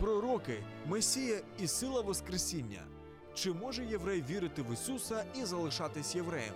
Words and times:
пророки, 0.00 0.64
Месія 0.86 1.40
і 1.58 1.66
сила 1.66 2.00
Воскресіння. 2.00 2.86
Чи 3.34 3.52
може 3.52 3.84
єврей 3.84 4.22
вірити 4.22 4.62
в 4.62 4.72
Ісуса 4.72 5.24
і 5.34 5.44
залишатись 5.44 6.14
євреєм? 6.14 6.54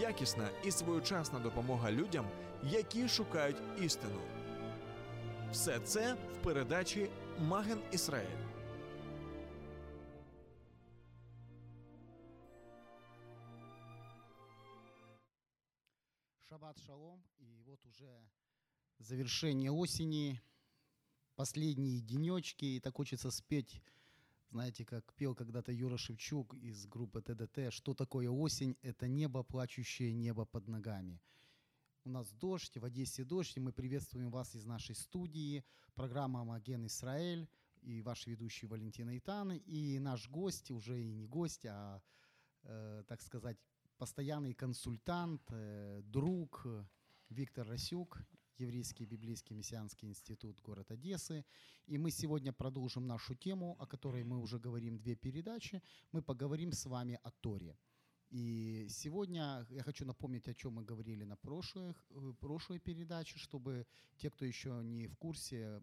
Якісна 0.00 0.48
і 0.64 0.70
своєчасна 0.70 1.38
допомога 1.38 1.92
людям, 1.92 2.26
які 2.62 3.08
шукають 3.08 3.62
істину. 3.80 4.20
Все 5.52 5.80
це 5.80 6.14
в 6.14 6.44
передачі 6.44 7.10
Маген 7.38 7.78
Ісраїль. 7.92 8.48
Шаббат 16.48 16.78
шалом. 16.86 17.22
И 17.38 17.62
вот 17.66 17.86
уже 17.86 18.28
завершение 18.98 19.70
осени, 19.70 20.40
последние 21.38 22.00
денечки. 22.00 22.64
И 22.64 22.80
так 22.80 22.96
хочется 22.96 23.30
спеть, 23.30 23.80
знаете, 24.50 24.84
как 24.84 25.14
пел 25.14 25.36
когда-то 25.36 25.70
Юра 25.70 25.96
Шевчук 25.96 26.54
из 26.54 26.84
группы 26.86 27.22
ТДТ, 27.22 27.72
что 27.72 27.94
такое 27.94 28.28
осень? 28.28 28.76
Это 28.82 29.06
небо, 29.06 29.44
плачущее 29.44 30.12
небо 30.12 30.46
под 30.46 30.66
ногами. 30.66 31.20
У 32.04 32.10
нас 32.10 32.32
дождь, 32.32 32.76
в 32.76 32.84
Одессе 32.84 33.22
дождь, 33.22 33.56
и 33.56 33.60
мы 33.60 33.72
приветствуем 33.72 34.30
вас 34.32 34.56
из 34.56 34.64
нашей 34.64 34.96
студии. 34.96 35.64
Программа 35.94 36.44
«Маген 36.44 36.86
Израиль» 36.86 37.48
и 37.82 38.02
ваш 38.02 38.26
ведущий 38.26 38.66
Валентина 38.66 39.16
Итан, 39.16 39.52
и 39.52 40.00
наш 40.00 40.28
гость, 40.28 40.72
уже 40.72 41.00
и 41.00 41.12
не 41.12 41.28
гость, 41.28 41.66
а, 41.66 42.02
э, 42.64 43.04
так 43.06 43.22
сказать, 43.22 43.58
постоянный 43.96 44.54
консультант, 44.54 45.42
э, 45.50 46.00
друг 46.02 46.66
Виктор 47.28 47.68
Расюк, 47.68 48.18
Еврейский 48.58 49.06
библейский 49.06 49.54
мессианский 49.54 50.08
институт 50.08 50.60
город 50.60 50.90
Одессы. 50.90 51.44
И 51.86 51.96
мы 51.96 52.10
сегодня 52.10 52.52
продолжим 52.52 53.06
нашу 53.06 53.36
тему, 53.36 53.76
о 53.78 53.86
которой 53.86 54.24
мы 54.24 54.38
уже 54.38 54.58
говорим 54.58 54.98
две 54.98 55.14
передачи. 55.14 55.80
Мы 56.10 56.22
поговорим 56.22 56.72
с 56.72 56.84
вами 56.86 57.20
о 57.22 57.30
Торе. 57.30 57.76
И 58.30 58.88
сегодня 58.90 59.64
я 59.70 59.82
хочу 59.82 60.04
напомнить, 60.04 60.48
о 60.48 60.54
чем 60.54 60.72
мы 60.74 60.84
говорили 60.84 61.24
на 61.24 61.36
прошлых, 61.36 62.04
э, 62.10 62.32
прошлой 62.40 62.80
передаче, 62.80 63.38
чтобы 63.38 63.86
те, 64.16 64.28
кто 64.28 64.44
еще 64.44 64.82
не 64.82 65.06
в 65.06 65.16
курсе, 65.16 65.80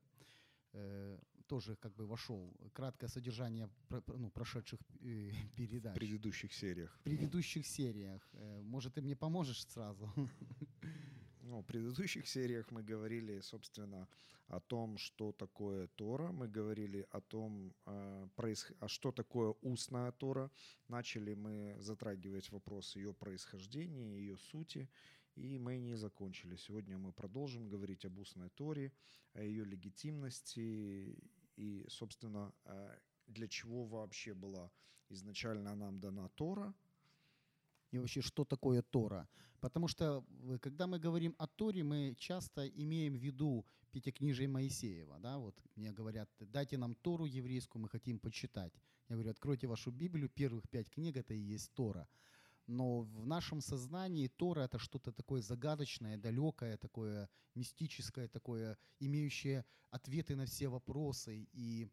э, 0.74 1.18
тоже 1.48 1.78
как 1.78 1.96
бы 1.96 2.06
вошел. 2.06 2.54
Краткое 2.74 3.08
содержание 3.08 3.70
ну, 4.08 4.30
прошедших 4.32 4.80
э, 5.00 5.32
передач. 5.56 5.94
в 5.94 5.96
предыдущих 5.96 6.54
сериях. 6.54 6.94
В 7.00 7.04
предыдущих 7.04 7.66
сериях. 7.66 8.30
Может, 8.64 8.96
ты 8.96 9.02
мне 9.02 9.16
поможешь 9.16 9.66
сразу? 9.66 10.12
Ну, 11.48 11.62
предыдущих 11.62 12.28
сериях 12.28 12.72
мы 12.72 12.82
говорили, 12.82 13.40
собственно, 13.42 14.08
о 14.48 14.60
том, 14.60 14.98
что 14.98 15.32
такое 15.32 15.88
Тора. 15.88 16.32
Мы 16.32 16.48
говорили 16.48 17.08
о 17.12 17.22
том, 17.22 17.74
э, 17.86 18.28
происх- 18.36 18.76
а 18.80 18.88
что 18.88 19.12
такое 19.12 19.54
устная 19.62 20.12
Тора. 20.12 20.50
Начали 20.88 21.36
мы 21.36 21.78
затрагивать 21.80 22.52
вопрос 22.52 22.96
ее 22.96 23.14
происхождения, 23.14 24.18
ее 24.18 24.38
сути, 24.38 24.90
и 25.36 25.60
мы 25.60 25.78
не 25.78 25.96
закончили. 25.96 26.56
Сегодня 26.56 26.98
мы 26.98 27.12
продолжим 27.12 27.70
говорить 27.70 28.06
об 28.06 28.18
устной 28.18 28.50
Торе, 28.50 28.92
о 29.34 29.42
ее 29.44 29.66
легитимности 29.66 31.16
и, 31.58 31.86
собственно, 31.90 32.54
э, 32.66 32.98
для 33.28 33.48
чего 33.48 33.86
вообще 33.86 34.34
была 34.34 34.72
изначально 35.10 35.76
нам 35.76 36.00
дана 36.00 36.28
Тора– 36.30 36.74
И 37.96 37.98
вообще, 37.98 38.22
что 38.22 38.44
такое 38.44 38.82
Тора? 38.82 39.28
Потому 39.62 39.88
что, 39.88 40.26
э, 40.44 40.58
когда 40.60 40.86
мы 40.86 41.00
говорим 41.00 41.34
о 41.38 41.48
Торе, 41.48 41.82
мы 41.84 42.14
часто 42.18 42.68
имеем 42.68 43.14
в 43.14 43.24
виду 43.24 43.66
Пятикнижие 43.92 44.50
Моисеева. 44.50 45.20
Да? 45.20 45.38
Вот 45.38 45.56
мне 45.76 45.94
говорят, 45.94 46.30
дайте 46.40 46.78
нам 46.78 46.96
Тору 46.96 47.26
еврейскую, 47.26 47.82
мы 47.82 47.88
хотим 47.88 48.20
почитать. 48.20 48.74
Я 49.08 49.16
говорю, 49.16 49.32
откройте 49.32 49.68
вашу 49.68 49.92
Библию, 49.92 50.28
первых 50.28 50.68
пять 50.70 50.90
книг– 50.90 51.16
это 51.18 51.34
и 51.34 51.40
есть 51.40 51.72
Тора. 51.74 52.08
Но 52.68 53.02
в 53.02 53.26
нашем 53.26 53.62
сознании 53.62 54.28
Тора– 54.28 54.62
это 54.66 54.78
что-то 54.78 55.14
такое 55.14 55.42
загадочное, 55.42 56.18
далекое, 56.18 56.76
такое 56.78 57.30
мистическое, 57.54 58.28
такое, 58.28 58.78
имеющее 59.00 59.64
ответы 59.90 60.36
на 60.36 60.46
все 60.46 60.68
вопросы. 60.68 61.48
И 61.54 61.88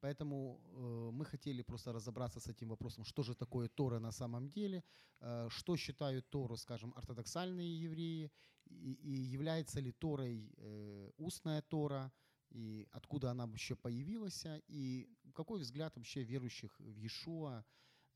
Поэтому 0.00 0.60
э, 0.62 1.10
мы 1.12 1.24
хотели 1.24 1.62
просто 1.62 1.92
разобраться 1.92 2.40
с 2.40 2.48
этим 2.48 2.68
вопросом, 2.68 3.04
что 3.04 3.22
же 3.22 3.34
такое 3.34 3.68
Тора 3.68 3.98
на 4.00 4.12
самом 4.12 4.50
деле, 4.50 4.82
э, 5.20 5.48
что 5.50 5.76
считают 5.76 6.30
Тору, 6.30 6.56
скажем, 6.56 6.92
ортодоксальные 6.96 7.80
евреи, 7.82 8.30
и, 8.66 8.92
и 8.92 9.10
является 9.34 9.80
ли 9.80 9.92
Торой 9.92 10.52
э, 10.56 11.10
устная 11.18 11.62
Тора, 11.62 12.12
и 12.50 12.88
откуда 12.92 13.30
она 13.30 13.46
вообще 13.46 13.76
появилась, 13.76 14.46
и 14.68 15.08
какой 15.34 15.60
взгляд 15.60 15.96
вообще 15.96 16.24
верующих 16.24 16.80
в 16.80 16.96
Иешуа, 16.96 17.64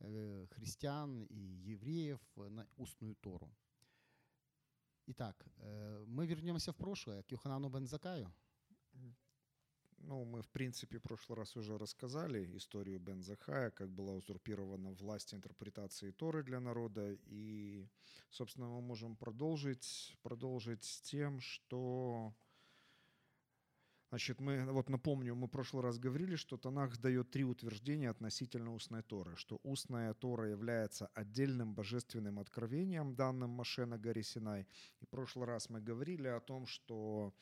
э, 0.01 0.47
христиан 0.51 1.25
и 1.25 1.39
евреев 1.39 2.21
на 2.37 2.67
устную 2.77 3.15
Тору. 3.17 3.55
Итак, 5.07 5.47
э, 5.57 6.05
мы 6.07 6.27
вернемся 6.27 6.73
в 6.73 6.77
прошлое, 6.77 7.23
к 7.23 7.31
Йоханану 7.31 7.69
Бензакаю. 7.69 8.33
Ну, 10.07 10.25
мы, 10.25 10.43
в 10.43 10.49
принципе, 10.49 10.99
в 10.99 11.03
прошлый 11.03 11.39
раз 11.39 11.57
уже 11.57 11.79
рассказали 11.79 12.57
историю 12.57 13.01
Бен 13.01 13.23
Захая, 13.23 13.71
как 13.71 13.89
была 13.89 14.13
узурпирована 14.13 14.91
власть 14.91 15.33
интерпретации 15.33 16.11
Торы 16.11 16.43
для 16.43 16.61
народа. 16.61 17.17
И, 17.25 17.89
собственно, 18.29 18.69
мы 18.69 18.83
можем 18.83 19.17
продолжить, 19.17 20.15
продолжить 20.23 20.85
с 20.85 21.01
тем, 21.01 21.41
что... 21.41 22.35
Значит, 24.11 24.41
мы, 24.41 24.65
вот 24.71 24.91
напомню, 24.91 25.35
мы 25.35 25.47
в 25.47 25.51
прошлый 25.51 25.83
раз 25.83 25.99
говорили, 25.99 26.37
что 26.37 26.57
Танах 26.57 26.99
дает 26.99 27.31
три 27.31 27.43
утверждения 27.43 28.11
относительно 28.11 28.73
устной 28.73 29.03
Торы, 29.03 29.35
что 29.37 29.59
устная 29.65 30.15
Тора 30.15 30.51
является 30.51 31.07
отдельным 31.15 31.75
божественным 31.75 32.39
откровением, 32.39 33.17
данным 33.17 33.51
Маше 33.51 33.87
на 33.87 33.99
горе 33.99 34.23
Синай. 34.23 34.69
И 35.01 35.07
в 35.07 35.09
прошлый 35.09 35.47
раз 35.47 35.69
мы 35.71 35.81
говорили 35.81 36.29
о 36.29 36.41
том, 36.41 36.67
что 36.67 37.35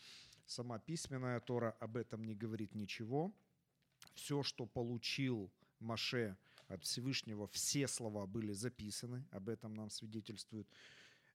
Сама 0.46 0.78
письменная 0.78 1.40
Тора 1.40 1.76
об 1.80 1.96
этом 1.96 2.24
не 2.24 2.34
говорит 2.34 2.74
ничего. 2.74 3.32
Все, 4.14 4.42
что 4.42 4.66
получил 4.66 5.50
Маше 5.80 6.36
от 6.68 6.82
Всевышнего, 6.84 7.46
все 7.48 7.86
слова 7.88 8.26
были 8.26 8.52
записаны, 8.52 9.24
об 9.30 9.48
этом 9.48 9.74
нам 9.74 9.90
свидетельствует 9.90 10.68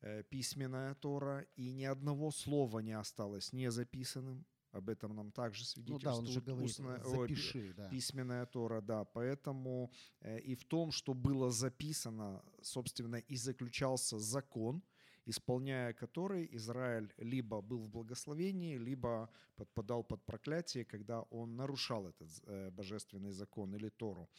э, 0.02 0.24
письменная 0.24 0.96
Тора, 0.96 1.46
и 1.56 1.72
ни 1.74 1.84
одного 1.84 2.32
слова 2.32 2.80
не 2.80 2.94
осталось 2.94 3.54
не 3.54 3.72
записанным. 3.72 4.46
Об 4.74 4.90
этом 4.90 5.16
нам 5.16 5.32
также 5.32 5.62
Ну 5.62 5.66
свидетельствует 5.66 6.04
да, 6.04 6.16
он 6.16 6.28
же 6.28 6.42
говорит, 6.42 6.70
устная- 6.70 7.04
запиши, 7.04 7.74
да. 7.74 7.90
письменная 7.90 8.46
Тора, 8.46 8.82
да. 8.82 9.06
Поэтому 9.06 9.92
э, 10.22 10.40
и 10.40 10.56
в 10.56 10.66
том, 10.66 10.92
что 10.92 11.14
было 11.14 11.50
записано, 11.52 12.44
собственно, 12.62 13.16
и 13.16 13.38
заключался 13.38 14.20
закон, 14.20 14.84
исполняя 15.28 15.94
который 15.94 16.48
Израиль 16.54 17.14
либо 17.18 17.62
был 17.62 17.80
в 17.80 17.90
благословении, 17.90 18.78
либо 18.78 19.30
подпадал 19.56 20.04
под 20.04 20.26
проклятие, 20.26 20.86
когда 20.86 21.22
он 21.22 21.56
нарушал 21.56 22.08
этот 22.08 22.30
э, 22.46 22.70
божественный 22.72 23.32
закон 23.32 23.76
или 23.76 23.90
Тору. 23.90 24.30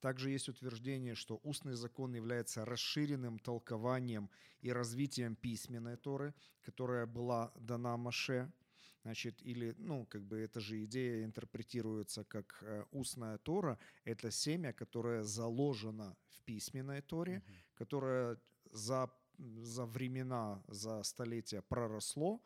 Также 0.00 0.30
есть 0.30 0.48
утверждение, 0.48 1.14
что 1.14 1.40
устный 1.42 1.74
закон 1.74 2.14
является 2.14 2.64
расширенным 2.64 3.38
толкованием 3.38 4.30
и 4.60 4.70
развитием 4.72 5.34
письменной 5.34 5.96
Торы, 5.96 6.34
которая 6.62 7.06
была 7.06 7.52
дана 7.56 7.96
Маше. 7.96 8.52
Значит, 9.02 9.40
или, 9.42 9.74
ну, 9.78 10.06
как 10.06 10.22
бы 10.22 10.38
эта 10.38 10.60
же 10.60 10.84
идея 10.84 11.24
интерпретируется 11.24 12.24
как 12.24 12.58
э, 12.62 12.84
устная 12.92 13.38
Тора. 13.38 13.78
Это 14.04 14.30
семя, 14.30 14.72
которое 14.72 15.22
заложено 15.22 16.16
в 16.28 16.42
письменной 16.42 17.00
Торе, 17.00 17.42
которое 17.74 18.38
за, 18.72 19.10
за 19.38 19.86
времена, 19.86 20.62
за 20.68 21.02
столетия 21.02 21.62
проросло 21.62 22.40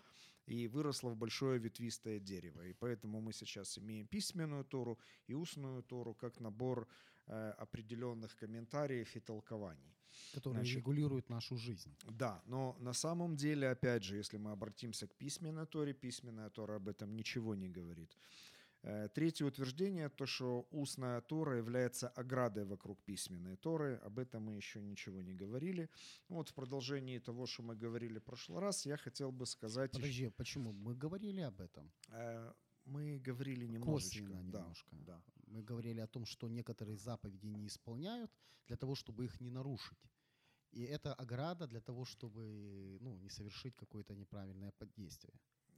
и 0.46 0.68
выросло 0.68 1.10
в 1.10 1.16
большое 1.16 1.58
ветвистое 1.58 2.18
дерево. 2.20 2.62
И 2.62 2.72
поэтому 2.72 3.20
мы 3.20 3.32
сейчас 3.32 3.78
имеем 3.78 4.06
письменную 4.06 4.64
Тору 4.64 4.98
и 5.28 5.34
устную 5.34 5.82
Тору 5.82 6.14
как 6.14 6.40
набор 6.40 6.88
э, 7.26 7.54
определенных 7.58 8.36
комментариев 8.36 9.16
и 9.16 9.20
толкований. 9.20 9.94
которые 10.34 10.60
Значит, 10.60 10.76
регулируют 10.76 11.30
нашу 11.30 11.56
жизнь. 11.56 11.94
Да, 12.04 12.42
но 12.46 12.76
на 12.80 12.92
самом 12.92 13.36
деле, 13.36 13.70
опять 13.70 14.02
же, 14.02 14.16
если 14.16 14.38
мы 14.38 14.50
обратимся 14.52 15.06
к 15.06 15.14
письменной 15.14 15.66
Торе, 15.66 15.94
письменная 15.94 16.50
Тора 16.50 16.76
об 16.76 16.88
этом 16.88 17.16
ничего 17.16 17.54
не 17.54 17.68
говорит. 17.68 18.16
Э, 18.84 19.08
Третье 19.14 19.44
утверждение, 19.46 20.08
то, 20.08 20.26
что 20.26 20.66
устная 20.70 21.20
Тора 21.20 21.56
является 21.56 22.08
оградой 22.08 22.64
вокруг 22.64 23.00
письменной 23.04 23.56
Торы. 23.56 23.96
Об 24.04 24.18
этом 24.18 24.42
мы 24.42 24.56
еще 24.56 24.80
ничего 24.82 25.22
не 25.22 25.34
говорили. 25.34 25.88
Ну 26.28 26.36
Вот 26.36 26.48
в 26.48 26.54
продолжении 26.54 27.18
того, 27.20 27.46
что 27.46 27.62
мы 27.62 27.76
говорили 27.76 28.18
в 28.18 28.24
прошлый 28.24 28.60
раз, 28.60 28.86
я 28.86 28.96
хотел 28.96 29.30
бы 29.30 29.46
сказать... 29.46 29.90
еще- 29.92 30.00
Подожди, 30.02 30.28
почему? 30.30 30.72
Мы 30.72 30.94
говорили 30.96 31.40
об 31.42 31.60
этом. 31.60 31.92
Э, 32.08 32.52
Мы 32.84 33.20
говорили 33.20 33.66
немножечко. 33.68 34.18
Косвенно 34.18 34.50
да, 34.50 34.58
немножко. 34.58 34.96
Да. 35.06 35.22
Мы 35.46 35.62
говорили 35.62 36.00
о 36.00 36.06
том, 36.06 36.24
что 36.26 36.48
некоторые 36.48 36.96
заповеди 36.96 37.46
не 37.46 37.66
исполняют 37.66 38.30
для 38.66 38.76
того, 38.76 38.94
чтобы 38.96 39.24
их 39.24 39.40
не 39.40 39.50
нарушить. 39.50 39.98
И 40.72 40.82
это 40.82 41.14
ограда 41.14 41.66
для 41.66 41.80
того, 41.80 42.04
чтобы 42.04 42.98
ну, 43.00 43.16
не 43.18 43.28
совершить 43.30 43.76
какое-то 43.76 44.14
неправильное 44.14 44.72
подействие. 44.72 45.34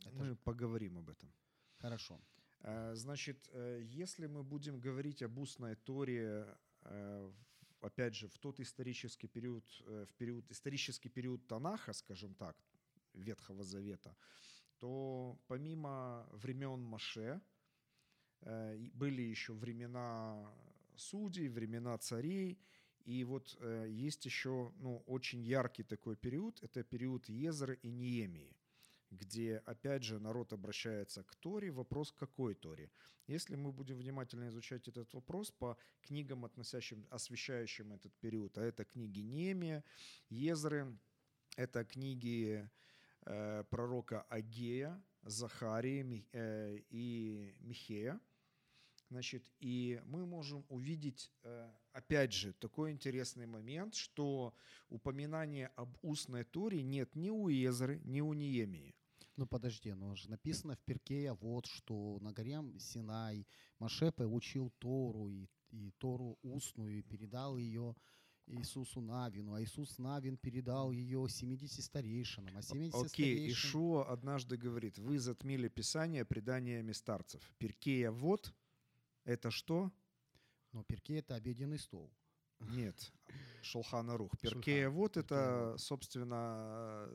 Это 0.06 0.16
Мы 0.16 0.24
же 0.26 0.36
поговорим 0.36 0.96
об 0.98 1.08
этом. 1.10 1.30
хорошо. 1.78 2.18
Э, 2.64 2.94
Значит, 2.94 3.48
э, 3.52 3.82
если 3.84 4.26
мы 4.26 4.42
будем 4.42 4.80
говорить 4.80 5.22
об 5.22 5.38
устной 5.38 5.76
Торе, 5.76 6.46
э, 6.82 7.32
опять 7.80 8.14
же, 8.14 8.26
в 8.28 8.38
тот 8.38 8.60
исторический 8.60 9.28
период, 9.28 9.64
в 9.86 10.14
период, 10.16 10.50
исторический 10.50 11.10
период 11.10 11.46
Танаха, 11.46 11.92
скажем 11.92 12.34
так, 12.34 12.56
Ветхого 13.12 13.62
Завета, 13.64 14.16
то 14.78 15.38
помимо 15.46 16.26
времен 16.32 16.80
Маше 16.80 17.40
были 18.40 19.22
еще 19.22 19.52
времена 19.52 20.50
судей, 20.96 21.48
времена 21.48 21.96
царей, 21.98 22.58
и 23.04 23.24
вот 23.24 23.58
есть 23.88 24.24
еще 24.24 24.72
ну, 24.78 25.02
очень 25.06 25.42
яркий 25.42 25.84
такой 25.84 26.16
период, 26.16 26.62
это 26.62 26.82
период 26.82 27.28
Езры 27.28 27.78
и 27.82 27.90
Неемии 27.90 28.56
где, 29.14 29.62
опять 29.66 30.02
же, 30.02 30.18
народ 30.18 30.52
обращается 30.52 31.22
к 31.22 31.34
Торе. 31.36 31.70
Вопрос, 31.70 32.12
какой 32.12 32.54
Торе? 32.54 32.90
Если 33.26 33.56
мы 33.56 33.72
будем 33.72 33.98
внимательно 33.98 34.48
изучать 34.48 34.88
этот 34.88 35.12
вопрос 35.14 35.50
по 35.50 35.76
книгам, 36.02 36.44
относящим, 36.44 37.06
освещающим 37.10 37.92
этот 37.92 38.12
период, 38.20 38.58
а 38.58 38.62
это 38.62 38.84
книги 38.84 39.20
Немия, 39.20 39.84
Езры, 40.28 40.98
это 41.56 41.84
книги 41.84 42.68
э, 43.26 43.64
пророка 43.70 44.22
Агея, 44.28 45.02
Захарии 45.22 46.02
Ми- 46.02 46.28
э, 46.32 46.78
и 46.90 47.54
Михея, 47.60 48.20
Значит, 49.10 49.44
и 49.60 50.00
мы 50.06 50.26
можем 50.26 50.64
увидеть, 50.68 51.30
э, 51.42 51.70
опять 51.92 52.32
же, 52.32 52.52
такой 52.54 52.90
интересный 52.90 53.46
момент, 53.46 53.94
что 53.94 54.54
упоминания 54.88 55.70
об 55.76 55.96
устной 56.02 56.44
Торе 56.44 56.82
нет 56.82 57.14
ни 57.14 57.30
у 57.30 57.48
Езры, 57.48 58.00
ни 58.04 58.20
у 58.20 58.32
Неемии. 58.32 58.94
Ну 59.36 59.46
подожди, 59.46 59.92
но 59.92 60.14
же 60.14 60.30
написано 60.30 60.76
в 60.76 60.82
Перкея 60.84 61.34
вот, 61.34 61.66
что 61.66 62.18
на 62.20 62.32
горе 62.32 62.60
Синай 62.78 63.46
Маше 63.80 64.12
получил 64.12 64.70
Тору 64.78 65.28
и, 65.28 65.48
и 65.70 65.90
Тору 65.98 66.38
устную 66.42 66.98
и 66.98 67.02
передал 67.02 67.56
ее 67.56 67.96
Иисусу 68.46 69.00
Навину, 69.00 69.54
а 69.54 69.62
Иисус 69.62 69.98
Навин 69.98 70.36
передал 70.36 70.92
ее 70.92 71.26
70 71.28 71.82
старейшинам, 71.82 72.56
а 72.56 72.62
70 72.62 72.94
Окей, 72.94 73.08
старейшин... 73.08 73.52
Ишуа 73.52 74.04
однажды 74.12 74.56
говорит, 74.56 74.98
вы 74.98 75.18
затмили 75.18 75.68
Писание 75.68 76.24
преданиями 76.24 76.92
старцев. 76.92 77.42
Перкея 77.58 78.10
вот, 78.10 78.52
это 79.24 79.50
что? 79.50 79.90
Но 80.72 80.84
Перкея 80.84 81.20
это 81.20 81.34
обеденный 81.34 81.78
стол. 81.78 82.12
Нет, 82.60 83.12
Шулхана 83.62 84.16
Рух. 84.16 84.38
Перкея 84.38 84.90
вот 84.90 85.16
это, 85.16 85.74
собственно, 85.78 87.08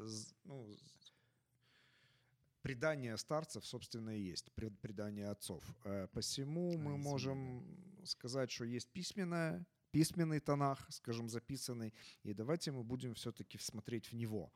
ну, 0.43 0.75
предание 2.61 3.17
старцев, 3.17 3.65
собственно, 3.65 4.11
и 4.17 4.21
есть, 4.21 4.51
пред- 4.53 4.79
предание 4.79 5.29
отцов. 5.29 5.63
Э, 5.85 6.07
Посему 6.13 6.73
А, 6.73 6.77
мы 6.77 6.97
можем 6.97 7.63
сказать, 8.05 8.51
что 8.51 8.65
есть 8.65 8.89
письменное, 8.89 9.65
письменный 9.91 10.39
тонах, 10.39 10.85
скажем, 10.89 11.29
записанный, 11.29 11.93
и 12.23 12.33
давайте 12.33 12.71
мы 12.71 12.83
будем 12.83 13.13
все-таки 13.13 13.57
смотреть 13.57 14.11
в 14.11 14.15
него. 14.15 14.51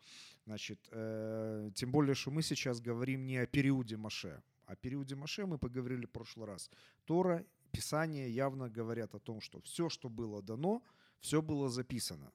Значит, 0.46 0.80
э, 0.92 1.72
тем 1.76 1.92
более, 1.92 2.14
что 2.16 2.32
мы 2.32 2.44
сейчас 2.44 2.80
говорим 2.82 3.26
не 3.26 3.38
о 3.38 3.46
периоде 3.48 3.98
Маше. 3.98 4.42
О 4.66 4.76
периоде 4.76 5.16
Маше 5.16 5.46
мы 5.46 5.58
поговорили 5.58 6.06
в 6.06 6.12
прошлый 6.12 6.48
раз. 6.48 6.70
Тора, 7.06 7.46
Писание 7.72 8.30
явно 8.30 8.70
говорят 8.70 9.16
о 9.16 9.20
том, 9.20 9.42
что 9.42 9.60
все, 9.62 9.90
что 9.90 10.08
было 10.10 10.42
дано, 10.44 10.84
все 11.20 11.42
было 11.42 11.70
записано. 11.70 12.32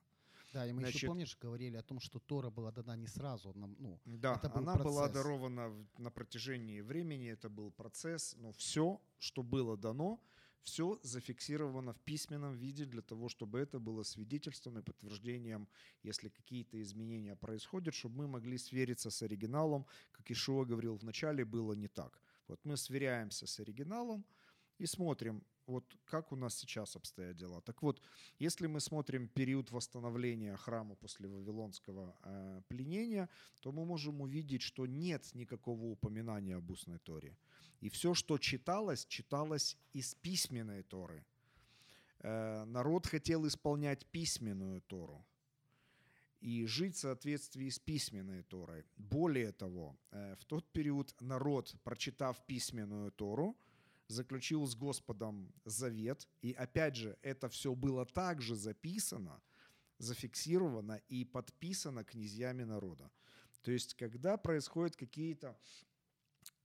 Да, 0.53 0.65
и 0.67 0.71
мы 0.73 0.81
еще, 0.81 0.91
Значит- 0.91 1.07
помнишь, 1.07 1.37
говорили 1.41 1.77
о 1.77 1.81
том, 1.83 1.99
что 1.99 2.19
Тора 2.19 2.49
была 2.49 2.71
дана 2.71 2.95
не 2.95 3.07
сразу, 3.07 3.53
нам, 3.55 3.75
ну, 3.79 3.99
Да, 4.05 4.35
Это 4.35 4.49
был 4.49 4.57
она 4.59 4.75
была 4.75 5.01
процесс. 5.07 5.13
дарована 5.13 5.69
в- 5.69 5.99
на 5.99 6.09
протяжении 6.11 6.81
времени, 6.81 7.27
это 7.29 7.49
был 7.49 7.71
процесс, 7.71 8.35
но 8.37 8.51
все, 8.51 8.99
что 9.19 9.43
было 9.43 9.77
дано, 9.77 10.19
все 10.63 10.99
зафиксировано 11.03 11.93
в 11.93 11.99
письменном 12.01 12.55
виде 12.57 12.85
для 12.85 13.01
того, 13.01 13.29
чтобы 13.29 13.59
это 13.59 13.79
было 13.79 14.03
свидетельством 14.03 14.79
и 14.79 14.81
подтверждением, 14.81 15.67
если 16.03 16.29
какие-то 16.29 16.81
изменения 16.81 17.35
происходят, 17.35 17.93
чтобы 17.93 18.17
мы 18.17 18.27
могли 18.27 18.57
свериться 18.57 19.09
с 19.11 19.21
оригиналом, 19.21 19.85
как 20.11 20.31
Ишуа 20.31 20.65
говорил 20.65 20.95
вначале, 20.95 21.45
было 21.45 21.73
не 21.73 21.87
так. 21.87 22.19
Вот 22.47 22.59
мы 22.65 22.75
сверяемся 22.77 23.45
с 23.45 23.59
оригиналом 23.59 24.25
и 24.79 24.87
смотрим, 24.87 25.43
вот 25.67 25.85
как 26.05 26.31
у 26.31 26.35
нас 26.35 26.57
сейчас 26.57 26.95
обстоят 26.95 27.35
дела. 27.35 27.61
Так 27.61 27.83
вот, 27.83 28.01
если 28.39 28.67
мы 28.67 28.79
смотрим 28.79 29.27
период 29.27 29.71
восстановления 29.71 30.57
храма 30.57 30.95
после 30.95 31.27
Вавилонского 31.27 32.15
э, 32.23 32.61
пленения, 32.67 33.29
то 33.61 33.71
мы 33.71 33.85
можем 33.85 34.21
увидеть, 34.21 34.61
что 34.61 34.87
нет 34.87 35.29
никакого 35.35 35.85
упоминания 35.85 36.55
об 36.55 36.71
устной 36.71 36.97
Торе. 36.97 37.37
И 37.81 37.89
все, 37.89 38.13
что 38.13 38.37
читалось, 38.37 39.05
читалось 39.05 39.77
из 39.93 40.15
письменной 40.15 40.83
Торы. 40.83 41.23
Э, 42.19 42.63
народ 42.65 43.05
хотел 43.05 43.45
исполнять 43.45 44.05
письменную 44.07 44.81
Тору 44.81 45.25
и 46.41 46.65
жить 46.65 46.95
в 46.95 46.99
соответствии 46.99 47.69
с 47.69 47.79
письменной 47.79 48.43
Торой. 48.43 48.85
Более 48.97 49.51
того, 49.51 49.97
э, 50.11 50.35
в 50.39 50.45
тот 50.45 50.71
период 50.71 51.13
народ, 51.21 51.75
прочитав 51.83 52.45
письменную 52.45 53.11
Тору, 53.11 53.57
заключил 54.09 54.65
с 54.65 54.75
Господом 54.75 55.53
завет. 55.65 56.27
И 56.41 56.51
опять 56.51 56.95
же, 56.95 57.17
это 57.21 57.47
все 57.47 57.73
было 57.75 58.05
также 58.05 58.55
записано, 58.55 59.41
зафиксировано 59.99 61.01
и 61.07 61.23
подписано 61.23 62.03
князьями 62.03 62.63
народа. 62.63 63.09
То 63.61 63.71
есть, 63.71 63.93
когда 63.93 64.37
происходят 64.37 64.95
какие-то 64.95 65.57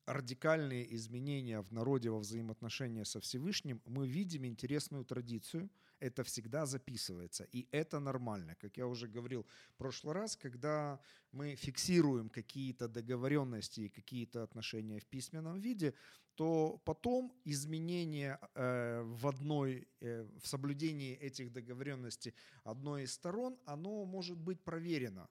радикальные 0.07 0.95
изменения 0.95 1.61
в 1.61 1.73
народе 1.73 2.11
во 2.11 2.19
взаимоотношения 2.19 3.05
со 3.05 3.21
Всевышним, 3.21 3.81
мы 3.87 4.07
видим 4.07 4.45
интересную 4.45 5.05
традицию. 5.05 5.71
Это 6.01 6.23
всегда 6.25 6.67
записывается. 6.67 7.45
И 7.53 7.67
это 7.71 8.01
нормально. 8.01 8.55
Как 8.61 8.77
я 8.77 8.87
уже 8.87 9.09
говорил 9.09 9.47
в 9.75 9.77
прошлый 9.79 10.15
раз, 10.15 10.37
когда 10.37 11.01
мы 11.33 11.55
фиксируем 11.55 12.29
какие-то 12.29 12.89
договоренности 12.89 13.83
и 13.83 13.89
какие-то 13.89 14.43
отношения 14.43 14.99
в 15.01 15.07
письменном 15.07 15.61
виде, 15.61 15.95
то 16.35 16.81
потом 16.85 17.33
изменение 17.45 18.39
э, 18.55 19.03
в 19.03 19.27
одной, 19.27 19.89
э, 20.01 20.27
в 20.43 20.47
соблюдении 20.47 21.15
этих 21.15 21.53
договоренностей 21.53 22.35
одной 22.65 23.05
из 23.05 23.15
сторон, 23.15 23.59
оно 23.65 24.05
может 24.05 24.37
быть 24.37 24.61
проверено. 24.61 25.29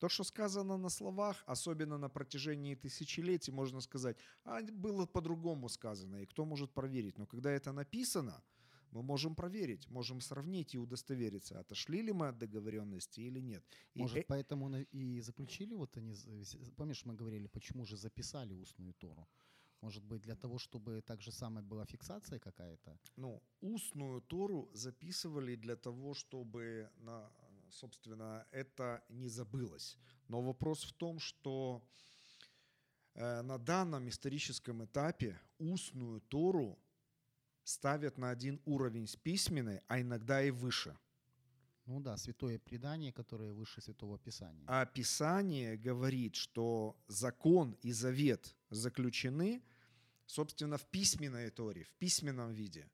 То, 0.00 0.08
что 0.08 0.24
сказано 0.24 0.78
на 0.78 0.88
словах, 0.88 1.44
особенно 1.46 1.98
на 1.98 2.08
протяжении 2.08 2.74
тысячелетий, 2.74 3.52
можно 3.52 3.80
сказать, 3.80 4.16
а 4.44 4.62
было 4.62 5.06
по-другому 5.06 5.68
сказано, 5.68 6.22
и 6.22 6.26
кто 6.26 6.44
может 6.44 6.72
проверить. 6.72 7.18
Но 7.18 7.26
когда 7.26 7.50
это 7.50 7.72
написано, 7.72 8.42
мы 8.92 9.02
можем 9.02 9.34
проверить, 9.34 9.90
можем 9.90 10.20
сравнить 10.20 10.74
и 10.74 10.78
удостовериться, 10.78 11.60
отошли 11.60 12.02
ли 12.02 12.12
мы 12.12 12.28
от 12.28 12.38
договоренности 12.38 13.20
или 13.20 13.40
нет. 13.40 13.62
И 13.94 14.00
Может, 14.00 14.18
э- 14.18 14.24
поэтому 14.26 14.70
и 14.94 15.20
заключили, 15.20 15.74
вот 15.74 15.96
они, 15.96 16.14
помнишь, 16.76 17.04
мы 17.04 17.14
говорили, 17.14 17.46
почему 17.46 17.84
же 17.84 17.96
записали 17.96 18.54
устную 18.54 18.94
Тору? 18.94 19.28
Может 19.82 20.04
быть, 20.04 20.22
для 20.22 20.34
того, 20.34 20.58
чтобы 20.58 21.02
так 21.02 21.22
же 21.22 21.32
самое 21.32 21.62
была 21.62 21.84
фиксация 21.84 22.38
какая-то? 22.38 22.98
ну, 23.16 23.42
устную 23.60 24.20
Тору 24.20 24.68
записывали 24.72 25.56
для 25.56 25.76
того, 25.76 26.14
чтобы, 26.14 26.90
на, 26.96 27.30
собственно, 27.72 28.46
это 28.50 29.02
не 29.08 29.28
забылось. 29.28 29.98
Но 30.28 30.40
вопрос 30.40 30.84
в 30.84 30.92
том, 30.92 31.18
что 31.18 31.82
э, 33.14 33.42
на 33.42 33.58
данном 33.58 34.08
историческом 34.08 34.84
этапе 34.84 35.40
устную 35.58 36.20
Тору 36.20 36.78
ставят 37.64 38.18
на 38.18 38.30
один 38.30 38.60
уровень 38.64 39.06
с 39.06 39.16
письменной, 39.16 39.80
а 39.86 40.00
иногда 40.00 40.42
и 40.42 40.50
выше. 40.50 40.96
Ну 41.86 42.00
да, 42.00 42.16
святое 42.16 42.58
предание, 42.58 43.12
которое 43.12 43.52
выше 43.52 43.80
святого 43.80 44.18
писания. 44.18 44.64
А 44.68 44.86
Писание 44.86 45.76
говорит, 45.76 46.36
что 46.36 46.96
закон 47.08 47.76
и 47.82 47.92
завет 47.92 48.54
заключены, 48.70 49.62
собственно, 50.26 50.78
в 50.78 50.86
письменной 50.86 51.50
Торе, 51.50 51.82
в 51.82 51.92
письменном 51.94 52.52
виде. 52.52 52.88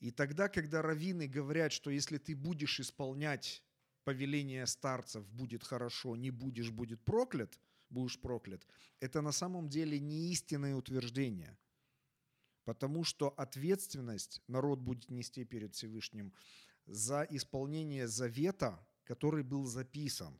И 0.00 0.12
тогда, 0.12 0.48
когда 0.48 0.80
раввины 0.80 1.26
говорят, 1.26 1.72
что 1.72 1.90
если 1.90 2.18
ты 2.18 2.36
будешь 2.36 2.78
исполнять 2.78 3.64
повеление 4.08 4.66
старцев, 4.66 5.28
будет 5.28 5.64
хорошо, 5.64 6.16
не 6.16 6.30
будешь, 6.30 6.70
будет 6.70 7.04
проклят, 7.04 7.60
будешь 7.90 8.18
проклят, 8.18 8.66
это 9.00 9.22
на 9.22 9.32
самом 9.32 9.68
деле 9.68 10.00
не 10.00 10.32
истинное 10.32 10.74
утверждение. 10.76 11.56
потому 12.64 13.04
что 13.04 13.28
ответственность 13.28 14.42
народ 14.48 14.80
будет 14.80 15.10
нести 15.10 15.44
перед 15.44 15.74
Всевышним 15.74 16.32
за 16.86 17.26
исполнение 17.30 18.06
завета, 18.06 18.78
который 19.04 19.42
был 19.42 19.64
записан, 19.66 20.38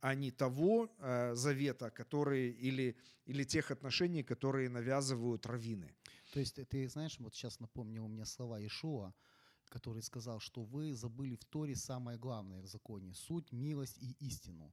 а 0.00 0.14
не 0.14 0.30
того 0.30 0.88
э, 0.98 1.34
завета, 1.34 1.90
который 1.90 2.50
или, 2.50 2.96
или 3.26 3.44
тех 3.44 3.70
отношений, 3.70 4.24
которые 4.24 4.68
навязывают 4.68 5.46
раввины. 5.46 5.94
То 6.32 6.40
есть 6.40 6.58
ты 6.68 6.88
знаешь, 6.88 7.20
вот 7.20 7.34
сейчас 7.34 7.60
напомнил 7.60 8.08
мне 8.08 8.24
слова 8.24 8.60
Ишуа, 8.60 9.14
который 9.68 10.02
сказал, 10.02 10.40
что 10.40 10.62
вы 10.62 10.94
забыли 10.94 11.36
в 11.36 11.44
Торе 11.44 11.76
самое 11.76 12.18
главное 12.18 12.60
в 12.60 12.66
законе– 12.66 13.14
суть, 13.14 13.52
милость 13.52 13.98
и 13.98 14.16
истину. 14.20 14.72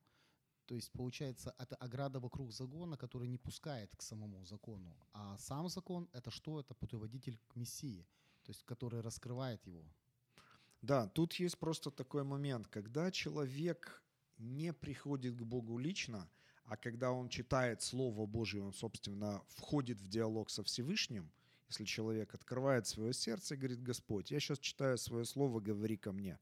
То 0.66 0.76
есть, 0.76 0.92
получается, 0.92 1.54
это 1.58 1.76
ограда 1.76 2.20
вокруг 2.20 2.52
закона, 2.52 2.98
которая 2.98 3.30
не 3.30 3.38
пускает 3.38 3.96
к 3.96 4.02
самому 4.02 4.46
закону. 4.46 4.96
А 5.14 5.38
сам 5.38 5.70
закон– 5.70 6.10
это 6.14 6.32
что? 6.32 6.60
Это 6.60 6.74
путеводитель 6.74 7.38
к 7.48 7.56
Мессии, 7.56 8.08
то 8.44 8.52
есть, 8.52 8.64
который 8.64 9.02
раскрывает 9.02 9.68
его. 9.68 9.84
Да, 10.82 11.08
тут 11.08 11.34
есть 11.34 11.58
просто 11.58 11.92
такой 11.92 12.24
момент, 12.24 12.68
когда 12.68 13.12
человек 13.12 14.04
не 14.38 14.74
приходит 14.74 15.36
к 15.36 15.44
Богу 15.44 15.78
лично, 15.78 16.30
а 16.66 16.78
когда 16.78 17.12
он 17.12 17.30
читает 17.30 17.82
Слово 17.82 18.26
Божье, 18.26 18.62
он, 18.62 18.74
собственно, 18.74 19.42
входит 19.48 20.02
в 20.02 20.08
диалог 20.08 20.50
со 20.50 20.64
Всевышним, 20.64 21.32
если 21.74 21.86
человек 21.86 22.36
открывает 22.36 22.86
свое 22.86 23.14
сердце 23.14 23.56
и 23.56 23.58
говорит, 23.58 23.82
Господь, 23.82 24.30
я 24.30 24.40
сейчас 24.40 24.60
читаю 24.60 24.96
свое 24.98 25.26
Слово, 25.26 25.60
говори 25.60 25.98
ко 25.98 26.12
мне. 26.12 26.38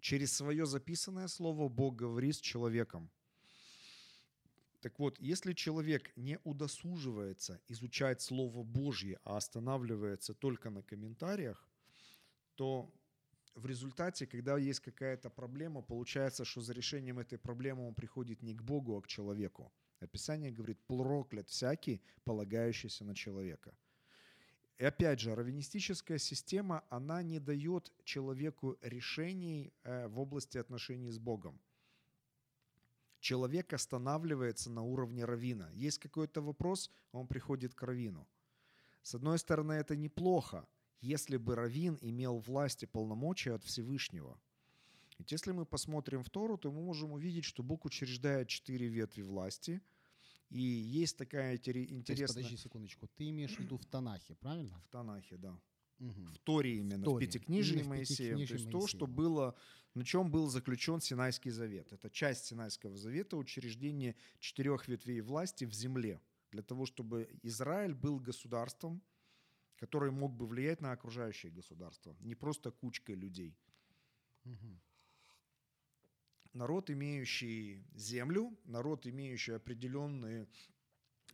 Через 0.00 0.32
свое 0.32 0.64
записанное 0.64 1.28
Слово 1.28 1.68
Бог 1.68 1.96
говорит 1.96 2.36
с 2.36 2.40
человеком. 2.40 3.10
Так 4.80 4.98
вот, 4.98 5.20
если 5.20 5.52
человек 5.52 6.10
не 6.16 6.38
удосуживается 6.44 7.60
изучать 7.68 8.22
Слово 8.22 8.62
Божье, 8.62 9.18
а 9.24 9.36
останавливается 9.36 10.32
только 10.32 10.70
на 10.70 10.82
комментариях, 10.82 11.68
то 12.54 12.90
в 13.54 13.66
результате, 13.66 14.26
когда 14.26 14.56
есть 14.56 14.80
какая-то 14.80 15.28
проблема, 15.28 15.82
получается, 15.82 16.46
что 16.46 16.62
за 16.62 16.72
решением 16.72 17.18
этой 17.18 17.38
проблемы 17.38 17.86
он 17.86 17.94
приходит 17.94 18.42
не 18.42 18.54
к 18.54 18.62
Богу, 18.62 18.96
а 18.96 19.02
к 19.02 19.06
человеку. 19.06 19.70
Описание 20.00 20.50
говорит, 20.50 20.78
проклят 20.86 21.50
всякий, 21.50 22.00
полагающийся 22.24 23.04
на 23.04 23.14
человека. 23.14 23.74
И 24.78 24.84
опять 24.84 25.20
же, 25.20 25.34
раввинистическая 25.34 26.18
система, 26.18 26.82
она 26.88 27.22
не 27.22 27.38
дает 27.38 27.92
человеку 28.04 28.78
решений 28.82 29.72
э, 29.84 30.08
в 30.08 30.18
области 30.18 30.58
отношений 30.58 31.10
с 31.10 31.18
Богом. 31.18 31.60
Человек 33.20 33.72
останавливается 33.72 34.70
на 34.70 34.82
уровне 34.82 35.24
равина. 35.24 35.70
Есть 35.72 35.98
какой-то 35.98 36.40
вопрос, 36.40 36.90
он 37.12 37.28
приходит 37.28 37.74
к 37.74 37.82
равину. 37.82 38.26
С 39.02 39.14
одной 39.14 39.38
стороны, 39.38 39.72
это 39.74 39.96
неплохо, 39.96 40.66
если 41.00 41.36
бы 41.36 41.56
Равин 41.56 41.98
имел 42.00 42.38
власть 42.38 42.82
и 42.82 42.86
полномочия 42.86 43.54
от 43.54 43.64
Всевышнего. 43.64 44.40
Ведь 45.18 45.32
если 45.32 45.52
мы 45.52 45.66
посмотрим 45.66 46.22
в 46.22 46.30
Тору, 46.30 46.56
то 46.56 46.70
мы 46.70 46.82
можем 46.82 47.12
увидеть, 47.12 47.44
что 47.44 47.62
Бог 47.62 47.84
учреждает 47.84 48.48
четыре 48.48 48.88
ветви 48.88 49.22
власти. 49.22 49.80
И 50.52 50.60
есть 50.60 51.16
такая 51.16 51.56
интересная... 51.56 52.14
Есть, 52.14 52.34
подожди 52.34 52.56
секундочку, 52.56 53.08
ты 53.16 53.30
имеешь 53.30 53.56
в 53.56 53.60
виду 53.60 53.78
в 53.78 53.86
Танахе, 53.86 54.34
правильно? 54.34 54.78
В 54.80 54.88
Танахе, 54.88 55.38
да. 55.38 55.58
Угу. 55.98 56.26
В 56.34 56.38
Торе 56.40 56.76
именно, 56.78 56.98
в, 56.98 57.04
Торе. 57.04 57.26
Пятикнижии 57.26 57.74
Именно 57.74 57.84
в 57.84 57.88
Моисея. 57.88 58.34
То 58.34 58.40
есть 58.40 58.52
Пятикнижии 58.52 58.70
то, 58.70 58.86
что 58.86 59.06
Моисея. 59.06 59.16
было, 59.16 59.54
на 59.94 60.04
чем 60.04 60.30
был 60.30 60.48
заключен 60.48 61.00
Синайский 61.00 61.50
завет. 61.50 61.92
Это 61.92 62.10
часть 62.10 62.44
Синайского 62.44 62.96
завета, 62.96 63.38
учреждение 63.38 64.14
четырех 64.40 64.88
ветвей 64.88 65.22
власти 65.22 65.64
в 65.64 65.72
земле. 65.72 66.20
Для 66.50 66.62
того, 66.62 66.84
чтобы 66.84 67.30
Израиль 67.42 67.94
был 67.94 68.20
государством, 68.20 69.02
который 69.76 70.10
мог 70.10 70.34
бы 70.34 70.46
влиять 70.46 70.82
на 70.82 70.92
окружающее 70.92 71.50
государство. 71.50 72.14
Не 72.20 72.34
просто 72.34 72.70
кучкой 72.72 73.14
людей. 73.14 73.56
Мгм. 74.44 74.80
Народ, 76.54 76.90
имеющий 76.90 77.84
землю, 77.94 78.56
народ, 78.64 79.06
имеющий 79.06 79.52
определенные 79.52 80.46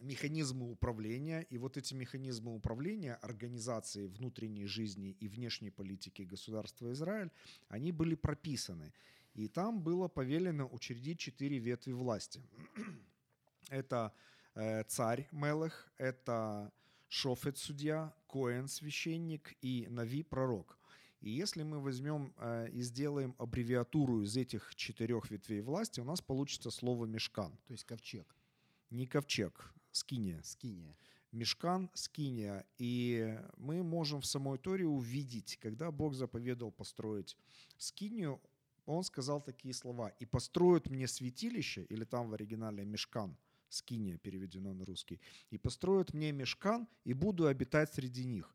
механизмы 0.01 0.71
управления, 0.71 1.47
и 1.51 1.59
вот 1.59 1.77
эти 1.77 1.95
механизмы 1.95 2.55
управления 2.55 3.15
организации 3.15 4.07
внутренней 4.07 4.67
жизни 4.67 5.17
и 5.21 5.29
внешней 5.29 5.71
политики 5.71 6.23
государства 6.23 6.93
Израиль, 6.93 7.31
они 7.69 7.93
были 7.93 8.15
прописаны. 8.15 8.93
И 9.35 9.49
там 9.49 9.83
было 9.83 10.09
повелено 10.09 10.67
учредить 10.67 11.19
четыре 11.19 11.59
ветви 11.59 11.93
власти. 11.93 12.43
Это 13.71 14.13
э, 14.55 14.85
царь 14.85 15.29
Мелех, 15.31 15.93
это 15.99 16.73
шофет 17.09 17.59
судья, 17.59 18.15
коэн 18.27 18.69
священник 18.69 19.55
и 19.61 19.87
нави 19.91 20.23
пророк. 20.23 20.78
И 21.21 21.31
если 21.31 21.65
мы 21.65 21.81
возьмем 21.81 22.33
э, 22.37 22.69
и 22.71 22.81
сделаем 22.83 23.35
аббревиатуру 23.39 24.23
из 24.23 24.37
этих 24.37 24.75
четырех 24.77 25.31
ветвей 25.31 25.61
власти, 25.61 26.01
у 26.01 26.05
нас 26.05 26.21
получится 26.21 26.71
слово 26.71 27.07
мешкан. 27.07 27.53
То 27.67 27.73
есть 27.73 27.85
ковчег, 27.85 28.37
Не 28.91 29.07
ковчег, 29.07 29.75
скиния. 29.91 30.41
скиния. 30.43 30.97
Мешкан, 31.33 31.91
скиния. 31.93 32.65
И 32.79 33.39
мы 33.57 33.83
можем 33.83 34.21
в 34.21 34.27
самой 34.27 34.59
Торе 34.59 34.87
увидеть, 34.87 35.59
когда 35.61 35.91
Бог 35.91 36.15
заповедал 36.15 36.71
построить 36.71 37.37
скинию, 37.77 38.41
он 38.87 39.05
сказал 39.05 39.43
такие 39.43 39.75
слова. 39.75 40.09
«И 40.21 40.25
построят 40.25 40.89
мне 40.89 41.07
святилище», 41.07 41.85
или 41.91 42.05
там 42.05 42.31
в 42.31 42.35
оригинале 42.35 42.85
мешкан, 42.85 43.37
скиния 43.69 44.17
переведено 44.17 44.73
на 44.73 44.85
русский, 44.87 45.21
«и 45.51 45.59
построят 45.59 46.15
мне 46.15 46.33
мешкан, 46.33 46.89
и 47.05 47.13
буду 47.13 47.47
обитать 47.47 47.93
среди 47.93 48.25
них». 48.25 48.55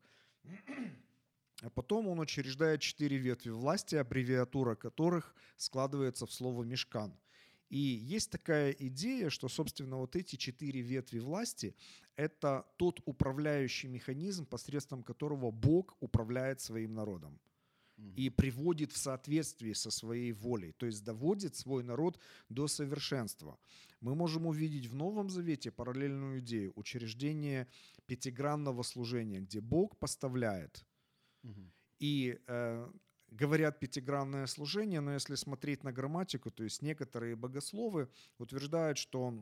А 1.64 1.70
потом 1.70 2.08
он 2.08 2.20
учреждает 2.20 2.82
четыре 2.82 3.16
ветви 3.16 3.48
власти, 3.48 3.94
аббревиатура 3.94 4.74
которых 4.74 5.34
складывается 5.56 6.26
в 6.26 6.32
слово 6.32 6.62
«мешкан». 6.62 7.18
И 7.70 7.78
есть 7.78 8.30
такая 8.30 8.72
идея, 8.72 9.30
что, 9.30 9.48
собственно, 9.48 9.96
вот 9.96 10.14
эти 10.14 10.36
четыре 10.36 10.82
ветви 10.82 11.20
власти– 11.20 11.74
это 12.16 12.66
тот 12.76 13.00
управляющий 13.06 13.88
механизм, 13.88 14.44
посредством 14.44 15.02
которого 15.02 15.50
Бог 15.50 15.96
управляет 16.00 16.60
своим 16.60 16.92
народом 16.92 17.40
и 18.16 18.28
приводит 18.28 18.92
в 18.92 18.98
соответствии 18.98 19.72
со 19.72 19.90
своей 19.90 20.32
волей, 20.32 20.72
то 20.72 20.84
есть 20.84 21.02
доводит 21.02 21.56
свой 21.56 21.82
народ 21.82 22.20
до 22.50 22.68
совершенства. 22.68 23.58
Мы 24.00 24.14
можем 24.14 24.46
увидеть 24.46 24.86
в 24.86 24.94
Новом 24.94 25.30
Завете 25.30 25.70
параллельную 25.70 26.40
идею 26.40 26.74
учреждения 26.76 27.68
пятигранного 28.04 28.82
служения, 28.82 29.40
где 29.40 29.62
Бог 29.62 29.96
поставляет 29.98 30.84
И 32.00 32.38
э, 32.46 32.90
говорят 33.30 33.78
пятигранное 33.80 34.46
служение, 34.46 35.00
но 35.00 35.12
если 35.12 35.34
смотреть 35.36 35.84
на 35.84 35.92
грамматику, 35.92 36.50
то 36.50 36.64
есть 36.64 36.82
некоторые 36.82 37.36
богословы 37.36 38.08
утверждают, 38.38 38.98
что 38.98 39.34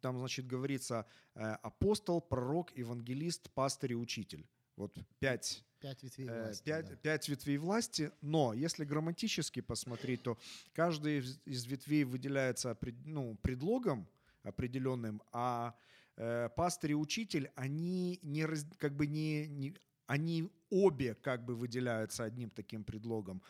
там, 0.00 0.18
значит, 0.18 0.46
говорится 0.46 1.06
э, 1.34 1.40
апостол, 1.62 2.20
пророк, 2.20 2.76
евангелист, 2.76 3.50
пастырь 3.50 3.92
и 3.92 3.96
учитель. 3.96 4.46
Вот 4.76 4.96
пять, 5.18 5.62
Пять 5.80 6.02
ветвей 6.02 6.28
э, 6.28 6.44
власти. 6.44 6.64
пять, 6.64 6.88
да. 6.88 6.96
пять 6.96 7.28
ветвей 7.28 7.58
власти, 7.58 8.10
но 8.22 8.54
если 8.54 8.84
грамматически 8.84 9.60
посмотреть, 9.60 10.22
то 10.22 10.38
каждый 10.72 11.18
из- 11.44 11.66
ветвей 11.66 12.04
выделяется 12.04 12.76
ну, 13.04 13.36
предлогом 13.42 14.08
определенным, 14.44 15.22
а 15.32 15.74
э, 16.16 16.48
пастырь 16.56 16.92
и 16.92 16.94
учитель, 16.94 17.50
они 17.54 18.18
не, 18.22 18.44
раз- 18.46 18.66
как 18.78 18.96
бы 18.96 19.06
не, 19.06 19.46
не- 19.46 19.76
они 20.06 20.50
обе 20.72 21.14
как 21.14 21.44
бы 21.44 21.54
выделяются 21.54 22.24
одним 22.24 22.50
таким 22.50 22.82
предлогом. 22.82 23.42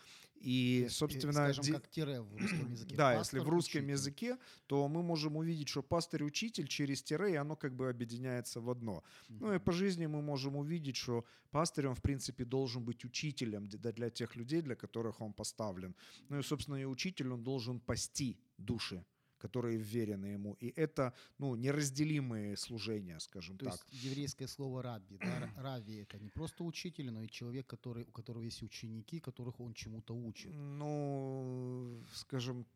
И, 0.44 0.88
собственно, 0.90 1.32
скажем, 1.32 1.64
ди- 1.64 1.72
как 1.72 1.88
тире 1.88 2.20
в 2.20 2.36
русском 2.36 2.72
языке. 2.72 2.94
да, 2.96 3.14
Пастор, 3.14 3.38
если 3.38 3.38
в 3.38 3.48
русском 3.48 3.78
учитель. 3.78 3.90
языке, 3.92 4.38
то 4.66 4.88
мы 4.88 5.02
можем 5.02 5.36
увидеть, 5.36 5.68
что 5.68 5.82
пастырь 5.82 6.22
и 6.22 6.24
учитель 6.24 6.66
через 6.66 7.00
тире, 7.02 7.32
и 7.32 7.36
оно 7.36 7.54
как 7.54 7.76
бы 7.76 7.88
объединяется 7.88 8.60
в 8.60 8.68
одно. 8.68 9.04
Ну 9.28 9.54
и 9.54 9.60
по 9.60 9.70
жизни 9.72 10.06
мы 10.06 10.20
можем 10.20 10.56
увидеть, 10.56 10.96
что 10.96 11.24
пастырь, 11.52 11.86
он 11.86 11.94
в 11.94 12.02
принципе 12.02 12.44
должен 12.44 12.84
быть 12.84 13.04
учителем 13.04 13.68
для 13.68 14.10
тех 14.10 14.34
людей, 14.36 14.62
для 14.62 14.74
которых 14.74 15.20
он 15.20 15.32
поставлен. 15.32 15.94
Ну 16.28 16.40
и, 16.40 16.42
собственно, 16.42 16.74
и 16.74 16.84
учитель, 16.86 17.28
он 17.32 17.44
должен 17.44 17.78
пасти 17.78 18.36
души, 18.58 19.04
которые 19.42 19.76
вверены 19.76 20.26
ему. 20.26 20.56
И 20.60 20.72
это, 20.76 21.12
ну, 21.38 21.56
неразделимые 21.56 22.56
служения, 22.56 23.20
скажем 23.20 23.58
То 23.58 23.64
так. 23.64 23.74
есть 23.74 24.04
еврейское 24.04 24.46
слово 24.46 24.82
рабби, 24.82 25.18
да, 25.18 25.26
ра- 25.56 25.62
рави 25.62 25.96
это 25.96 26.18
не 26.18 26.28
просто 26.28 26.64
учитель, 26.64 27.10
но 27.10 27.22
и 27.22 27.28
человек, 27.28 27.66
который, 27.66 28.04
у 28.04 28.12
которого 28.12 28.44
есть 28.44 28.62
ученики, 28.62 29.20
которых 29.20 29.60
он 29.60 29.74
чему-то 29.74 30.14
учит. 30.14 30.52
Ну, 30.54 32.02
скажем, 32.14 32.66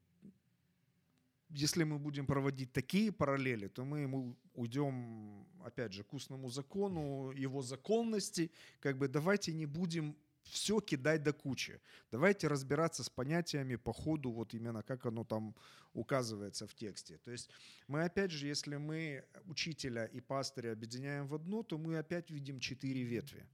если 1.50 1.84
мы 1.84 1.98
будем 1.98 2.26
проводить 2.26 2.72
такие 2.72 3.12
параллели, 3.12 3.68
то 3.68 3.84
мы 3.84 4.00
ему 4.00 4.36
уйдем, 4.54 5.46
опять 5.64 5.92
же, 5.92 6.02
к 6.02 6.12
устному 6.14 6.50
закону, 6.50 7.30
его 7.30 7.62
законности. 7.62 8.50
Как 8.80 8.98
бы 8.98 9.08
давайте 9.08 9.52
не 9.52 9.66
будем 9.66 10.16
все 10.50 10.80
кидать 10.80 11.22
до 11.22 11.32
кучи. 11.32 11.80
Давайте 12.10 12.48
разбираться 12.48 13.02
с 13.02 13.10
понятиями 13.10 13.76
по 13.76 13.92
ходу, 13.92 14.30
вот 14.30 14.54
именно 14.54 14.82
как 14.82 15.06
оно 15.06 15.24
там 15.24 15.54
указывается 15.92 16.66
в 16.66 16.74
тексте. 16.74 17.18
То 17.18 17.30
есть 17.30 17.50
мы 17.88 18.04
опять 18.04 18.30
же, 18.30 18.46
если 18.46 18.76
мы 18.76 19.24
учителя 19.44 20.06
и 20.06 20.20
пастыря 20.20 20.72
объединяем 20.72 21.26
в 21.26 21.34
одно, 21.34 21.62
то 21.62 21.78
мы 21.78 21.98
опять 21.98 22.30
видим 22.30 22.60
четыре 22.60 23.02
ветви. 23.02 23.46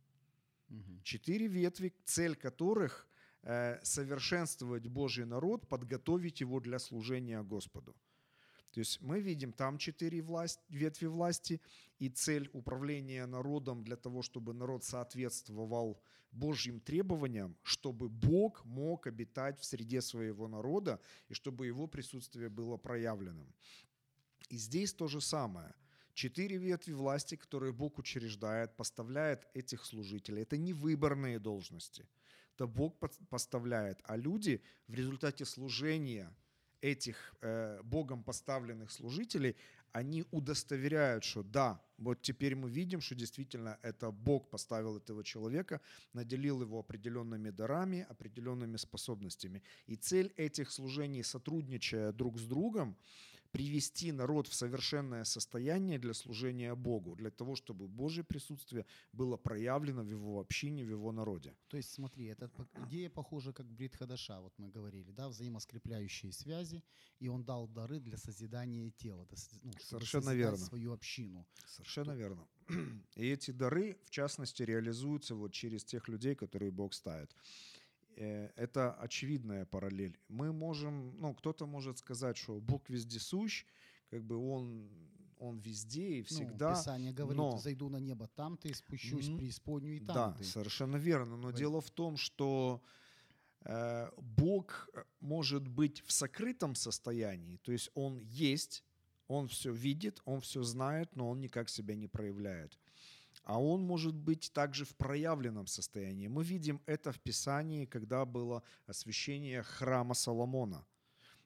Четыре 1.03 1.49
ветви, 1.49 1.93
цель 2.05 2.35
которых 2.35 3.07
э, 3.43 3.79
совершенствовать 3.83 4.87
Божий 4.87 5.27
народ, 5.27 5.69
подготовить 5.69 6.41
его 6.41 6.61
для 6.61 6.79
служения 6.79 7.43
Господу. 7.43 7.95
То 8.73 8.81
есть 8.81 9.01
мы 9.03 9.21
видим 9.21 9.53
там 9.53 9.79
четыре 9.79 10.23
власть, 10.23 10.61
ветви 10.69 11.07
власти, 11.07 11.61
и 11.99 12.09
цель 12.09 12.49
управления 12.53 13.27
народом 13.27 13.85
для 13.85 13.97
того, 13.97 14.23
чтобы 14.23 14.55
народ 14.55 14.83
соответствовал 14.83 16.03
Божьим 16.33 16.81
требованиям, 16.81 17.57
чтобы 17.63 18.09
Бог 18.09 18.65
мог 18.65 19.07
обитать 19.07 19.61
в 19.61 19.65
среде 19.65 20.01
своего 20.01 20.49
народа, 20.49 21.01
и 21.29 21.35
чтобы 21.35 21.67
его 21.67 21.87
присутствие 21.87 22.49
было 22.49 22.79
проявленным. 22.79 23.55
И 24.49 24.57
здесь 24.57 24.95
то 24.95 25.07
же 25.07 25.21
самое. 25.21 25.75
Четыре 26.15 26.57
ветви 26.57 26.93
власти, 26.93 27.37
которые 27.37 27.73
Бог 27.73 27.99
учреждает, 27.99 28.77
поставляет 28.77 29.47
этих 29.55 29.85
служителей. 29.85 30.43
Это 30.43 30.57
не 30.57 30.73
выборные 30.73 31.39
должности. 31.39 32.09
Это 32.55 32.67
Бог 32.67 32.99
поставляет. 33.29 34.01
А 34.05 34.17
люди 34.17 34.63
в 34.89 34.95
результате 34.95 35.45
служения 35.45 36.35
этих 36.83 37.35
э, 37.41 37.81
Богом 37.83 38.23
поставленных 38.23 38.91
служителей, 38.91 39.57
они 39.93 40.25
удостоверяют, 40.31 41.25
что 41.25 41.43
да, 41.43 41.81
вот 41.99 42.23
теперь 42.23 42.55
мы 42.57 42.71
видим, 42.71 43.01
что 43.01 43.15
действительно 43.15 43.79
это 43.83 44.11
Бог 44.11 44.51
поставил 44.51 44.97
этого 44.97 45.23
человека, 45.23 45.81
наделил 46.13 46.63
его 46.63 46.79
определенными 46.79 47.51
дарами, 47.51 48.07
определенными 48.09 48.77
способностями. 48.79 49.63
И 49.87 49.97
цель 49.97 50.33
этих 50.37 50.71
служений, 50.71 51.23
сотрудничая 51.23 52.13
друг 52.13 52.39
с 52.39 52.47
другом, 52.47 52.97
привести 53.53 54.13
народ 54.13 54.49
в 54.49 54.55
совершенное 54.55 55.25
состояние 55.25 55.99
для 55.99 56.15
служения 56.15 56.75
Богу, 56.75 57.15
для 57.15 57.31
того, 57.31 57.55
чтобы 57.55 57.87
Божье 57.87 58.25
присутствие 58.25 58.87
было 59.13 59.37
проявлено 59.37 60.03
в 60.03 60.09
его 60.09 60.41
общине, 60.41 60.85
в 60.85 60.91
его 60.91 61.13
народе. 61.13 61.55
То 61.69 61.77
есть 61.77 61.93
смотри, 61.93 62.27
эта 62.27 62.51
идея 62.87 63.11
похожа 63.11 63.53
как 63.53 63.67
Брит 63.67 63.97
Хадаша, 63.97 64.41
вот 64.41 64.53
мы 64.59 64.71
говорили, 64.71 65.13
да, 65.13 65.29
взаимоскрепляющие 65.29 66.33
связи, 66.33 66.83
и 67.21 67.29
он 67.29 67.45
дал 67.45 67.69
дары 67.69 68.01
для 68.01 68.17
созидания 68.17 68.91
тела, 68.91 69.29
ну, 69.63 69.73
Совершенно 69.81 70.35
верно. 70.35 70.57
свою 70.57 70.93
общину. 70.93 71.47
Совершенно 71.67 72.13
верно. 72.13 72.49
И 73.17 73.27
эти 73.27 73.51
дары, 73.51 73.97
в 74.05 74.11
частности, 74.11 74.63
реализуются 74.63 75.35
вот 75.35 75.53
через 75.53 75.85
тех 75.85 76.09
людей, 76.09 76.35
которые 76.35 76.71
Бог 76.71 76.95
ставит. 76.95 77.35
Э, 78.17 78.51
Это 78.57 78.93
очевидная 78.95 79.65
параллель. 79.67 80.19
Мы 80.29 80.53
можем, 80.53 81.15
ну, 81.21 81.35
кто-то 81.35 81.67
может 81.67 81.99
сказать, 81.99 82.37
что 82.37 82.61
Бог 82.61 82.89
вездесущ, 82.91 83.65
как 84.11 84.23
бы 84.25 84.37
он, 84.37 84.89
он 85.39 85.59
везде 85.59 86.19
и 86.19 86.21
Ну, 86.21 86.25
всегда. 86.27 86.75
Писание 86.75 87.13
говорит, 87.13 87.37
но- 87.37 87.59
зайду 87.59 87.89
на 87.89 87.99
небо 87.99 88.29
там 88.29 88.57
ты, 88.57 88.75
спущусь 88.75 89.29
М, 89.29 89.35
в 89.35 89.39
преисподнюю 89.39 89.97
и 89.97 90.01
там 90.01 90.15
да, 90.15 90.33
ты. 90.33 90.45
совершенно 90.45 90.97
верно. 90.97 91.37
Но 91.37 91.49
Вы- 91.49 91.55
дело 91.55 91.81
в 91.81 91.91
том, 91.91 92.17
что 92.17 92.83
э, 93.65 94.11
Бог 94.17 94.89
может 95.21 95.69
быть 95.69 96.03
в 96.05 96.11
сокрытом 96.13 96.75
состоянии, 96.75 97.59
то 97.59 97.71
есть 97.73 97.91
Он 97.95 98.19
есть, 98.19 98.83
Он 99.29 99.47
все 99.47 99.73
видит, 99.73 100.21
Он 100.25 100.41
все 100.41 100.63
знает, 100.65 101.15
но 101.17 101.31
Он 101.31 101.41
никак 101.41 101.69
себя 101.71 101.95
не 101.95 102.09
проявляет. 102.09 102.79
А 103.45 103.61
Он 103.61 103.83
может 103.83 104.15
быть 104.15 104.53
также 104.53 104.85
в 104.85 104.95
проявленном 104.95 105.67
состоянии. 105.67 106.29
Мы 106.29 106.45
видим 106.45 106.81
это 106.87 107.11
в 107.13 107.19
Писании, 107.21 107.87
когда 107.87 108.25
было 108.25 108.63
освящение 108.87 109.63
храма 109.63 110.15
Соломона. 110.15 110.87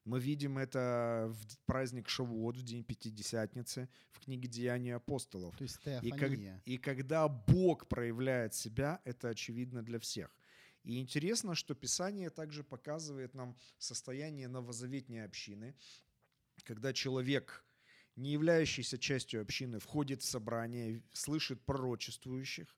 Мы 0.05 0.21
видим 0.21 0.57
это 0.59 1.33
в 1.33 1.59
праздник 1.67 2.09
Шавуот, 2.09 2.57
в 2.57 2.63
день 2.63 2.85
Пятидесятницы, 2.85 3.89
в 4.13 4.21
книге 4.21 4.47
«Деяния 4.49 4.95
апостолов». 4.97 5.57
То 5.57 5.65
есть 5.65 5.79
И, 6.03 6.11
как- 6.11 6.21
и 6.65 6.79
когда 6.79 7.27
Бог 7.29 7.89
проявляет 7.89 8.55
себя, 8.55 9.01
это 9.05 9.31
очевидно 9.31 9.83
для 9.83 9.99
всех. 9.99 10.31
И 10.85 11.01
интересно, 11.01 11.57
что 11.57 11.75
Писание 11.75 12.31
также 12.31 12.63
показывает 12.63 13.35
нам 13.35 13.57
состояние 13.79 14.47
новозаветней 14.47 15.25
общины, 15.25 15.75
когда 16.63 16.93
человек, 16.93 17.65
не 18.17 18.33
являющийся 18.33 18.99
частью 18.99 19.43
общины, 19.43 19.79
входит 19.79 20.23
в 20.23 20.25
собрание, 20.25 21.03
слышит 21.13 21.61
пророчествующих, 21.65 22.75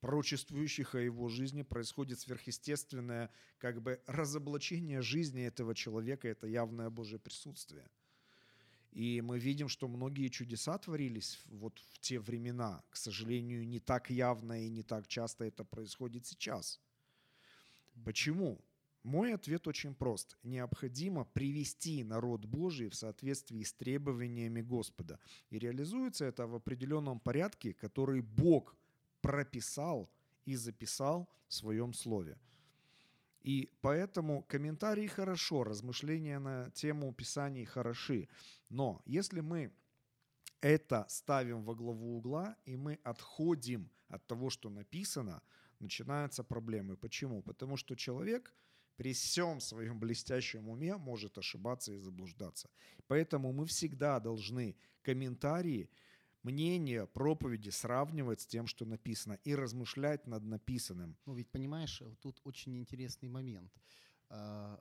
пророчествующих 0.00 0.94
о 0.94 1.00
его 1.00 1.28
жизни, 1.28 1.62
происходит 1.62 2.18
сверхъестественное 2.18 3.30
как 3.58 3.80
бы 3.80 4.02
разоблачение 4.06 5.00
жизни 5.00 5.44
этого 5.44 5.74
человека, 5.74 6.28
это 6.28 6.46
явное 6.46 6.90
Божье 6.90 7.18
присутствие. 7.18 7.88
И 8.90 9.20
мы 9.20 9.38
видим, 9.38 9.68
что 9.68 9.86
многие 9.86 10.28
чудеса 10.28 10.76
творились 10.78 11.38
вот 11.46 11.78
в 11.92 12.00
те 12.00 12.18
времена. 12.18 12.82
К 12.90 12.96
сожалению, 12.96 13.66
не 13.66 13.78
так 13.78 14.10
явно 14.10 14.64
и 14.64 14.68
не 14.68 14.82
так 14.82 15.06
часто 15.06 15.44
это 15.44 15.64
происходит 15.64 16.26
сейчас. 16.26 16.80
Почему? 18.04 18.60
Мой 19.02 19.34
ответ 19.34 19.66
очень 19.66 19.94
прост. 19.94 20.36
Необходимо 20.42 21.24
привести 21.24 22.04
народ 22.04 22.44
Божий 22.44 22.88
в 22.88 22.94
соответствии 22.94 23.62
с 23.62 23.72
требованиями 23.72 24.60
Господа. 24.60 25.18
И 25.48 25.58
реализуется 25.58 26.26
это 26.26 26.46
в 26.46 26.54
определенном 26.54 27.18
порядке, 27.18 27.72
который 27.72 28.20
Бог 28.20 28.76
прописал 29.22 30.10
и 30.44 30.54
записал 30.54 31.28
в 31.48 31.54
своем 31.54 31.94
слове. 31.94 32.38
И 33.42 33.70
поэтому 33.80 34.42
комментарии 34.42 35.06
хорошо, 35.06 35.64
размышления 35.64 36.38
на 36.38 36.70
тему 36.70 37.14
Писаний 37.14 37.64
хороши. 37.64 38.28
Но 38.68 39.00
если 39.06 39.40
мы 39.40 39.72
это 40.60 41.06
ставим 41.08 41.64
во 41.64 41.74
главу 41.74 42.18
угла, 42.18 42.56
и 42.66 42.76
мы 42.76 42.98
отходим 43.02 43.90
от 44.08 44.26
того, 44.26 44.50
что 44.50 44.68
написано, 44.68 45.42
начинаются 45.78 46.44
проблемы. 46.44 46.96
Почему? 46.96 47.42
Потому 47.42 47.78
что 47.78 47.96
человек 47.96 48.54
при 49.00 49.14
всем 49.14 49.60
своем 49.60 49.98
блестящем 49.98 50.68
уме 50.68 50.94
может 50.98 51.38
ошибаться 51.38 51.90
и 51.90 51.96
заблуждаться. 51.96 52.68
Поэтому 53.06 53.50
мы 53.50 53.64
всегда 53.64 54.20
должны 54.20 54.76
комментарии, 55.00 55.88
мнения, 56.42 57.06
проповеди 57.06 57.70
сравнивать 57.70 58.42
с 58.42 58.46
тем, 58.46 58.66
что 58.66 58.84
написано, 58.84 59.38
и 59.42 59.54
размышлять 59.54 60.26
над 60.26 60.44
написанным. 60.44 61.16
Ну 61.24 61.32
ведь 61.32 61.50
понимаешь, 61.50 62.02
вот 62.02 62.20
тут 62.20 62.42
очень 62.44 62.76
интересный 62.76 63.30
момент. 63.30 63.72
А, 64.28 64.78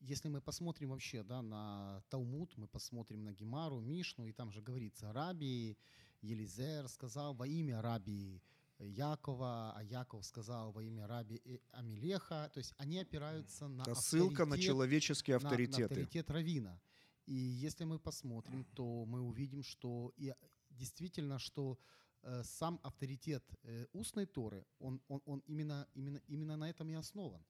Если 0.00 0.28
мы 0.28 0.42
посмотрим 0.42 0.90
вообще 0.90 1.22
да, 1.22 1.40
на 1.40 2.02
Талмуд, 2.10 2.54
мы 2.58 2.68
посмотрим 2.68 3.24
на 3.24 3.32
Гемару, 3.32 3.80
Мишну, 3.80 4.26
и 4.26 4.32
там 4.32 4.52
же 4.52 4.60
говорится, 4.60 5.10
Раби 5.10 5.78
Елизер 6.20 6.86
сказал 6.86 7.32
во 7.32 7.46
имя 7.46 7.80
Раби 7.80 8.42
Якова, 8.86 9.72
а 9.76 9.82
Яков 9.82 10.24
сказал 10.24 10.72
во 10.72 10.82
имя 10.82 11.06
Раби 11.06 11.40
Амилеха. 11.72 12.50
То 12.52 12.58
есть 12.60 12.74
они 12.78 12.98
опираются 12.98 13.68
на 13.68 13.82
Это 13.82 13.94
ссылка 13.94 14.44
на 14.46 14.58
человеческие 14.58 15.38
на- 15.38 15.48
авторитеты. 15.48 15.80
На, 15.80 15.86
авторитет 15.86 16.30
Равина. 16.30 16.80
И 17.26 17.34
если 17.34 17.84
мы 17.84 17.98
посмотрим, 17.98 18.64
то 18.74 19.04
мы 19.06 19.20
увидим, 19.20 19.62
что 19.62 20.12
и 20.16 20.34
действительно, 20.70 21.38
что 21.38 21.78
э, 22.22 22.42
сам 22.44 22.80
авторитет 22.82 23.44
э, 23.62 23.86
устной 23.92 24.26
Торы, 24.26 24.64
он, 24.80 25.00
он, 25.08 25.20
он 25.26 25.42
именно, 25.46 25.86
именно, 25.94 26.20
именно 26.28 26.56
на 26.56 26.68
этом 26.68 26.90
и 26.90 26.94
основан. 26.94 27.44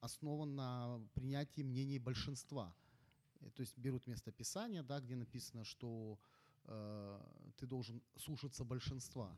Основан 0.00 0.54
на 0.54 1.00
принятии 1.14 1.62
мнений 1.62 1.98
большинства. 1.98 2.74
Э, 3.40 3.50
То 3.50 3.62
есть 3.62 3.78
берут 3.78 4.06
место 4.06 4.32
Писания, 4.32 4.82
да, 4.82 5.00
где 5.00 5.16
написано, 5.16 5.64
что 5.64 6.18
э, 6.66 7.20
ты 7.56 7.66
должен 7.66 8.02
слушаться 8.16 8.64
большинства. 8.64 9.36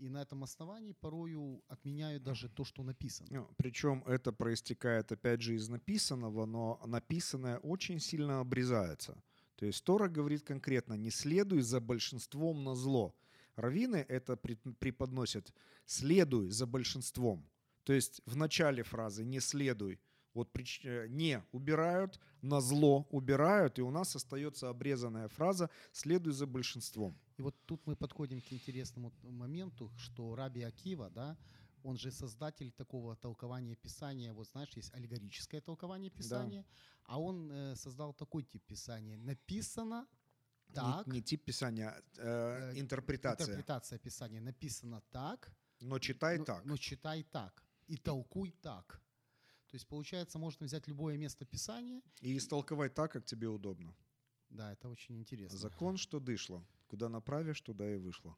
И 0.00 0.08
на 0.08 0.22
этом 0.22 0.42
основании 0.42 0.92
порою 0.92 1.62
отменяют 1.68 2.22
даже 2.22 2.48
то, 2.48 2.64
что 2.64 2.82
написано. 2.82 3.28
Ну, 3.30 3.48
причем 3.56 4.02
это 4.06 4.32
проистекает, 4.32 5.12
опять 5.12 5.42
же, 5.42 5.54
из 5.54 5.68
написанного, 5.68 6.46
но 6.46 6.80
написанное 6.86 7.58
очень 7.58 8.00
сильно 8.00 8.40
обрезается. 8.40 9.22
То 9.56 9.66
есть 9.66 9.84
Тора 9.84 10.08
говорит 10.08 10.42
конкретно, 10.42 10.94
не 10.94 11.10
следуй 11.10 11.60
за 11.60 11.80
большинством 11.80 12.64
на 12.64 12.74
зло. 12.74 13.14
Равины 13.56 14.06
это 14.08 14.36
преподносят, 14.36 15.52
следуй 15.84 16.48
за 16.48 16.66
большинством. 16.66 17.46
То 17.84 17.92
есть 17.92 18.22
в 18.24 18.36
начале 18.36 18.82
фразы 18.82 19.22
не 19.24 19.40
следуй, 19.40 20.00
вот 20.34 20.50
прич- 20.52 20.84
э, 20.84 21.08
не 21.08 21.42
убирают, 21.52 22.20
на 22.42 22.60
зло 22.60 23.06
убирают, 23.10 23.78
и 23.78 23.82
у 23.82 23.90
нас 23.90 24.16
остается 24.16 24.68
обрезанная 24.68 25.28
фраза 25.28 25.68
«следуй 25.92 26.32
за 26.32 26.46
большинством». 26.46 27.18
И 27.38 27.42
вот 27.42 27.54
тут 27.66 27.86
мы 27.86 27.96
подходим 27.96 28.40
к 28.40 28.52
интересному 28.52 29.12
моменту, 29.22 29.90
что 29.96 30.34
Раби 30.34 30.62
Акива, 30.62 31.10
да, 31.10 31.36
он 31.82 31.96
же 31.96 32.10
создатель 32.12 32.70
такого 32.72 33.16
толкования 33.16 33.74
Писания. 33.76 34.32
Вот 34.34 34.46
знаешь, 34.48 34.70
есть 34.76 34.92
аллегорическое 34.94 35.60
толкование 35.60 36.10
Писания, 36.10 36.64
а 37.04 37.18
он 37.18 37.50
э, 37.50 37.74
создал 37.76 38.12
такой 38.12 38.42
тип 38.44 38.62
Писания. 38.66 39.16
Написано 39.16 40.06
Не- 40.68 40.74
так, 40.74 41.06
Не, 41.06 41.20
тип 41.22 41.44
писания, 41.44 41.88
а 41.90 42.00
э, 42.18 42.72
Э, 42.74 42.80
интерпретация. 42.80 43.46
интерпретация 43.46 43.98
Писания 43.98 44.40
написано 44.40 45.00
так, 45.10 45.50
Но 45.80 45.98
читай 45.98 46.38
но, 46.38 46.44
так. 46.44 46.64
но 46.64 46.76
читай 46.76 47.22
так. 47.24 47.64
и 47.88 47.96
толкуй 47.96 48.52
так. 48.62 49.00
То 49.70 49.76
есть, 49.76 49.86
получается, 49.86 50.38
можно 50.38 50.66
взять 50.66 50.88
любое 50.88 51.16
место 51.16 51.44
Писания. 51.44 52.02
И 52.20 52.36
истолковать 52.36 52.94
так, 52.94 53.12
как 53.12 53.24
тебе 53.24 53.48
удобно. 53.48 53.94
Да, 54.50 54.72
это 54.72 54.88
очень 54.88 55.16
интересно. 55.16 55.56
Закон, 55.56 55.96
что 55.96 56.18
дышло. 56.18 56.64
Куда 56.88 57.08
направишь, 57.08 57.60
туда 57.60 57.88
и 57.88 57.96
вышло. 57.96 58.36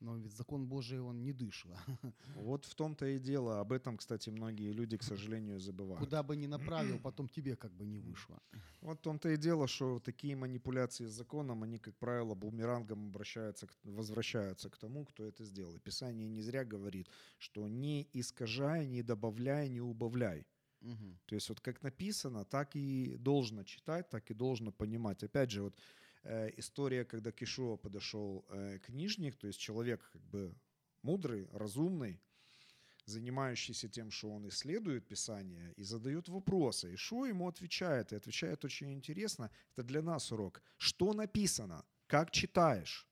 Но 0.00 0.16
ведь 0.16 0.32
закон 0.32 0.66
Божий, 0.66 0.98
он 0.98 1.22
не 1.22 1.32
дышло. 1.32 1.78
Вот 2.34 2.64
в 2.64 2.74
том-то 2.74 3.06
и 3.06 3.18
дело. 3.18 3.60
Об 3.60 3.72
этом, 3.72 3.98
кстати, 3.98 4.30
многие 4.30 4.72
люди, 4.72 4.96
к 4.96 5.02
сожалению, 5.02 5.60
забывают. 5.60 5.98
Куда 5.98 6.22
бы 6.22 6.36
ни 6.36 6.46
направил, 6.46 6.98
потом 6.98 7.28
тебе 7.28 7.56
как 7.56 7.72
бы 7.72 7.84
не 7.84 7.98
вышло. 8.00 8.40
Вот 8.80 8.98
в 8.98 9.02
том-то 9.02 9.28
и 9.28 9.36
дело, 9.36 9.68
что 9.68 10.00
такие 10.00 10.34
манипуляции 10.36 11.04
с 11.04 11.12
законом, 11.12 11.62
они, 11.62 11.78
как 11.78 11.94
правило, 11.98 12.34
бумерангом 12.34 13.08
обращаются, 13.08 13.68
возвращаются 13.84 14.70
к 14.70 14.78
тому, 14.78 15.04
кто 15.04 15.26
это 15.26 15.44
сделал. 15.44 15.76
И 15.76 15.80
Писание 15.80 16.28
не 16.28 16.40
зря 16.40 16.64
говорит, 16.64 17.10
что 17.38 17.68
не 17.68 18.08
искажай, 18.14 18.86
не 18.86 19.02
добавляй, 19.02 19.68
не 19.68 19.82
убавляй. 19.82 20.46
Мгм. 20.80 21.18
То 21.26 21.34
есть 21.34 21.48
вот 21.48 21.60
как 21.60 21.82
написано, 21.82 22.44
так 22.44 22.74
и 22.74 23.16
должно 23.18 23.64
читать, 23.64 24.08
так 24.08 24.30
и 24.30 24.34
должно 24.34 24.72
понимать. 24.72 25.22
Опять 25.22 25.50
же, 25.50 25.62
вот 25.62 25.76
э, 26.22 26.50
история, 26.56 27.04
когда 27.04 27.32
к 27.32 27.42
Ишуа 27.42 27.76
подошел 27.76 28.44
э, 28.48 28.78
книжник, 28.78 29.36
то 29.36 29.46
есть 29.46 29.60
человек 29.60 30.08
как 30.12 30.22
бы 30.22 30.54
мудрый, 31.02 31.48
разумный, 31.52 32.20
занимающийся 33.04 33.88
тем, 33.88 34.10
что 34.10 34.30
он 34.30 34.48
исследует 34.48 35.06
Писание 35.06 35.72
и 35.76 35.82
задает 35.82 36.28
вопросы. 36.28 36.92
И 36.92 36.96
Шо 36.96 37.26
ему 37.26 37.48
отвечает, 37.48 38.12
и 38.12 38.16
отвечает 38.16 38.64
очень 38.64 38.92
интересно. 38.92 39.50
Это 39.72 39.82
для 39.82 40.02
нас 40.02 40.32
урок. 40.32 40.62
Что 40.78 41.12
написано? 41.12 41.84
Как 42.06 42.30
читаешь? 42.30 43.09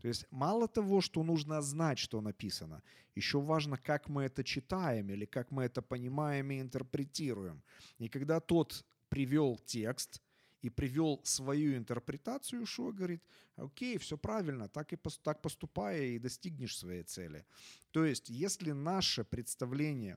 То 0.00 0.08
есть 0.08 0.26
мало 0.30 0.66
того, 0.66 1.00
что 1.00 1.22
нужно 1.22 1.60
знать, 1.62 1.98
что 1.98 2.20
написано, 2.20 2.82
еще 3.14 3.40
важно, 3.40 3.76
как 3.76 4.08
мы 4.08 4.24
это 4.24 4.42
читаем 4.42 5.10
или 5.10 5.26
как 5.26 5.50
мы 5.50 5.64
это 5.64 5.82
понимаем 5.82 6.50
и 6.50 6.60
интерпретируем. 6.60 7.62
И 7.98 8.08
когда 8.08 8.40
тот 8.40 8.84
привел 9.08 9.58
текст 9.66 10.22
и 10.62 10.70
привел 10.70 11.20
свою 11.24 11.76
интерпретацию, 11.76 12.66
что 12.66 12.92
говорит, 12.92 13.22
окей, 13.56 13.98
все 13.98 14.16
правильно, 14.16 14.68
так 14.68 14.92
и 14.92 14.98
так 15.22 15.42
поступая 15.42 16.02
и 16.02 16.18
достигнешь 16.18 16.76
своей 16.76 17.02
цели. 17.02 17.44
То 17.90 18.04
есть, 18.04 18.30
если 18.30 18.72
наше 18.72 19.24
представление 19.24 20.16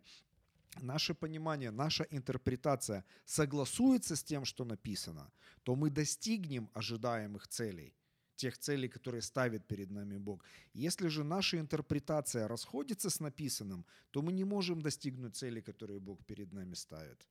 наше 0.81 1.13
понимание, 1.13 1.71
наша 1.71 2.07
интерпретация 2.11 3.03
согласуется 3.25 4.15
с 4.15 4.23
тем, 4.23 4.45
что 4.45 4.63
написано, 4.63 5.29
то 5.63 5.75
мы 5.75 5.89
достигнем 5.89 6.69
ожидаемых 6.73 7.47
целей 7.47 7.93
тех 8.41 8.57
целей, 8.57 8.89
которые 8.89 9.21
ставит 9.21 9.67
перед 9.67 9.91
нами 9.91 10.17
Бог. 10.17 10.43
Если 10.73 11.09
же 11.09 11.23
наша 11.23 11.57
интерпретация 11.57 12.47
расходится 12.47 13.09
с 13.09 13.19
написанным, 13.19 13.85
то 14.11 14.21
мы 14.21 14.33
не 14.33 14.45
можем 14.45 14.81
достигнуть 14.81 15.35
целей, 15.35 15.61
которые 15.61 15.99
Бог 15.99 16.25
перед 16.25 16.53
нами 16.53 16.75
ставит. 16.75 17.27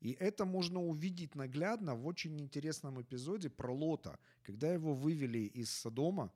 И 0.00 0.16
это 0.20 0.44
можно 0.44 0.80
увидеть 0.80 1.34
наглядно 1.34 1.94
в 1.94 2.06
очень 2.06 2.40
интересном 2.40 3.00
эпизоде 3.00 3.48
про 3.48 3.72
Лота, 3.72 4.18
когда 4.42 4.72
его 4.72 4.94
вывели 4.94 5.38
из 5.38 5.70
Содома, 5.70 6.32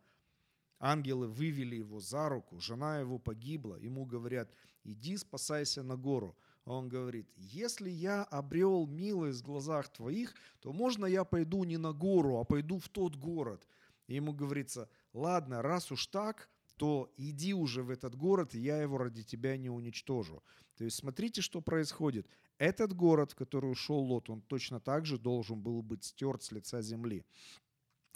ангелы 0.78 1.26
вывели 1.26 1.76
его 1.76 2.00
за 2.00 2.28
руку, 2.28 2.60
жена 2.60 3.00
его 3.00 3.18
погибла, 3.18 3.76
ему 3.76 4.04
говорят, 4.04 4.48
иди 4.84 5.16
спасайся 5.16 5.82
на 5.82 5.96
гору. 5.96 6.36
А 6.64 6.72
он 6.74 6.88
говорит, 6.88 7.26
если 7.36 7.90
я 7.90 8.22
обрел 8.24 8.86
милость 8.86 9.40
в 9.40 9.46
глазах 9.46 9.88
твоих, 9.88 10.34
то 10.60 10.72
можно 10.72 11.06
я 11.06 11.24
пойду 11.24 11.64
не 11.64 11.76
на 11.76 11.92
гору, 11.92 12.38
а 12.38 12.44
пойду 12.44 12.78
в 12.78 12.88
тот 12.88 13.16
город. 13.16 13.66
И 14.06 14.14
ему 14.14 14.32
говорится, 14.32 14.88
ладно, 15.12 15.62
раз 15.62 15.92
уж 15.92 16.06
так, 16.06 16.48
то 16.76 17.12
иди 17.16 17.54
уже 17.54 17.82
в 17.82 17.90
этот 17.90 18.16
город, 18.16 18.54
и 18.54 18.60
я 18.60 18.80
его 18.82 18.98
ради 18.98 19.22
тебя 19.22 19.56
не 19.56 19.70
уничтожу. 19.70 20.42
То 20.76 20.84
есть 20.84 20.96
смотрите, 20.96 21.40
что 21.40 21.60
происходит. 21.60 22.26
Этот 22.58 22.92
город, 22.92 23.32
в 23.32 23.34
который 23.36 23.70
ушел 23.70 23.98
Лот, 23.98 24.30
он 24.30 24.40
точно 24.42 24.80
так 24.80 25.06
же 25.06 25.18
должен 25.18 25.60
был 25.60 25.82
быть 25.82 26.04
стерт 26.04 26.42
с 26.42 26.52
лица 26.52 26.82
земли. 26.82 27.24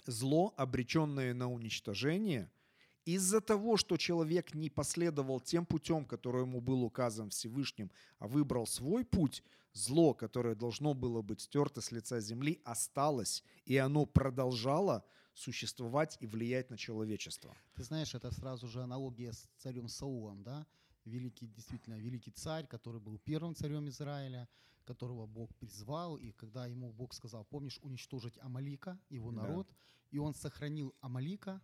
Зло, 0.07 0.55
обреченное 0.57 1.35
на 1.35 1.51
уничтожение, 1.51 2.51
из-за 3.05 3.41
того, 3.41 3.77
что 3.77 3.97
человек 3.97 4.53
не 4.55 4.69
последовал 4.69 5.41
тем 5.41 5.65
путем, 5.65 6.05
который 6.05 6.43
ему 6.43 6.61
был 6.61 6.83
указан 6.83 7.31
Всевышним, 7.31 7.91
а 8.19 8.27
выбрал 8.27 8.67
свой 8.67 9.05
путь, 9.05 9.45
зло, 9.73 10.13
которое 10.13 10.57
должно 10.57 10.93
было 10.93 11.23
быть 11.23 11.43
стерто 11.43 11.81
с 11.81 11.93
лица 11.93 12.21
земли, 12.21 12.61
осталось, 12.65 13.45
и 13.65 13.77
оно 13.77 14.07
продолжало 14.07 15.05
существовать 15.37 16.17
и 16.21 16.27
влиять 16.27 16.71
на 16.71 16.79
человечество. 16.79 17.55
Ты 17.75 17.85
знаешь, 17.85 18.15
это 18.15 18.31
сразу 18.31 18.67
же 18.67 18.83
аналогия 18.83 19.33
с 19.33 19.49
царем 19.59 19.89
Саулом, 19.89 20.43
да? 20.43 20.67
Великий, 21.05 21.47
действительно, 21.47 21.95
великий 21.95 22.33
царь, 22.33 22.67
который 22.67 23.01
был 23.01 23.19
первым 23.19 23.55
царем 23.55 23.89
Израиля, 23.89 24.49
которого 24.85 25.27
Бог 25.27 25.55
призвал, 25.57 26.17
и 26.17 26.33
когда 26.33 26.67
ему 26.67 26.93
Бог 26.93 27.13
сказал, 27.13 27.45
помнишь, 27.45 27.79
уничтожить 27.83 28.39
Амалика, 28.39 28.99
его 29.11 29.31
Да. 29.31 29.43
народ, 29.43 29.69
и 30.11 30.19
он 30.19 30.35
сохранил 30.35 30.95
Амалика, 31.01 31.61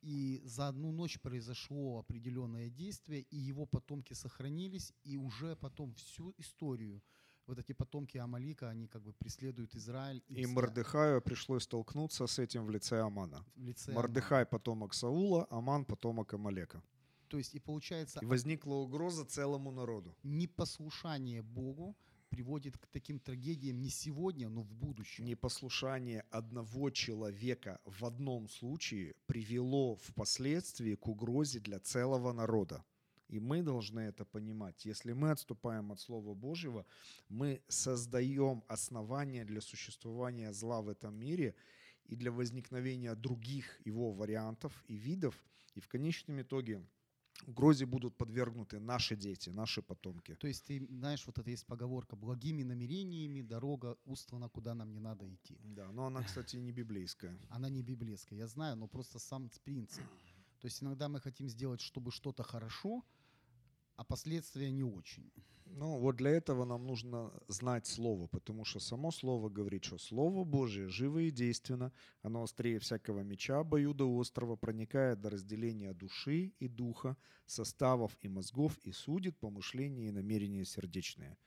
и 0.00 0.40
за 0.44 0.68
одну 0.68 0.90
ночь 0.90 1.20
произошло 1.20 1.98
определенное 1.98 2.70
действие, 2.70 3.22
и 3.30 3.36
его 3.36 3.66
потомки 3.66 4.14
сохранились, 4.14 4.92
и 5.04 5.16
уже 5.16 5.54
потом 5.56 5.94
всю 5.94 6.34
историю 6.38 7.02
вот 7.46 7.58
эти 7.58 7.72
потомки 7.72 8.18
Амалика, 8.18 8.68
они 8.70 8.86
как 8.88 9.02
бы 9.02 9.12
преследуют 9.12 9.74
Израиль. 9.74 10.22
И 10.28 10.34
вся- 10.44 10.48
Мордыхаю 10.54 11.20
пришлось 11.22 11.64
столкнуться 11.64 12.26
с 12.26 12.38
этим 12.38 12.66
в 12.66 12.70
лице 12.70 13.00
Амана. 13.00 13.44
в 13.56 13.62
лице 13.62 13.92
Мордыхай 13.92 14.44
потомок 14.46 14.94
Саула, 14.94 15.46
Аман 15.50 15.84
потомок 15.84 16.34
Амалека. 16.34 16.82
То 17.28 17.38
есть 17.38 17.54
и 17.54 17.60
получается 17.60 18.20
И 18.22 18.26
возникла 18.26 18.74
угроза 18.74 19.24
целому 19.24 19.70
народу. 19.72 20.14
непослушание 20.22 21.42
Богу 21.42 21.96
приводит 22.28 22.78
к 22.78 22.86
таким 22.86 23.18
трагедиям 23.18 23.80
не 23.80 23.90
сегодня, 23.90 24.48
но 24.48 24.62
в 24.62 24.72
будущем. 24.74 25.24
Непослушание 25.26 26.24
одного 26.30 26.90
человека 26.90 27.78
в 27.84 28.04
одном 28.04 28.48
случае 28.48 29.14
привело 29.26 29.96
впоследствии 29.96 30.94
к 30.94 31.08
угрозе 31.08 31.60
для 31.60 31.78
целого 31.78 32.32
народа. 32.32 32.84
И 33.32 33.40
мы 33.40 33.62
должны 33.62 34.00
это 34.00 34.26
понимать. 34.26 34.84
Если 34.84 35.14
мы 35.14 35.30
отступаем 35.30 35.90
от 35.90 36.00
Слова 36.00 36.34
Божьего, 36.34 36.84
мы 37.30 37.62
создаем 37.66 38.62
основания 38.68 39.46
для 39.46 39.62
существования 39.62 40.52
зла 40.52 40.82
в 40.82 40.88
этом 40.90 41.14
мире 41.14 41.54
и 42.04 42.14
для 42.14 42.30
возникновения 42.30 43.14
других 43.14 43.80
его 43.86 44.12
вариантов 44.12 44.84
и 44.86 44.96
видов. 44.96 45.34
И 45.74 45.80
в 45.80 45.88
конечном 45.88 46.42
итоге 46.42 46.86
угрозе 47.46 47.86
будут 47.86 48.18
подвергнуты 48.18 48.78
наши 48.78 49.16
дети, 49.16 49.48
наши 49.48 49.80
потомки. 49.80 50.34
То 50.34 50.46
есть 50.46 50.66
ты 50.66 50.86
знаешь, 50.90 51.26
вот 51.26 51.38
это 51.38 51.48
есть 51.50 51.64
поговорка 51.64 52.16
«благими 52.16 52.62
намерениями 52.62 53.40
дорога 53.40 53.96
устлана, 54.04 54.50
куда 54.50 54.74
нам 54.74 54.92
не 54.92 55.00
надо 55.00 55.26
идти». 55.26 55.56
Да, 55.64 55.90
но 55.90 56.04
она, 56.04 56.22
кстати, 56.22 56.56
не 56.56 56.72
библейская. 56.72 57.34
Она 57.48 57.70
не 57.70 57.82
библейская, 57.82 58.36
я 58.36 58.46
знаю, 58.46 58.76
но 58.76 58.88
просто 58.88 59.18
сам 59.18 59.50
принцип. 59.64 60.04
То 60.60 60.66
есть 60.66 60.82
иногда 60.82 61.08
мы 61.08 61.18
хотим 61.18 61.48
сделать, 61.48 61.80
чтобы 61.80 62.12
что-то 62.12 62.42
хорошо, 62.42 63.02
а 63.96 64.04
последствия 64.04 64.70
не 64.70 64.84
очень. 64.84 65.30
Ну, 65.74 65.98
вот 65.98 66.16
для 66.16 66.30
этого 66.30 66.66
нам 66.66 66.86
нужно 66.86 67.32
знать 67.48 67.86
Слово, 67.86 68.26
потому 68.26 68.64
что 68.64 68.78
само 68.78 69.10
Слово 69.10 69.48
говорит, 69.48 69.84
что 69.84 69.96
Слово 69.96 70.44
Божие 70.44 70.88
живо 70.88 71.20
и 71.20 71.30
действенно, 71.30 71.92
оно 72.20 72.42
острее 72.42 72.78
всякого 72.78 73.20
меча, 73.20 73.58
обоюдоострого, 73.60 74.56
проникает 74.56 75.22
до 75.22 75.30
разделения 75.30 75.94
души 75.94 76.52
и 76.58 76.68
духа, 76.68 77.16
составов 77.46 78.16
и 78.20 78.28
мозгов 78.28 78.76
и 78.84 78.92
судит 78.92 79.38
помышления 79.38 80.08
и 80.08 80.12
намерения 80.12 80.66
сердечные. 80.66 81.38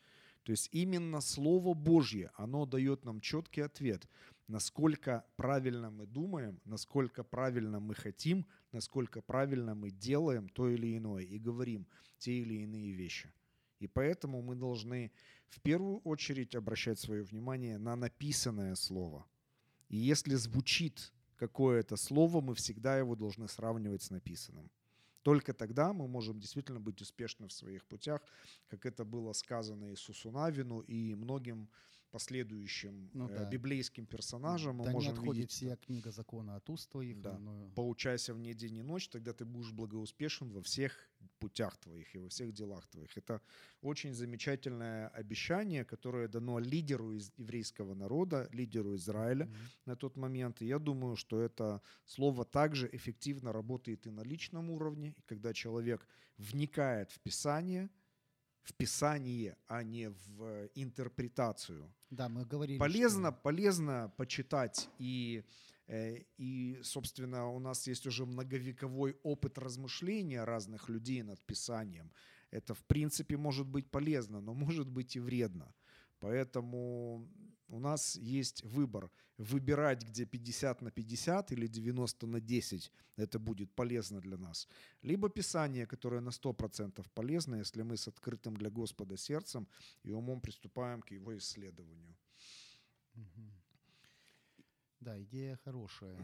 То 0.46 0.52
есть 0.52 0.70
именно 0.72 1.22
Слово 1.22 1.74
Божье, 1.74 2.30
оно 2.36 2.68
дает 2.68 3.04
нам 3.04 3.20
четкий 3.20 3.62
ответ, 3.62 4.08
насколько 4.48 5.26
правильно 5.38 5.90
мы 5.90 6.06
думаем, 6.06 6.62
насколько 6.66 7.24
правильно 7.24 7.80
мы 7.80 7.96
хотим, 7.96 8.46
насколько 8.72 9.24
правильно 9.24 9.74
мы 9.74 9.90
делаем 9.90 10.48
то 10.50 10.70
или 10.70 10.96
иное 10.98 11.24
и 11.24 11.40
говорим 11.40 11.88
те 12.20 12.32
или 12.34 12.62
иные 12.62 12.92
вещи. 12.92 13.34
И 13.80 13.88
поэтому 13.88 14.44
мы 14.44 14.56
должны 14.56 15.12
в 15.48 15.60
первую 15.62 15.98
очередь 16.04 16.54
обращать 16.54 17.00
свое 17.00 17.24
внимание 17.24 17.80
на 17.80 17.96
написанное 17.96 18.76
слово. 18.76 19.26
И 19.90 19.98
если 19.98 20.36
звучит 20.36 21.12
какое-то 21.38 21.96
слово, 21.96 22.40
мы 22.42 22.54
всегда 22.54 23.00
его 23.00 23.16
должны 23.16 23.48
сравнивать 23.48 24.04
с 24.04 24.12
написанным. 24.12 24.70
Только 25.26 25.54
тогда 25.54 25.92
мы 25.92 26.08
можем 26.08 26.40
действительно 26.40 26.80
быть 26.80 27.02
успешны 27.02 27.48
в 27.48 27.52
своих 27.52 27.84
путях, 27.86 28.22
как 28.68 28.86
это 28.86 29.04
было 29.04 29.34
сказано 29.34 29.90
Иисусу 29.90 30.30
Навину 30.30 30.82
и 30.82 31.16
многим 31.16 31.68
последующим 32.12 33.10
Ну 33.14 33.28
э, 33.30 33.36
да. 33.38 33.46
библейским 33.50 34.06
персонажам. 34.06 34.78
Мы 34.78 34.86
да 34.86 34.92
не 34.92 34.96
можем 34.96 35.14
отходит 35.14 35.36
видеть, 35.36 35.52
вся 35.52 35.76
книга 35.76 36.12
закона 36.12 36.56
от 36.56 36.70
уст 36.70 36.90
твоих. 36.90 37.22
Да. 37.22 37.38
но- 37.40 37.70
поучайся 37.76 38.34
в 38.34 38.40
ней 38.40 38.54
день 38.54 38.78
и 38.78 38.82
ночь, 38.84 39.08
тогда 39.10 39.34
ты 39.34 39.46
будешь 39.46 39.72
благоуспешен 39.72 40.50
во 40.52 40.62
всех 40.62 40.94
путях 41.40 41.78
твоих 41.78 42.16
и 42.16 42.20
во 42.20 42.30
всех 42.30 42.54
делах 42.54 42.88
твоих. 42.88 43.18
Это 43.18 43.42
очень 43.82 44.14
замечательное 44.14 45.10
обещание, 45.10 45.84
которое 45.84 46.28
дано 46.28 46.60
лидеру 46.60 47.12
из 47.14 47.32
еврейского 47.38 47.94
народа, 47.94 48.48
лидеру 48.52 48.96
Израиля 48.96 49.46
Мгм. 49.46 49.56
на 49.86 49.96
тот 49.96 50.18
момент. 50.18 50.62
И 50.62 50.66
я 50.68 50.80
думаю, 50.80 51.16
что 51.16 51.42
это 51.42 51.82
слово 52.06 52.46
также 52.46 52.90
эффективно 52.94 53.52
работает 53.52 54.08
и 54.08 54.12
на 54.12 54.22
личном 54.22 54.70
уровне, 54.70 55.14
и 55.18 55.22
когда 55.24 55.54
человек 55.54 56.08
вникает 56.38 57.12
в 57.12 57.20
Писание, 57.20 57.90
в 58.66 58.74
Писание, 58.74 59.56
а 59.68 59.84
не 59.84 60.10
в 60.10 60.70
интерпретацию. 60.76 61.94
Да, 62.10 62.28
мы 62.30 62.46
говорили, 62.46 62.78
Полезно, 62.80 63.32
что- 63.32 63.42
полезно 63.42 64.12
почитать 64.18 64.90
и 65.00 65.44
э, 65.88 66.24
и, 66.40 66.80
собственно, 66.84 67.48
у 67.50 67.60
нас 67.60 67.88
есть 67.88 68.08
уже 68.08 68.26
многовековой 68.26 69.16
опыт 69.24 69.58
размышления 69.60 70.44
разных 70.46 70.90
людей 70.90 71.24
над 71.24 71.40
Писанием. 71.46 72.12
Это, 72.52 72.74
в 72.74 72.84
принципе, 72.86 73.38
может 73.38 73.68
быть 73.68 73.92
полезно, 73.92 74.42
но 74.42 74.54
может 74.54 74.88
быть 74.88 75.16
и 75.16 75.20
вредно. 75.20 75.74
Поэтому 76.20 77.28
у 77.68 77.80
нас 77.80 78.16
есть 78.16 78.64
выбор. 78.64 79.10
Выбирать, 79.38 80.04
где 80.04 80.26
50 80.26 80.82
на 80.82 80.92
50 80.92 81.52
или 81.52 81.68
90 81.68 82.28
на 82.28 82.40
10, 82.40 82.92
это 83.18 83.40
будет 83.40 83.74
полезно 83.76 84.22
для 84.22 84.38
нас. 84.38 84.68
Либо 85.02 85.30
Писание, 85.30 85.86
которое 85.86 86.22
на 86.22 86.30
100% 86.30 87.06
полезно, 87.14 87.56
если 87.56 87.84
мы 87.84 87.98
с 87.98 88.08
открытым 88.08 88.56
для 88.56 88.70
Господа 88.70 89.18
сердцем 89.18 89.68
и 90.04 90.12
умом 90.12 90.40
приступаем 90.40 91.02
к 91.02 91.12
его 91.12 91.38
исследованию. 91.38 92.16
Да, 95.02 95.22
идея 95.22 95.58
хорошая. 95.58 96.18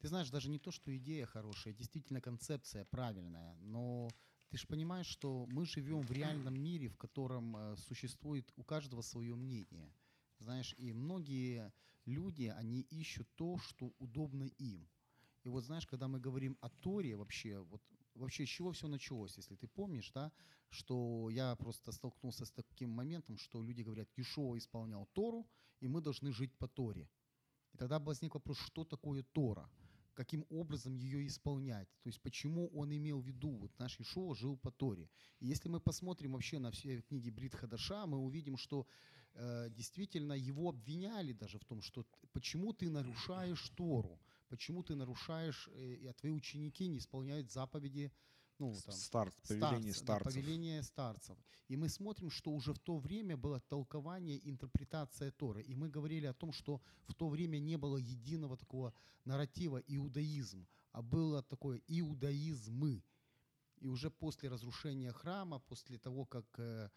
Ты 0.00 0.08
знаешь, 0.08 0.30
даже 0.30 0.50
не 0.50 0.58
то, 0.58 0.72
что 0.72 0.96
идея 0.96 1.26
хорошая, 1.26 1.74
действительно 1.74 2.20
концепция 2.20 2.84
правильная, 2.84 3.54
но 3.60 4.08
ты 4.50 4.58
же 4.58 4.66
понимаешь, 4.66 5.06
что 5.06 5.46
мы 5.50 5.64
живем 5.66 6.02
в 6.02 6.10
реальном 6.10 6.60
мире, 6.60 6.88
в 6.88 6.96
котором 6.96 7.56
э, 7.56 7.76
существует 7.76 8.50
у 8.56 8.64
каждого 8.64 9.02
свое 9.02 9.34
мнение. 9.36 9.94
Знаешь, 10.40 10.74
и 10.78 10.92
многие 10.92 11.72
люди, 12.06 12.52
они 12.56 12.80
ищут 12.80 13.28
то, 13.36 13.58
что 13.58 13.92
удобно 13.98 14.44
им. 14.44 14.88
И 15.42 15.48
вот 15.48 15.64
знаешь, 15.64 15.86
когда 15.86 16.08
мы 16.08 16.18
говорим 16.18 16.56
о 16.60 16.68
Торе 16.68 17.14
вообще, 17.16 17.58
вот 17.58 17.82
вообще 18.14 18.44
с 18.44 18.48
чего 18.48 18.72
все 18.72 18.88
началось, 18.88 19.36
если 19.36 19.54
ты 19.54 19.66
помнишь, 19.68 20.10
да, 20.12 20.32
что 20.70 21.30
я 21.30 21.54
просто 21.56 21.92
столкнулся 21.92 22.44
с 22.44 22.50
таким 22.50 22.90
моментом, 22.90 23.36
что 23.38 23.62
люди 23.62 23.82
говорят, 23.82 24.08
Ишуа 24.16 24.56
исполнял 24.56 25.06
Тору, 25.12 25.46
и 25.80 25.88
мы 25.88 26.00
должны 26.00 26.32
жить 26.32 26.56
по 26.58 26.68
Торе. 26.68 27.08
И 27.72 27.78
тогда 27.78 27.98
возник 27.98 28.34
вопрос, 28.34 28.58
что 28.58 28.84
такое 28.84 29.22
Тора? 29.22 29.70
Каким 30.14 30.44
образом 30.50 30.94
ее 30.94 31.26
исполнять? 31.26 31.88
То 32.02 32.08
есть 32.08 32.20
почему 32.20 32.68
он 32.68 32.94
имел 32.94 33.20
в 33.20 33.26
виду, 33.26 33.56
вот 33.56 33.78
наш 33.78 33.98
Ишуа 34.00 34.34
жил 34.34 34.56
по 34.58 34.70
Торе? 34.70 35.08
И 35.38 35.46
если 35.46 35.68
мы 35.68 35.80
посмотрим 35.80 36.32
вообще 36.32 36.58
на 36.58 36.70
все 36.70 37.00
книги 37.02 37.30
Брит 37.30 37.54
Хадаша, 37.54 38.06
мы 38.06 38.18
увидим, 38.18 38.56
что 38.56 38.86
действительно 39.70 40.32
его 40.32 40.68
обвиняли 40.68 41.32
даже 41.32 41.58
в 41.58 41.64
том, 41.64 41.82
что 41.82 42.04
почему 42.32 42.72
ты 42.72 42.90
нарушаешь 42.90 43.68
Тору? 43.70 44.18
Почему 44.48 44.82
ты 44.82 44.96
нарушаешь, 44.96 45.68
э, 45.72 46.08
а 46.08 46.12
твои 46.12 46.32
ученики 46.32 46.88
не 46.88 46.98
исполняют 46.98 47.50
заповеди, 47.52 48.10
ну, 48.58 48.74
там, 48.84 48.94
Старт, 48.94 49.34
повеление 49.48 49.92
старц- 49.92 50.04
да, 50.06 50.16
старцев. 50.18 50.34
повеление 50.34 50.82
старцев. 50.82 51.38
И 51.68 51.76
мы 51.76 51.88
смотрим, 51.88 52.30
что 52.30 52.50
уже 52.50 52.72
в 52.72 52.78
то 52.78 52.98
время 52.98 53.36
было 53.36 53.60
толкование, 53.60 54.38
интерпретация 54.50 55.30
Торы. 55.30 55.62
И 55.62 55.74
мы 55.74 55.88
говорили 55.88 56.26
о 56.26 56.34
том, 56.34 56.52
что 56.52 56.82
в 57.06 57.14
то 57.14 57.28
время 57.28 57.58
не 57.58 57.76
было 57.78 57.96
единого 57.96 58.56
такого 58.56 58.92
нарратива 59.24 59.78
иудаизм, 59.86 60.66
а 60.92 61.00
было 61.00 61.42
такое 61.42 61.80
иудаизмы. 61.86 63.02
И 63.78 63.86
уже 63.86 64.10
после 64.10 64.50
разрушения 64.50 65.12
храма, 65.12 65.60
после 65.60 65.96
того, 65.98 66.26
как 66.26 66.44
э, 66.58 66.62
э, 66.62 66.90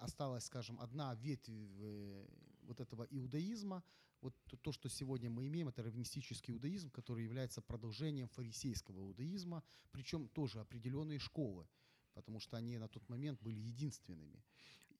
осталась, 0.00 0.44
скажем, 0.44 0.80
одна 0.80 1.14
ветвь 1.14 1.48
э, 1.50 2.26
вот 2.62 2.80
этого 2.80 3.06
иудаизма, 3.10 3.82
вот 4.20 4.34
то, 4.62 4.72
что 4.72 4.88
сегодня 4.88 5.28
мы 5.28 5.46
имеем, 5.48 5.68
это 5.68 5.82
раввинистический 5.82 6.54
иудаизм, 6.54 6.90
который 6.90 7.24
является 7.24 7.60
продолжением 7.60 8.28
фарисейского 8.28 9.00
иудаизма, 9.00 9.62
причем 9.90 10.28
тоже 10.28 10.60
определенные 10.60 11.18
школы, 11.18 11.66
потому 12.14 12.40
что 12.40 12.56
они 12.56 12.78
на 12.78 12.88
тот 12.88 13.08
момент 13.08 13.42
были 13.42 13.58
единственными. 13.58 14.42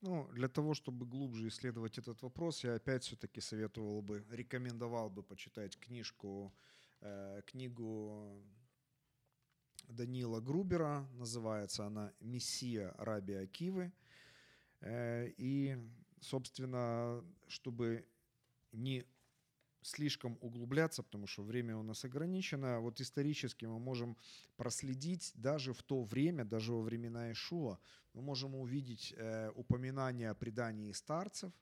Ну, 0.03 0.29
для 0.33 0.49
того, 0.49 0.75
чтобы 0.75 1.07
глубже 1.07 1.49
исследовать 1.49 1.97
этот 1.97 2.21
вопрос, 2.21 2.65
я 2.65 2.75
опять 2.75 3.05
все-таки 3.05 3.41
советовал 3.41 4.03
бы, 4.03 4.27
рекомендовал 4.31 5.09
бы 5.09 5.23
почитать 5.23 5.79
книжку, 5.79 6.53
э, 7.01 7.41
книгу 7.47 8.45
Даниила 9.89 10.41
Грубера, 10.41 11.09
называется 11.15 11.87
она 11.87 12.13
«Мессия 12.21 12.95
Раби 12.99 13.35
Акивы». 13.35 13.93
Э, 14.85 15.29
и, 15.39 15.79
собственно, 16.21 17.25
чтобы 17.49 18.07
не 18.73 19.07
слишком 19.81 20.39
углубляться, 20.41 21.03
потому 21.03 21.27
что 21.27 21.43
время 21.43 21.77
у 21.77 21.83
нас 21.83 22.05
ограничено, 22.05 22.81
вот 22.81 23.01
исторически 23.01 23.67
мы 23.67 23.79
можем 23.79 24.17
проследить 24.57 25.33
даже 25.35 25.73
в 25.73 25.83
то 25.83 26.03
время, 26.03 26.45
даже 26.45 26.73
во 26.73 26.83
времена 26.83 27.33
Ишуа, 27.33 27.79
мы 28.13 28.23
можем 28.23 28.55
увидеть 28.55 29.15
э, 29.17 29.51
упоминания 29.55 30.31
о 30.31 30.35
предании 30.35 30.93
старцев, 30.93 31.53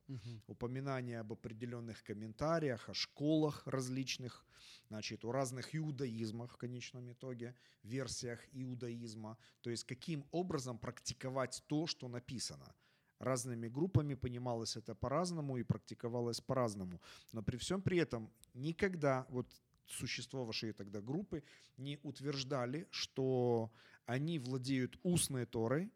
упоминания 0.47 1.21
об 1.21 1.33
определенных 1.33 2.03
комментариях, 2.03 2.89
о 2.89 2.95
школах 2.95 3.67
различных, 3.67 4.45
значит, 4.89 5.25
о 5.25 5.33
разных 5.33 5.75
иудаизмах 5.75 6.53
в 6.53 6.57
конечном 6.57 7.13
итоге, 7.13 7.55
версиях 7.83 8.41
иудаизма, 8.53 9.39
то 9.61 9.71
есть 9.71 9.85
каким 9.85 10.25
образом 10.31 10.79
практиковать 10.79 11.63
то, 11.67 11.87
что 11.87 12.09
написано. 12.09 12.75
Разными 13.23 13.69
группами 13.69 14.15
понималось 14.15 14.77
это 14.77 14.97
по-разному 14.97 15.57
и 15.57 15.63
практиковалось 15.63 16.41
по-разному. 16.41 17.01
Но 17.33 17.43
при 17.43 17.57
всем 17.57 17.81
при 17.81 17.99
этом 17.99 18.29
никогда 18.53 19.27
вот 19.29 19.47
существовавшие 19.87 20.73
тогда 20.73 21.01
группы 21.01 21.45
не 21.77 22.01
утверждали, 22.03 22.89
что 22.91 23.71
они 24.07 24.41
владеют 24.41 24.99
устной 25.05 25.47
Торой, 25.47 25.93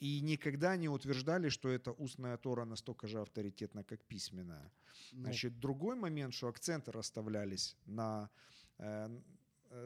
и 0.00 0.20
никогда 0.20 0.76
не 0.76 0.88
утверждали, 0.88 1.48
что 1.48 1.68
эта 1.68 1.92
устная 1.92 2.36
Тора 2.36 2.64
настолько 2.64 3.06
же 3.06 3.20
авторитетна, 3.20 3.84
как 3.84 4.04
письменная. 4.04 4.72
Ну, 5.12 5.22
Значит, 5.22 5.60
другой 5.60 5.94
момент, 5.94 6.34
что 6.34 6.48
акценты 6.48 6.90
расставлялись 6.90 7.76
на, 7.86 8.30
э, 8.78 9.08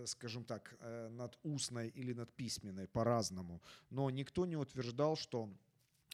скажем 0.07 0.45
так, 0.45 0.77
э, 0.81 1.09
над 1.09 1.38
устной 1.43 1.88
или 1.88 2.12
над 2.12 2.33
письменной 2.33 2.87
по-разному. 2.87 3.61
Но 3.90 4.11
никто 4.11 4.47
не 4.47 4.57
утверждал, 4.57 5.16
что 5.16 5.49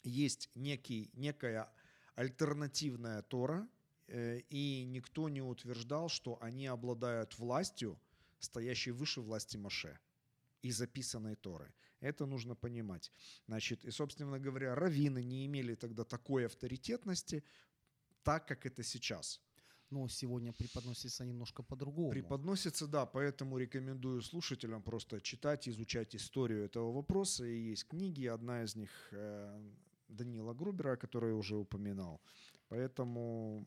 есть 0.02 0.50
некий, 0.54 1.10
некая 1.14 1.68
альтернативная 2.14 3.22
Тора, 3.22 3.68
э, 4.08 4.40
и 4.50 4.84
никто 4.84 5.28
не 5.28 5.42
утверждал, 5.42 6.08
что 6.08 6.38
они 6.40 6.66
обладают 6.66 7.38
властью, 7.38 7.98
стоящей 8.38 8.92
выше 8.92 9.20
власти 9.20 9.56
Маше 9.56 9.98
и 10.62 10.70
записанной 10.70 11.36
Торы. 11.36 11.72
Это 12.00 12.26
нужно 12.26 12.54
понимать. 12.54 13.12
Значит, 13.46 13.84
и, 13.84 13.90
собственно 13.90 14.38
говоря, 14.38 14.74
раввины 14.74 15.22
не 15.22 15.46
имели 15.46 15.74
тогда 15.74 16.04
такой 16.04 16.46
авторитетности, 16.46 17.42
так, 18.22 18.46
как 18.46 18.66
это 18.66 18.82
сейчас. 18.82 19.40
Но 19.90 20.08
сегодня 20.08 20.52
преподносится 20.52 21.24
немножко 21.24 21.62
по-другому. 21.62 22.10
Преподносится, 22.10 22.86
да, 22.86 23.06
поэтому 23.06 23.58
рекомендую 23.58 24.22
слушателям 24.22 24.82
просто 24.82 25.20
читать, 25.20 25.68
изучать 25.68 26.16
историю 26.16 26.64
этого 26.64 26.92
вопроса. 26.92 27.44
И 27.44 27.70
есть 27.70 27.86
книги, 27.86 28.26
одна 28.26 28.64
из 28.64 28.76
них 28.76 28.90
э, 29.12 29.72
Данила 30.08 30.54
Грубера, 30.54 30.92
о 30.92 30.96
которой 30.96 31.30
я 31.30 31.36
уже 31.36 31.56
упоминал. 31.56 32.20
Поэтому 32.68 33.66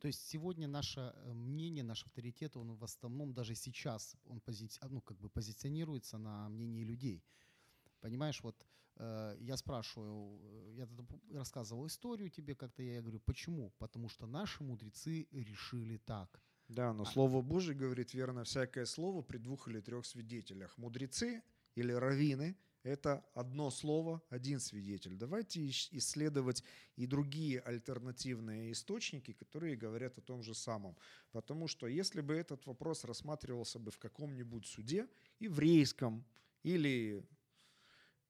То 0.00 0.08
есть 0.08 0.28
сегодня 0.28 0.66
наше 0.66 1.00
э, 1.00 1.32
мнение, 1.32 1.84
наш 1.84 2.04
авторитет, 2.04 2.56
он 2.56 2.74
в 2.74 2.82
основном 2.82 3.32
даже 3.32 3.54
сейчас, 3.54 4.16
он 4.26 4.40
пози... 4.40 4.68
ну, 4.90 5.00
как 5.00 5.16
бы 5.18 5.28
позиционируется 5.28 6.18
на 6.18 6.48
мнении 6.48 6.84
людей. 6.84 7.22
Понимаешь, 8.02 8.42
вот 8.42 8.66
э, 8.96 9.36
я 9.40 9.56
спрашиваю, 9.56 10.40
э, 10.42 10.86
я 11.30 11.38
рассказывал 11.38 11.86
историю 11.86 12.30
тебе 12.30 12.54
как-то, 12.54 12.82
я 12.82 13.00
говорю, 13.00 13.20
почему? 13.20 13.70
Потому 13.78 14.08
что 14.08 14.26
наши 14.26 14.62
мудрецы 14.64 15.28
решили 15.30 15.96
так. 15.98 16.42
Да, 16.68 16.92
но 16.92 17.04
Слово 17.04 17.42
Божье 17.42 17.74
говорит 17.74 18.12
верно 18.14 18.44
всякое 18.44 18.86
слово 18.86 19.22
при 19.22 19.38
двух 19.38 19.68
или 19.68 19.80
трех 19.80 20.04
свидетелях. 20.04 20.76
Мудрецы 20.78 21.42
или 21.76 21.92
раввины– 21.92 22.56
это 22.82 23.24
одно 23.34 23.70
слово, 23.70 24.20
один 24.30 24.58
свидетель. 24.58 25.14
Давайте 25.16 25.68
исследовать 25.68 26.64
и 26.96 27.06
другие 27.06 27.60
альтернативные 27.60 28.72
источники, 28.72 29.32
которые 29.32 29.76
говорят 29.76 30.18
о 30.18 30.22
том 30.22 30.42
же 30.42 30.54
самом. 30.54 30.96
Потому 31.30 31.68
что 31.68 31.86
если 31.86 32.20
бы 32.20 32.34
этот 32.34 32.66
вопрос 32.66 33.04
рассматривался 33.04 33.78
бы 33.78 33.92
в 33.92 33.98
каком-нибудь 33.98 34.66
суде, 34.66 35.08
еврейском 35.38 36.24
или 36.64 37.24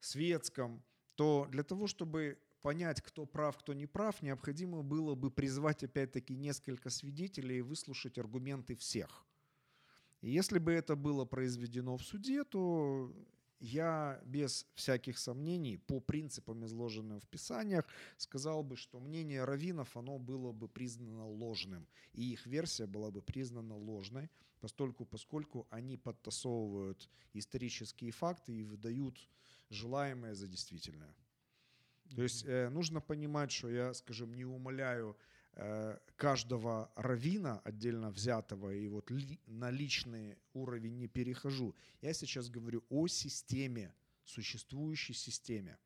светском, 0.04 0.82
то 1.14 1.46
для 1.50 1.62
того, 1.62 1.86
чтобы 1.86 2.38
понять, 2.62 3.00
кто 3.00 3.26
прав, 3.26 3.58
кто 3.58 3.74
не 3.74 3.86
прав, 3.86 4.22
необходимо 4.22 4.82
было 4.82 5.14
бы 5.14 5.30
призвать 5.30 5.84
опять-таки 5.84 6.36
несколько 6.36 6.90
свидетелей 6.90 7.58
и 7.58 7.62
выслушать 7.62 8.18
аргументы 8.18 8.74
всех. 8.74 9.24
И 10.20 10.30
если 10.30 10.58
бы 10.58 10.72
это 10.72 10.94
было 10.94 11.24
произведено 11.24 11.96
в 11.96 12.02
суде, 12.02 12.44
то 12.44 13.12
я 13.58 14.20
без 14.24 14.66
всяких 14.74 15.18
сомнений 15.18 15.76
по 15.76 16.00
принципам, 16.00 16.64
изложенным 16.64 17.20
в 17.20 17.28
Писаниях, 17.28 17.86
сказал 18.16 18.62
бы, 18.62 18.76
что 18.76 18.98
мнение 19.00 19.44
раввинов, 19.44 19.96
оно 19.96 20.18
было 20.18 20.52
бы 20.52 20.68
признано 20.68 21.28
ложным. 21.28 21.86
И 22.12 22.32
их 22.32 22.46
версия 22.46 22.86
была 22.86 23.10
бы 23.10 23.22
признана 23.22 23.76
ложной, 23.76 24.30
постольку, 24.60 25.04
поскольку 25.04 25.66
они 25.70 25.96
подтасовывают 25.96 27.08
исторические 27.34 28.10
факты 28.10 28.52
и 28.52 28.64
выдают 28.64 29.28
желаемое 29.72 30.34
за 30.34 30.46
действительное. 30.46 31.14
То 32.14 32.22
есть 32.22 32.44
э, 32.44 32.68
нужно 32.68 33.00
понимать, 33.00 33.50
что 33.50 33.70
я, 33.70 33.94
скажем, 33.94 34.34
не 34.34 34.44
умоляю 34.44 35.16
э, 35.54 35.98
каждого 36.16 36.90
равина 36.94 37.60
отдельно 37.64 38.10
взятого 38.10 38.70
и 38.70 38.86
вот 38.88 39.10
ли, 39.10 39.40
на 39.46 39.70
личный 39.70 40.36
уровень 40.52 40.98
не 40.98 41.08
перехожу. 41.08 41.74
Я 42.02 42.12
сейчас 42.12 42.50
говорю 42.50 42.84
о 42.90 43.06
системе, 43.06 43.94
существующей 44.24 45.14
системе. 45.14 45.78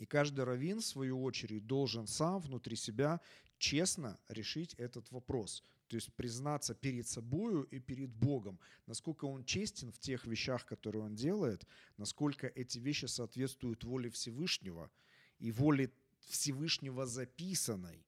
И 0.00 0.04
каждый 0.04 0.44
раввин, 0.44 0.80
в 0.80 0.84
свою 0.84 1.22
очередь, 1.22 1.66
должен 1.66 2.06
сам 2.06 2.40
внутри 2.40 2.76
себя 2.76 3.20
честно 3.58 4.18
решить 4.28 4.74
этот 4.74 5.10
вопрос. 5.10 5.64
То 5.88 5.96
есть 5.96 6.12
признаться 6.14 6.74
перед 6.74 7.06
собою 7.06 7.62
и 7.64 7.78
перед 7.78 8.10
Богом, 8.10 8.58
насколько 8.86 9.24
он 9.26 9.44
честен 9.44 9.92
в 9.92 9.98
тех 9.98 10.26
вещах, 10.26 10.66
которые 10.66 11.04
он 11.04 11.14
делает, 11.14 11.64
насколько 11.96 12.48
эти 12.48 12.78
вещи 12.78 13.06
соответствуют 13.06 13.84
воле 13.84 14.10
Всевышнего 14.10 14.90
и 15.38 15.52
воле 15.52 15.92
Всевышнего 16.28 17.06
записанной. 17.06 18.04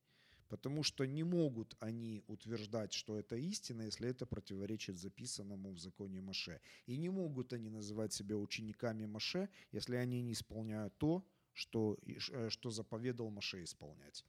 Потому 0.49 0.83
что 0.83 1.05
не 1.05 1.25
могут 1.25 1.77
они 1.79 2.25
утверждать, 2.27 2.95
что 2.95 3.19
это 3.19 3.37
истина, 3.37 3.83
если 3.83 4.09
это 4.09 4.25
противоречит 4.25 4.99
записанному 4.99 5.73
в 5.73 5.79
законе 5.79 6.23
Маше. 6.23 6.61
И 6.87 6.97
не 6.97 7.11
могут 7.11 7.53
они 7.53 7.69
называть 7.69 8.15
себя 8.15 8.37
учениками 8.37 9.05
Маше, 9.05 9.51
если 9.73 9.97
они 9.97 10.23
не 10.23 10.33
исполняют 10.33 10.97
то, 10.97 11.23
что, 11.53 11.99
э, 12.07 12.49
что 12.49 12.71
заповедал 12.71 13.31
Маше 13.31 13.63
исполнять. 13.63 14.25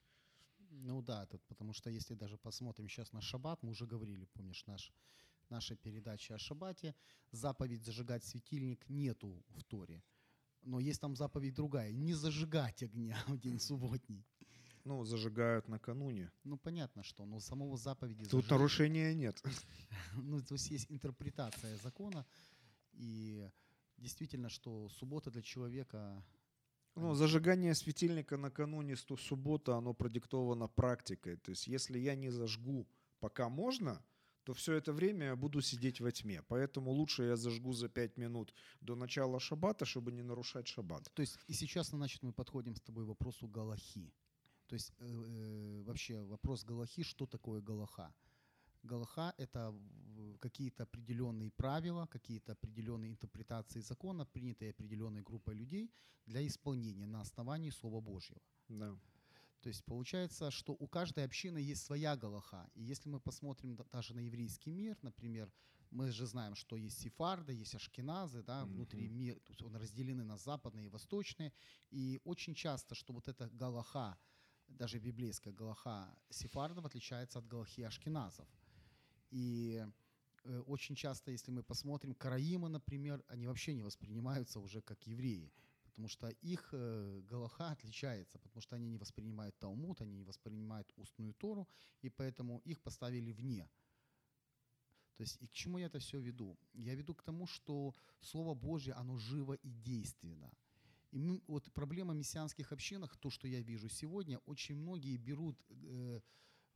Ну 0.72 1.02
да, 1.02 1.26
тут, 1.26 1.44
потому 1.48 1.74
что 1.74 1.90
если 1.90 2.16
даже 2.16 2.38
посмотрим 2.38 2.88
сейчас 2.88 3.14
на 3.14 3.22
шаббат, 3.22 3.64
мы 3.64 3.72
уже 3.72 3.86
говорили, 3.86 4.26
помнишь, 4.26 4.66
наш, 4.68 4.94
наша 5.50 5.76
передача 5.76 6.36
о 6.36 6.40
шаббате, 6.40 6.96
заповедь 7.32 7.84
зажигать 7.84 8.24
светильник 8.24 8.88
нету 8.90 9.44
в 9.50 9.64
Торе. 9.64 10.04
Но 10.62 10.80
есть 10.80 11.02
там 11.02 11.16
заповедь 11.16 11.56
другая, 11.56 11.92
не 11.92 12.14
зажигать 12.14 12.84
огня 12.84 13.18
в 13.28 13.38
день 13.40 13.60
субботний. 13.60 14.26
Ну, 14.86 15.04
зажигают 15.06 15.68
накануне. 15.68 16.32
Ну, 16.44 16.58
понятно, 16.58 17.04
что, 17.04 17.26
но 17.26 17.40
самого 17.40 17.78
заповеди... 17.78 18.26
Тут 18.26 18.46
зажиг- 18.46 18.52
нарушения 18.52 19.14
нет. 19.14 19.42
Ну, 20.16 20.42
то 20.42 20.56
есть 20.56 20.72
есть 20.72 20.92
интерпретация 20.92 21.78
закона, 21.78 22.26
и 22.94 23.50
действительно, 23.98 24.50
что 24.50 24.90
суббота 24.90 25.32
для 25.32 25.42
человека... 25.42 26.24
Ну, 27.00 27.14
зажигание 27.14 27.76
светильника 27.76 28.38
накануне 28.38 28.96
суббота, 28.98 29.78
оно 29.78 29.94
продиктовано 29.94 30.68
практикой. 30.68 31.38
То 31.38 31.52
есть, 31.52 31.68
если 31.68 31.98
я 31.98 32.16
не 32.16 32.30
зажгу, 32.30 32.86
пока 33.22 33.48
можно, 33.48 34.04
то 34.44 34.54
все 34.54 34.74
это 34.74 34.92
время 34.92 35.28
я 35.28 35.36
буду 35.36 35.62
сидеть 35.62 36.02
во 36.02 36.12
тьме. 36.12 36.44
Поэтому 36.48 36.92
лучше 36.92 37.24
я 37.24 37.36
зажгу 37.38 37.72
за 37.72 37.88
пять 37.88 38.18
минут 38.18 38.54
до 38.82 38.96
начала 38.96 39.40
шаббата, 39.40 39.86
чтобы 39.86 40.12
не 40.12 40.24
нарушать 40.24 40.68
шаббат. 40.68 41.10
То 41.14 41.22
есть 41.22 41.40
и 41.48 41.54
сейчас, 41.54 41.88
значит, 41.90 42.22
мы 42.22 42.34
подходим 42.34 42.76
с 42.76 42.82
тобой 42.82 43.06
к 43.06 43.08
вопросу 43.08 43.48
Галахи. 43.48 44.14
То 44.68 44.74
есть 44.74 44.92
э, 45.00 45.06
э, 45.08 45.84
вообще 45.84 46.22
вопрос 46.24 46.66
Галахи, 46.66 47.04
что 47.04 47.26
такое 47.26 47.62
Галаха? 47.62 48.14
Галаха– 48.84 49.34
это 49.38 49.74
какие-то 50.40 50.84
определенные 50.84 51.52
правила, 51.52 52.06
какие-то 52.08 52.54
определенные 52.54 53.12
интерпретации 53.12 53.82
закона, 53.82 54.26
принятые 54.26 54.72
определенной 54.72 55.22
группой 55.22 55.56
людей 55.56 55.92
для 56.26 56.46
исполнения 56.48 57.08
на 57.08 57.22
основании 57.22 57.72
Слова 57.72 58.02
Божьего. 58.02 58.42
Да. 58.70 58.98
То 59.62 59.70
есть 59.70 59.84
получается, 59.84 60.52
что 60.52 60.74
у 60.74 60.88
каждой 60.88 61.26
общины 61.26 61.58
есть 61.58 61.84
своя 61.84 62.16
Галаха. 62.16 62.70
И 62.76 62.82
если 62.82 63.10
мы 63.10 63.20
посмотрим 63.20 63.76
да- 63.76 63.86
даже 63.92 64.14
на 64.14 64.22
еврейский 64.22 64.72
мир, 64.72 64.98
например, 65.02 65.52
мы 65.92 66.12
же 66.12 66.26
знаем, 66.26 66.56
что 66.56 66.78
есть 66.78 67.02
сефарды, 67.02 67.52
есть 67.52 67.76
ашкеназы, 67.76 68.44
да, 68.44 68.64
внутри 68.66 69.10
мира, 69.10 69.40
то 69.40 69.52
есть 69.52 69.62
он 69.64 69.76
разделены 69.76 70.24
на 70.24 70.38
западные 70.38 70.86
и 70.86 70.90
восточные. 70.90 71.52
И 71.92 72.22
очень 72.24 72.54
часто, 72.54 72.96
что 72.96 73.14
вот 73.14 73.28
эта 73.28 73.50
Галаха, 73.50 74.18
даже 74.68 75.00
библейская 75.00 75.52
Галаха 75.52 76.16
сефардов 76.30 76.86
отличается 76.86 77.40
от 77.40 77.48
Галахи 77.48 77.82
ашкеназов. 77.82 78.48
И 79.32 79.86
э, 80.44 80.60
очень 80.62 80.96
часто, 80.96 81.32
если 81.32 81.52
мы 81.52 81.64
посмотрим, 81.64 82.14
караимы, 82.14 82.70
например, 82.70 83.24
они 83.28 83.48
вообще 83.48 83.74
не 83.74 83.84
воспринимаются 83.84 84.60
уже 84.60 84.82
как 84.82 85.08
евреи, 85.08 85.52
потому 85.86 86.08
что 86.08 86.30
их 86.42 86.70
э, 86.72 87.22
Галаха 87.30 87.72
отличается, 87.72 88.40
потому 88.40 88.62
что 88.62 88.76
они 88.76 88.88
не 88.88 88.98
воспринимают 88.98 89.58
Талмуд, 89.60 90.02
они 90.02 90.16
не 90.16 90.24
воспринимают 90.24 90.92
устную 90.96 91.34
Тору, 91.34 91.68
и 92.02 92.10
поэтому 92.10 92.62
их 92.66 92.82
поставили 92.82 93.32
вне. 93.32 93.70
То 95.18 95.24
есть 95.24 95.38
и 95.42 95.48
к 95.48 95.52
чему 95.52 95.78
я 95.80 95.88
это 95.88 96.00
все 96.00 96.18
веду? 96.20 96.58
Я 96.74 96.96
веду 96.96 97.14
к 97.14 97.24
тому, 97.24 97.46
что 97.46 97.94
Слово 98.22 98.54
Божье, 98.54 98.94
оно 98.94 99.18
живо 99.18 99.54
и 99.54 99.70
действенно. 99.70 100.50
И 101.12 101.20
мы, 101.20 101.42
вот 101.48 101.70
проблема 101.74 102.14
мессианских 102.14 102.72
общинах, 102.72 103.18
то, 103.18 103.30
что 103.30 103.48
я 103.48 103.62
вижу 103.62 103.90
сегодня, 103.90 104.38
очень 104.46 104.76
многие 104.76 105.18
берут 105.18 105.58
э, 105.70 106.22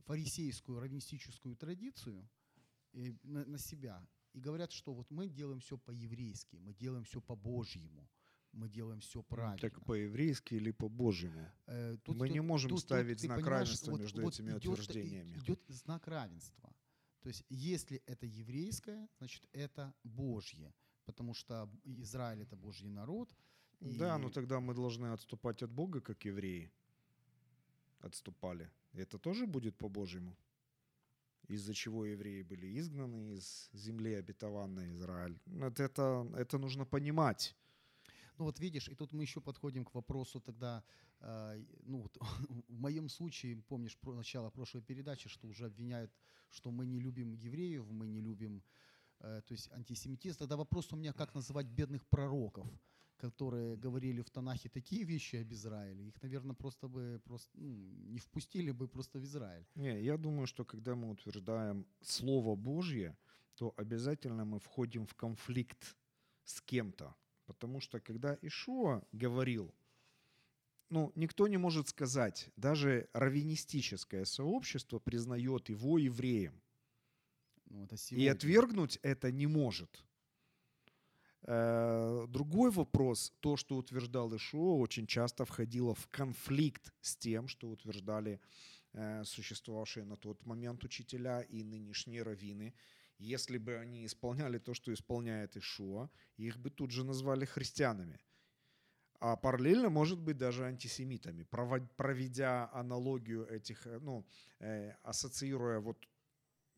фарисейскую, 0.00 0.80
раввинистическую 0.80 1.56
традицию 1.56 2.28
на, 3.22 3.44
на 3.44 3.58
себя 3.58 4.06
и 4.32 4.40
говорят, 4.40 4.72
что 4.72 4.92
вот 4.94 5.10
мы 5.10 5.28
делаем 5.28 5.58
все 5.60 5.76
по-еврейски, 5.76 6.56
мы 6.56 6.72
делаем 6.74 7.04
все 7.04 7.20
по-божьему, 7.20 8.08
мы 8.52 8.68
делаем 8.68 9.00
все 9.00 9.22
правильно. 9.22 9.58
Так 9.58 9.84
по-еврейски 9.84 10.54
или 10.54 10.70
по-божьему? 10.72 11.50
Э, 11.66 11.96
тут- 12.04 12.16
Мы 12.16 12.28
не 12.28 12.38
тут- 12.38 12.46
можем 12.48 12.70
тут- 12.70 12.80
ставить 12.80 13.18
тут, 13.18 13.26
знак 13.26 13.46
равенства 13.46 13.96
между 13.96 14.28
этими 14.28 14.50
идет- 14.52 14.66
утверждениями. 14.78 15.36
Идет 15.38 15.60
знак 15.68 16.06
равенства. 16.08 16.70
То 17.20 17.28
есть, 17.28 17.44
если 17.48 18.02
это 18.06 18.26
еврейское, 18.26 19.08
значит, 19.18 19.48
это 19.52 19.94
Божье, 20.04 20.72
потому 21.04 21.34
что 21.34 21.68
Израиль 21.84 22.42
это 22.42 22.56
Божий 22.56 22.88
народ. 22.88 23.34
и- 23.80 23.96
Да, 23.98 24.18
но 24.18 24.30
тогда 24.30 24.60
мы 24.60 24.74
должны 24.74 25.12
отступать 25.12 25.62
от 25.62 25.70
Бога, 25.70 26.00
как 26.00 26.24
евреи 26.26 26.70
отступали. 28.00 28.70
Это 28.92 29.18
тоже 29.18 29.46
будет 29.46 29.76
по-божьему? 29.76 30.36
Из-за 31.48 31.74
чего 31.74 32.06
евреи 32.06 32.42
были 32.42 32.78
изгнаны 32.78 33.34
из 33.34 33.68
земли 33.72 34.14
обетованной 34.14 34.92
Израиль. 34.92 35.38
Вот 35.46 35.80
это, 35.80 36.26
это 36.36 36.58
нужно 36.58 36.86
понимать. 36.86 37.54
Ну 38.38 38.44
вот 38.44 38.58
видишь, 38.58 38.88
и 38.88 38.94
тут 38.94 39.12
мы 39.12 39.22
еще 39.22 39.40
подходим 39.40 39.84
к 39.84 39.94
вопросу 39.94 40.40
тогда, 40.40 40.82
э, 41.20 41.64
ну 41.84 41.98
вот 42.02 42.16
в 42.68 42.80
моем 42.80 43.08
случае, 43.08 43.62
помнишь 43.62 43.96
про 43.96 44.14
начало 44.14 44.50
прошлой 44.50 44.82
передачи, 44.82 45.28
что 45.28 45.46
уже 45.46 45.66
обвиняют, 45.66 46.10
что 46.50 46.70
мы 46.70 46.86
не 46.86 46.98
любим 46.98 47.32
евреев, 47.32 47.86
мы 47.90 48.06
не 48.06 48.20
любим, 48.20 48.62
э, 49.20 49.42
то 49.46 49.52
есть 49.52 49.70
антисемитизм. 49.72 50.38
Тогда 50.38 50.56
вопрос 50.56 50.92
у 50.92 50.96
меня, 50.96 51.12
как 51.12 51.34
называть 51.34 51.66
бедных 51.66 52.06
пророков, 52.06 52.66
которые 53.16 53.76
говорили 53.76 54.22
в 54.22 54.30
Танахе 54.30 54.68
такие 54.68 55.04
вещи 55.04 55.36
об 55.36 55.52
Израиле, 55.52 56.08
их, 56.08 56.22
наверное, 56.22 56.54
просто 56.54 56.88
бы 56.88 57.20
просто, 57.24 57.50
ну, 57.54 57.70
не 58.12 58.18
впустили 58.18 58.72
бы 58.72 58.88
просто 58.88 59.18
в 59.18 59.24
Израиль. 59.24 59.66
Не, 59.74 60.02
я 60.02 60.16
думаю, 60.16 60.46
что 60.46 60.64
когда 60.64 60.94
мы 60.94 61.10
утверждаем 61.10 61.86
Слово 62.02 62.56
Божье, 62.56 63.16
то 63.56 63.72
обязательно 63.76 64.44
мы 64.44 64.58
входим 64.58 65.06
в 65.06 65.14
конфликт 65.14 65.96
с 66.44 66.60
кем-то. 66.60 67.14
Потому 67.46 67.80
что 67.80 68.00
когда 68.00 68.38
Ишуа 68.42 69.02
говорил, 69.12 69.74
ну, 70.90 71.12
никто 71.14 71.48
не 71.48 71.58
может 71.58 71.88
сказать, 71.88 72.50
даже 72.56 73.08
раввинистическое 73.12 74.24
сообщество 74.24 74.98
признает 74.98 75.68
его 75.68 75.98
евреем. 75.98 76.60
Ну, 77.66 77.84
это 77.84 77.96
И 78.10 78.26
отвергнуть 78.28 78.98
это 79.02 79.32
не 79.32 79.46
может. 79.46 80.04
Э, 81.46 82.26
Другой 82.28 82.70
вопрос, 82.70 83.32
то, 83.40 83.56
что 83.56 83.76
утверждал 83.76 84.34
Ишуа, 84.34 84.76
очень 84.76 85.06
часто 85.06 85.44
входило 85.44 85.94
в 85.94 86.08
конфликт 86.08 86.92
с 87.00 87.16
тем, 87.16 87.48
что 87.48 87.68
утверждали 87.68 88.40
э, 88.92 89.24
существовавшие 89.24 90.04
на 90.04 90.16
тот 90.16 90.46
момент 90.46 90.84
учителя 90.84 91.42
и 91.42 91.62
нынешние 91.62 92.22
раввины. 92.22 92.74
Если 93.18 93.58
бы 93.58 93.76
они 93.76 94.06
исполняли 94.06 94.58
то, 94.58 94.74
что 94.74 94.92
исполняет 94.92 95.56
Ишуа, 95.56 96.08
их 96.36 96.58
бы 96.58 96.70
тут 96.70 96.90
же 96.90 97.04
назвали 97.04 97.44
христианами. 97.44 98.18
А 99.20 99.36
параллельно, 99.36 99.90
может 99.90 100.18
быть, 100.18 100.36
даже 100.36 100.64
антисемитами, 100.64 101.44
проведя 101.96 102.70
аналогию 102.72 103.46
этих, 103.46 103.86
э, 103.86 103.98
ну, 104.00 104.26
ассоциируя 105.02 105.80
вот 105.80 106.08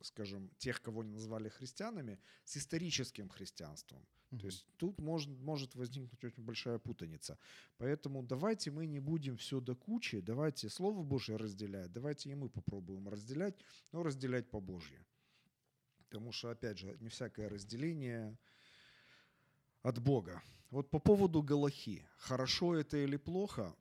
скажем, 0.02 0.50
тех, 0.58 0.82
кого 0.82 1.02
не 1.02 1.12
назвали 1.12 1.48
христианами, 1.48 2.18
с 2.44 2.56
историческим 2.56 3.28
христианством. 3.28 4.06
Мгм. 4.30 4.40
То 4.40 4.46
есть 4.46 4.66
тут 4.76 5.00
может, 5.00 5.30
может 5.40 5.74
возникнуть 5.74 6.24
очень 6.24 6.42
большая 6.42 6.78
путаница. 6.78 7.38
Поэтому 7.78 8.22
давайте 8.22 8.70
мы 8.70 8.86
не 8.86 8.98
будем 8.98 9.36
все 9.36 9.60
до 9.60 9.74
кучи, 9.74 10.20
давайте 10.20 10.68
Слово 10.68 11.02
Божье 11.02 11.36
разделять, 11.36 11.92
давайте 11.92 12.30
и 12.30 12.34
мы 12.34 12.48
попробуем 12.48 13.08
разделять, 13.08 13.54
но 13.92 14.02
разделять 14.02 14.50
по 14.50 14.60
Божье. 14.60 15.04
Потому 15.98 16.32
что, 16.32 16.50
опять 16.50 16.78
же, 16.78 16.96
не 17.00 17.08
всякое 17.08 17.48
разделение 17.48 18.36
от 19.82 19.98
Бога. 20.00 20.42
Вот 20.70 20.90
по 20.90 20.98
поводу 20.98 21.42
Галахи. 21.42 22.06
Хорошо 22.18 22.74
это 22.74 22.96
или 22.96 23.16
плохо? 23.16 23.74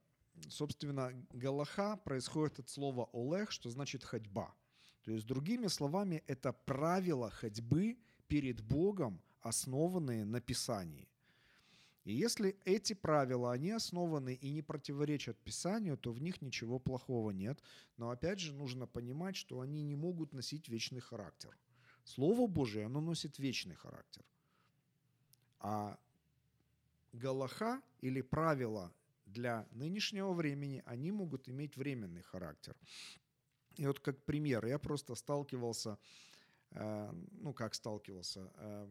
Собственно, 0.50 1.12
Галаха 1.32 1.98
происходит 1.98 2.60
от 2.60 2.70
слова 2.70 3.10
«олег», 3.14 3.52
что 3.52 3.70
значит 3.70 4.04
«ходьба». 4.04 4.54
То 5.04 5.12
есть, 5.12 5.26
другими 5.26 5.68
словами, 5.68 6.24
это 6.28 6.52
правила 6.52 7.30
ходьбы 7.30 7.98
перед 8.28 8.62
Богом, 8.62 9.22
основанные 9.46 10.26
на 10.26 10.42
Писании. 10.42 11.08
И 12.04 12.14
если 12.14 12.56
эти 12.66 12.94
правила, 12.94 13.52
они 13.52 13.72
основаны 13.72 14.34
и 14.34 14.52
не 14.52 14.62
противоречат 14.62 15.38
Писанию, 15.38 15.98
то 15.98 16.12
в 16.12 16.22
них 16.22 16.42
ничего 16.42 16.80
плохого 16.80 17.32
нет. 17.32 17.60
Но 17.98 18.10
опять 18.10 18.40
же 18.40 18.54
нужно 18.54 18.88
понимать, 18.88 19.36
что 19.36 19.60
они 19.60 19.84
не 19.84 19.96
могут 19.96 20.34
носить 20.34 20.68
вечный 20.70 21.00
характер. 21.00 21.56
Слово 22.04 22.48
Божие, 22.48 22.86
оно 22.86 23.02
носит 23.02 23.40
вечный 23.40 23.76
характер. 23.76 24.24
А 25.60 25.98
Галаха 27.14 27.82
или 28.02 28.22
правила 28.22 28.92
для 29.26 29.68
нынешнего 29.72 30.34
времени, 30.34 30.84
они 30.86 31.12
могут 31.12 31.50
иметь 31.50 31.78
временный 31.78 32.22
характер. 32.22 32.76
И 33.78 33.86
вот 33.86 34.00
как 34.00 34.24
пример, 34.24 34.66
я 34.66 34.80
просто 34.80 35.16
сталкивался, 35.16 35.98
э, 36.72 37.12
ну 37.42 37.54
как 37.54 37.74
сталкивался, 37.74 38.52
э, 38.56 38.88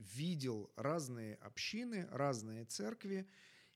видел 0.00 0.70
разные 0.76 1.34
общины, 1.36 2.08
разные 2.10 2.64
церкви, 2.64 3.28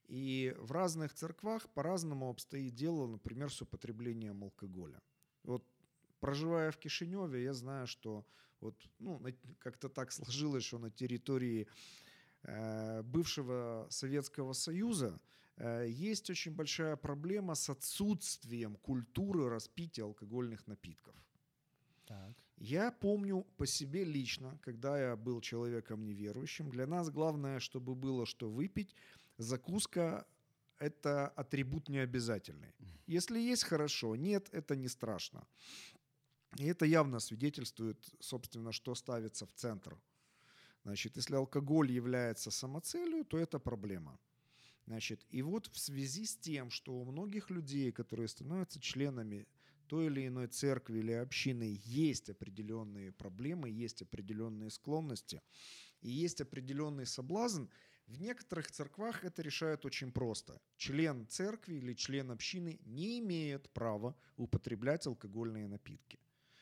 и 0.07 0.55
в 0.57 0.71
разных 0.71 1.13
церквах 1.13 1.69
по-разному 1.69 2.29
обстоит 2.29 2.75
дело, 2.75 3.07
например, 3.07 3.51
с 3.51 3.61
употреблением 3.61 4.43
алкоголя. 4.43 5.01
Вот 5.43 5.65
проживая 6.19 6.71
в 6.71 6.77
Кишиневе, 6.77 7.43
я 7.43 7.53
знаю, 7.53 7.87
что 7.87 8.25
вот, 8.59 8.75
ну, 8.99 9.21
как-то 9.59 9.89
так 9.89 10.11
сложилось, 10.11 10.63
что 10.63 10.79
на 10.79 10.89
территории 10.89 11.67
э, 12.43 13.01
бывшего 13.03 13.87
Советского 13.89 14.53
Союза 14.53 15.19
э, 15.57 15.85
есть 15.87 16.29
очень 16.29 16.53
большая 16.55 16.95
проблема 16.95 17.55
с 17.55 17.69
отсутствием 17.69 18.75
культуры 18.77 19.49
распития 19.49 20.05
алкогольных 20.05 20.67
напитков. 20.67 21.15
Так. 22.05 22.44
Я 22.57 22.91
помню 22.91 23.45
по 23.57 23.65
себе 23.65 24.05
лично, 24.05 24.57
когда 24.61 24.97
я 24.99 25.15
был 25.15 25.41
человеком 25.41 26.05
неверующим, 26.05 26.69
для 26.69 26.87
нас 26.87 27.09
главное, 27.09 27.59
чтобы 27.59 27.95
было 27.95 28.25
что 28.25 28.49
выпить, 28.49 28.95
закуска– 29.37 30.25
это 30.79 31.27
атрибут 31.27 31.89
необязательный. 31.89 32.73
Если 33.07 33.39
есть– 33.39 33.63
хорошо, 33.65 34.15
нет– 34.15 34.49
это 34.51 34.75
не 34.75 34.87
страшно. 34.87 35.45
И 36.57 36.65
это 36.65 36.85
явно 36.85 37.19
свидетельствует, 37.19 37.97
собственно, 38.19 38.71
что 38.71 38.95
ставится 38.95 39.45
в 39.45 39.51
центр. 39.51 39.97
Значит, 40.83 41.17
если 41.17 41.35
алкоголь 41.35 41.91
является 41.91 42.51
самоцелью, 42.51 43.25
то 43.25 43.37
это 43.37 43.59
проблема. 43.59 44.17
Значит, 44.85 45.25
и 45.29 45.41
вот 45.41 45.67
в 45.67 45.77
связи 45.77 46.25
с 46.25 46.37
тем, 46.37 46.69
что 46.69 46.93
у 46.93 47.05
многих 47.05 47.49
людей, 47.49 47.91
которые 47.91 48.27
становятся 48.27 48.79
членами 48.79 49.47
той 49.87 50.07
или 50.07 50.27
иной 50.27 50.47
церкви 50.47 50.99
или 50.99 51.11
общины 51.13 51.79
есть 51.83 52.29
определенные 52.29 53.11
проблемы, 53.11 53.69
есть 53.69 54.01
определенные 54.01 54.69
склонности 54.69 55.41
и 56.01 56.09
есть 56.09 56.41
определенный 56.41 57.05
соблазн, 57.05 57.65
в 58.07 58.21
некоторых 58.21 58.71
церквах 58.71 59.23
это 59.23 59.41
решают 59.41 59.85
очень 59.85 60.11
просто. 60.11 60.61
Член 60.77 61.27
церкви 61.27 61.75
или 61.75 61.93
член 61.95 62.29
общины 62.31 62.79
не 62.85 63.19
имеет 63.19 63.69
права 63.73 64.15
употреблять 64.37 65.07
алкогольные 65.07 65.67
напитки. 65.67 66.19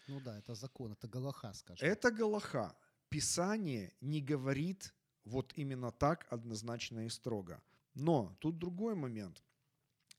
Ну 0.08 0.22
да, 0.22 0.38
это 0.38 0.56
закон, 0.56 0.94
это 0.94 1.08
Галаха, 1.08 1.54
скажем. 1.54 1.88
Это 1.88 2.12
Галаха. 2.12 2.76
Писание 3.10 3.94
не 4.02 4.22
говорит 4.22 4.94
вот 5.26 5.54
именно 5.58 5.92
так 5.92 6.26
однозначно 6.30 7.06
и 7.06 7.10
строго. 7.10 7.62
Но 7.94 8.36
тут 8.40 8.58
другой 8.58 8.96
момент. 8.96 9.44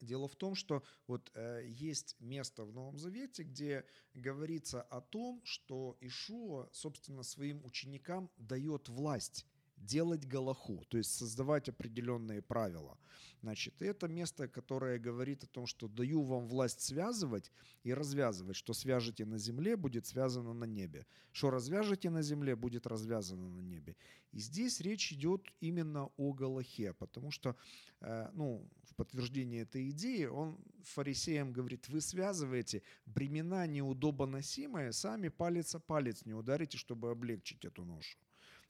Дело 0.04 0.28
в 0.28 0.36
том, 0.36 0.54
что 0.54 0.82
вот 1.06 1.30
э, 1.34 1.62
есть 1.66 2.16
место 2.20 2.64
в 2.64 2.72
Новом 2.72 2.98
Завете, 2.98 3.42
где 3.42 3.84
говорится 4.14 4.82
о 4.82 5.00
том, 5.00 5.40
что 5.44 5.96
Ишуа, 6.00 6.68
собственно, 6.72 7.22
своим 7.22 7.64
ученикам 7.64 8.30
дает 8.36 8.88
власть 8.88 9.46
делать 9.86 10.26
галаху, 10.26 10.84
то 10.88 10.98
есть 10.98 11.12
создавать 11.12 11.68
определенные 11.68 12.42
правила. 12.42 12.98
Значит, 13.42 13.82
это 13.82 14.08
место, 14.08 14.48
которое 14.48 14.98
говорит 14.98 15.44
о 15.44 15.46
том, 15.46 15.66
что 15.66 15.86
даю 15.86 16.22
вам 16.22 16.48
власть 16.48 16.80
связывать 16.80 17.52
и 17.82 17.92
развязывать. 17.92 18.56
Что 18.56 18.72
свяжете 18.72 19.26
на 19.26 19.38
земле, 19.38 19.76
будет 19.76 20.06
связано 20.06 20.54
на 20.54 20.64
небе. 20.64 21.06
Что 21.32 21.50
развяжете 21.50 22.10
на 22.10 22.22
земле, 22.22 22.56
будет 22.56 22.86
развязано 22.86 23.50
на 23.50 23.60
небе. 23.60 23.96
И 24.32 24.38
здесь 24.38 24.80
речь 24.80 25.12
идет 25.12 25.52
именно 25.60 26.10
о 26.16 26.32
Галахе, 26.32 26.94
потому 26.94 27.30
что, 27.30 27.54
э, 28.00 28.30
ну, 28.32 28.66
в 28.84 28.94
подтверждение 28.94 29.62
этой 29.62 29.90
идеи, 29.90 30.24
он 30.24 30.58
фарисеям 30.82 31.52
говорит, 31.52 31.88
вы 31.88 32.00
связываете 32.00 32.82
бремена 33.06 33.66
неудобоносимые, 33.66 34.92
сами 34.92 35.28
палец 35.28 35.74
о 35.74 35.80
палец 35.80 36.24
не 36.24 36.32
ударите, 36.34 36.78
чтобы 36.78 37.10
облегчить 37.10 37.64
эту 37.64 37.84
ношу. 37.84 38.18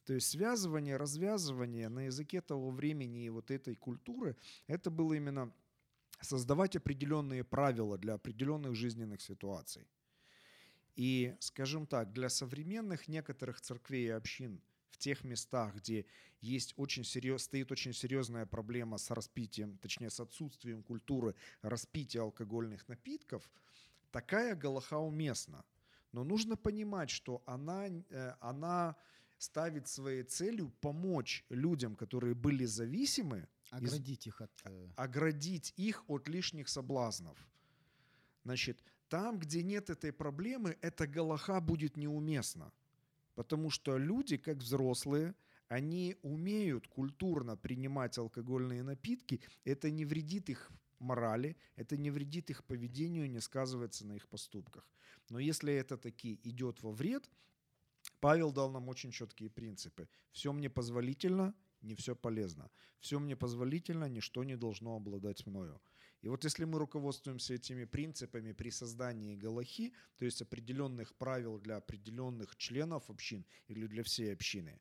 То 0.04 0.14
есть 0.14 0.28
связывание, 0.28 0.96
развязывание 0.96 1.88
на 1.88 2.06
языке 2.06 2.40
того 2.40 2.70
времени 2.70 3.24
и 3.24 3.30
вот 3.30 3.50
этой 3.50 3.74
культуры, 3.74 4.36
это 4.66 4.90
было 4.90 5.14
именно 5.14 5.52
создавать 6.20 6.76
определенные 6.76 7.42
правила 7.42 7.98
для 7.98 8.14
определенных 8.14 8.74
жизненных 8.74 9.20
ситуаций. 9.22 9.86
И, 10.96 11.34
скажем 11.40 11.86
так, 11.86 12.12
для 12.12 12.28
современных 12.28 13.08
некоторых 13.08 13.60
церквей 13.60 14.06
и 14.06 14.10
общин 14.10 14.60
в 14.90 14.98
тех 14.98 15.24
местах, 15.24 15.74
где 15.74 16.06
есть 16.40 16.74
очень 16.76 17.04
серьез, 17.04 17.42
стоит 17.42 17.72
очень 17.72 17.92
серьезная 17.92 18.46
проблема 18.46 18.98
с 18.98 19.10
распитием, 19.10 19.76
точнее 19.78 20.10
с 20.10 20.20
отсутствием 20.20 20.82
культуры 20.82 21.34
распития 21.62 22.22
алкогольных 22.22 22.86
напитков, 22.88 23.50
такая 24.12 24.54
галаха 24.54 24.98
уместна. 24.98 25.64
Но 26.12 26.22
нужно 26.22 26.56
понимать, 26.56 27.10
что 27.10 27.42
она, 27.44 27.88
э, 27.88 28.34
она 28.40 28.94
ставит 29.44 29.88
своей 29.88 30.22
целью 30.22 30.70
помочь 30.80 31.44
людям, 31.50 31.94
которые 31.94 32.34
были 32.34 32.64
зависимы, 32.64 33.46
оградить 33.70 34.26
их 34.26 34.40
от, 34.40 34.50
э, 34.64 34.88
оградить 34.96 35.74
их 35.76 36.04
от 36.08 36.28
лишних 36.28 36.68
соблазнов. 36.68 37.38
Значит, 38.44 38.82
там, 39.08 39.38
где 39.38 39.62
нет 39.62 39.90
этой 39.90 40.12
проблемы, 40.12 40.76
эта 40.80 41.06
галаха 41.06 41.60
будет 41.60 41.96
неуместна. 41.96 42.72
Потому 43.34 43.70
что 43.70 43.98
люди, 43.98 44.36
как 44.36 44.58
взрослые, 44.58 45.34
они 45.68 46.16
умеют 46.22 46.88
культурно 46.88 47.56
принимать 47.56 48.18
алкогольные 48.18 48.82
напитки. 48.82 49.40
Это 49.64 49.90
не 49.90 50.04
вредит 50.04 50.50
их 50.50 50.70
морали, 50.98 51.56
это 51.76 51.96
не 51.96 52.10
вредит 52.10 52.50
их 52.50 52.64
поведению, 52.64 53.30
не 53.30 53.40
сказывается 53.40 54.06
на 54.06 54.14
их 54.14 54.28
поступках. 54.28 54.88
Но 55.30 55.38
если 55.38 55.72
это 55.72 55.96
таки 55.96 56.40
идет 56.44 56.82
во 56.82 56.92
вред, 56.92 57.30
Павел 58.24 58.52
дал 58.52 58.70
нам 58.70 58.88
очень 58.88 59.10
четкие 59.10 59.50
принципы. 59.50 60.08
Все 60.32 60.50
мне 60.50 60.70
позволительно, 60.70 61.54
не 61.82 61.94
все 61.94 62.16
полезно. 62.16 62.70
Все 62.98 63.18
мне 63.18 63.36
позволительно, 63.36 64.08
ничто 64.08 64.44
не 64.44 64.56
должно 64.56 64.96
обладать 64.96 65.44
мною. 65.44 65.78
И 66.22 66.28
вот 66.28 66.42
если 66.42 66.64
мы 66.64 66.78
руководствуемся 66.78 67.52
этими 67.52 67.84
принципами 67.84 68.52
при 68.52 68.70
создании 68.70 69.36
Галахи, 69.36 69.92
то 70.16 70.24
есть 70.24 70.40
определенных 70.40 71.14
правил 71.16 71.58
для 71.58 71.76
определенных 71.76 72.56
членов 72.56 73.10
общин 73.10 73.44
или 73.68 73.86
для 73.86 74.02
всей 74.02 74.32
общины, 74.32 74.80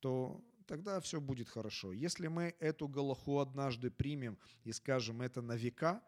то 0.00 0.42
тогда 0.66 0.98
все 1.00 1.20
будет 1.20 1.50
хорошо. 1.50 1.92
Если 1.92 2.28
мы 2.28 2.56
эту 2.58 2.88
Галаху 2.88 3.40
однажды 3.40 3.90
примем 3.90 4.38
и 4.64 4.72
скажем 4.72 5.20
это 5.20 5.42
на 5.42 5.56
века– 5.56 6.02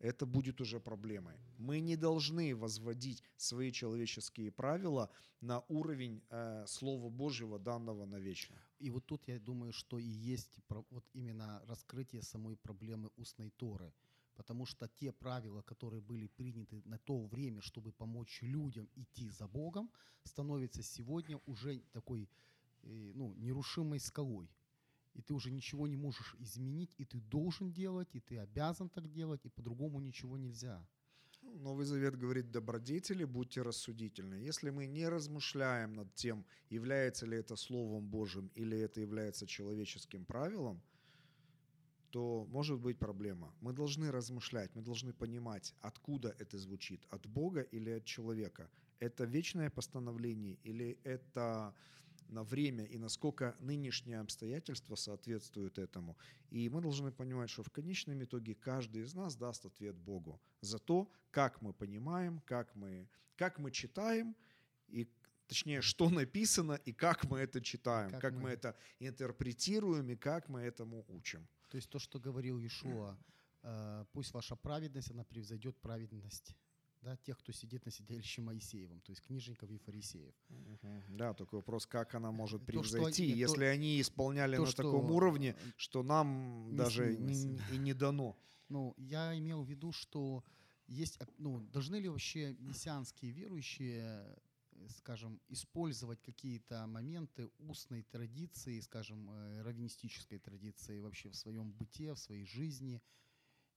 это 0.00 0.26
будет 0.26 0.60
уже 0.60 0.80
проблемой. 0.80 1.36
Мы 1.58 1.80
не 1.80 1.96
должны 1.96 2.56
возводить 2.56 3.22
свои 3.36 3.70
человеческие 3.70 4.50
правила 4.50 5.10
на 5.40 5.60
уровень 5.68 6.22
э, 6.30 6.64
Слова 6.66 7.10
Божьего, 7.10 7.58
данного 7.58 8.06
навечно. 8.06 8.56
И 8.78 8.90
вот 8.90 9.06
тут 9.06 9.28
я 9.28 9.38
думаю, 9.38 9.72
что 9.72 9.98
и 9.98 10.06
есть 10.06 10.58
вот 10.90 11.04
именно 11.12 11.62
раскрытие 11.66 12.22
самой 12.22 12.56
проблемы 12.56 13.10
устной 13.16 13.50
Торы. 13.50 13.92
Потому 14.36 14.64
что 14.64 14.88
те 14.88 15.12
правила, 15.12 15.60
которые 15.62 16.00
были 16.00 16.26
приняты 16.26 16.80
на 16.86 16.98
то 16.98 17.26
время, 17.26 17.60
чтобы 17.60 17.92
помочь 17.92 18.40
людям 18.40 18.88
идти 18.96 19.28
за 19.28 19.46
Богом, 19.46 19.90
становятся 20.24 20.82
сегодня 20.82 21.38
уже 21.44 21.80
такой 21.92 22.28
э, 22.82 23.12
ну, 23.14 23.34
нерушимой 23.34 24.00
скалой 24.00 24.48
и 25.20 25.22
ты 25.22 25.34
уже 25.34 25.50
ничего 25.50 25.86
не 25.86 25.96
можешь 25.96 26.34
изменить, 26.38 26.94
и 26.98 27.04
ты 27.04 27.20
должен 27.20 27.72
делать, 27.72 28.08
и 28.14 28.20
ты 28.20 28.38
обязан 28.38 28.88
так 28.88 29.10
делать, 29.12 29.44
и 29.44 29.50
по-другому 29.50 30.00
ничего 30.00 30.38
нельзя. 30.38 30.86
Новый 31.42 31.84
Завет 31.84 32.16
говорит, 32.16 32.50
добродетели, 32.50 33.24
будьте 33.24 33.62
рассудительны. 33.62 34.48
Если 34.48 34.70
мы 34.70 34.86
не 34.86 35.08
размышляем 35.08 35.92
над 35.94 36.14
тем, 36.14 36.44
является 36.70 37.26
ли 37.26 37.36
это 37.36 37.56
Словом 37.56 38.08
Божьим 38.08 38.50
или 38.54 38.78
это 38.78 39.00
является 39.00 39.46
человеческим 39.46 40.24
правилом, 40.24 40.80
то 42.10 42.46
может 42.50 42.78
быть 42.78 42.98
проблема. 42.98 43.54
Мы 43.60 43.72
должны 43.72 44.10
размышлять, 44.10 44.74
мы 44.74 44.82
должны 44.82 45.12
понимать, 45.12 45.74
откуда 45.82 46.34
это 46.38 46.58
звучит, 46.58 47.06
от 47.10 47.26
Бога 47.26 47.60
или 47.60 47.90
от 47.90 48.04
человека. 48.04 48.70
Это 49.00 49.24
вечное 49.24 49.70
постановление 49.70 50.58
или 50.64 50.98
это 51.04 51.74
на 52.30 52.44
время 52.44 52.84
и 52.84 52.98
насколько 52.98 53.56
нынешние 53.60 54.20
обстоятельства 54.20 54.94
соответствуют 54.94 55.78
этому. 55.78 56.16
И 56.50 56.68
мы 56.68 56.80
должны 56.80 57.12
понимать, 57.12 57.50
что 57.50 57.62
в 57.62 57.70
конечном 57.70 58.22
итоге 58.22 58.54
каждый 58.54 59.02
из 59.02 59.14
нас 59.14 59.36
даст 59.36 59.66
ответ 59.66 59.96
Богу 59.96 60.40
за 60.60 60.78
то, 60.78 61.10
как 61.30 61.62
мы 61.62 61.72
понимаем, 61.72 62.40
как 62.46 62.74
мы, 62.76 63.08
как 63.36 63.58
мы 63.58 63.70
читаем 63.70 64.34
и 64.88 65.08
точнее, 65.46 65.82
что 65.82 66.08
написано 66.10 66.74
и 66.86 66.92
как 66.92 67.24
мы 67.24 67.40
это 67.40 67.60
читаем, 67.60 68.10
как, 68.10 68.20
Как 68.20 68.34
мы... 68.34 68.42
мы- 68.42 68.50
это 68.50 68.76
интерпретируем 69.00 70.08
и 70.10 70.16
как 70.16 70.48
мы 70.48 70.60
этому 70.60 71.04
учим. 71.08 71.46
То 71.68 71.76
есть 71.76 71.90
то, 71.90 71.98
что 71.98 72.18
говорил 72.20 72.58
Иешуа, 72.58 73.16
э, 73.62 74.04
пусть 74.12 74.32
ваша 74.32 74.56
праведность, 74.56 75.10
она 75.10 75.24
превзойдет 75.24 75.76
праведность 75.80 76.54
да, 77.02 77.16
тех, 77.16 77.38
кто 77.38 77.52
сидит 77.52 77.84
на 77.86 77.90
сидящем 77.90 78.44
Моисеевом, 78.44 79.00
то 79.00 79.10
есть 79.12 79.22
книжников 79.22 79.70
и 79.70 79.78
фарисеев. 79.78 80.34
Да, 81.08 81.34
только 81.34 81.54
вопрос, 81.56 81.86
как 81.86 82.14
она 82.14 82.30
может 82.30 82.60
То, 82.66 82.82
что 82.82 82.96
превзойти, 82.96 83.32
то- 83.32 83.38
если 83.38 83.64
они 83.64 84.00
исполняли 84.00 84.56
то, 84.56 84.62
на 84.64 84.70
что, 84.70 84.82
таком 84.82 85.10
уровне, 85.10 85.56
что 85.76 86.02
нам 86.02 86.70
не 86.70 86.76
даже 86.76 87.14
снилось. 87.14 87.44
н- 87.44 87.60
и 87.74 87.78
не 87.78 87.94
дано. 87.94 88.36
Ну, 88.68 88.94
я 88.96 89.36
имел 89.38 89.62
в 89.62 89.68
виду, 89.70 89.92
что 89.92 90.44
есть, 90.86 91.18
ну, 91.38 91.60
должны 91.60 91.96
ли 91.96 92.08
вообще 92.08 92.54
мессианские 92.58 93.32
верующие, 93.32 94.36
э, 94.72 94.88
скажем, 94.98 95.40
использовать 95.48 96.20
какие-то 96.22 96.86
моменты 96.86 97.48
устной 97.58 98.02
традиции, 98.02 98.80
скажем, 98.80 99.30
э, 99.30 99.62
раввинистической 99.62 100.38
традиции 100.38 100.98
вообще 101.00 101.28
в 101.30 101.34
своем 101.36 101.72
быте, 101.72 102.12
в 102.12 102.18
своей 102.18 102.44
жизни, 102.44 103.00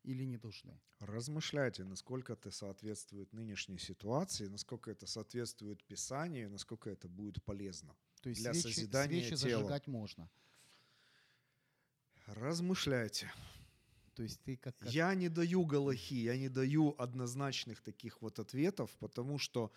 или 0.03 0.23
не 0.25 0.37
должны? 0.37 0.79
Размышляйте, 0.99 1.83
насколько 1.83 2.33
это 2.33 2.51
соответствует 2.51 3.33
нынешней 3.33 3.77
ситуации, 3.79 4.47
насколько 4.47 4.91
это 4.91 5.07
соответствует 5.07 5.83
Писанию, 5.83 6.49
насколько 6.49 6.89
это 6.89 7.07
будет 7.07 7.43
полезно. 7.43 7.95
То 8.21 8.29
есть 8.29 8.41
Для 8.41 8.53
свечи, 8.53 8.75
созидания 8.75 9.21
свечи 9.21 9.35
тела. 9.43 9.61
зажигать 9.63 9.87
можно. 9.87 10.29
Размышляйте. 12.27 13.31
То 14.15 14.23
есть 14.23 14.39
ты 14.43 14.55
как... 14.57 14.77
как- 14.77 14.91
Я 14.91 15.13
не 15.15 15.27
даю 15.29 15.65
галахи, 15.65 16.13
я 16.15 16.37
не 16.37 16.49
даю 16.49 16.95
однозначных 16.97 17.81
таких 17.81 18.21
вот 18.21 18.39
ответов, 18.39 18.91
потому 18.99 19.39
что 19.39 19.71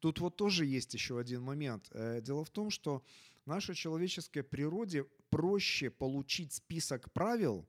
тут 0.00 0.18
вот 0.18 0.36
тоже 0.36 0.64
есть 0.64 0.94
еще 0.94 1.18
один 1.18 1.42
момент. 1.42 1.88
Э, 1.92 2.20
Дело 2.22 2.44
в 2.44 2.50
том, 2.50 2.70
что 2.70 3.04
нашей 3.44 3.74
человеческой 3.74 4.42
природе 4.42 5.04
проще 5.30 5.90
получить 5.90 6.54
список 6.54 7.12
правил, 7.12 7.68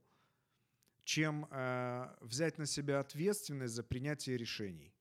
чем 1.03 1.47
э, 1.49 2.15
взять 2.21 2.57
на 2.57 2.65
себя 2.65 2.99
ответственность 2.99 3.73
за 3.73 3.83
принятие 3.83 4.37
решений. 4.37 4.93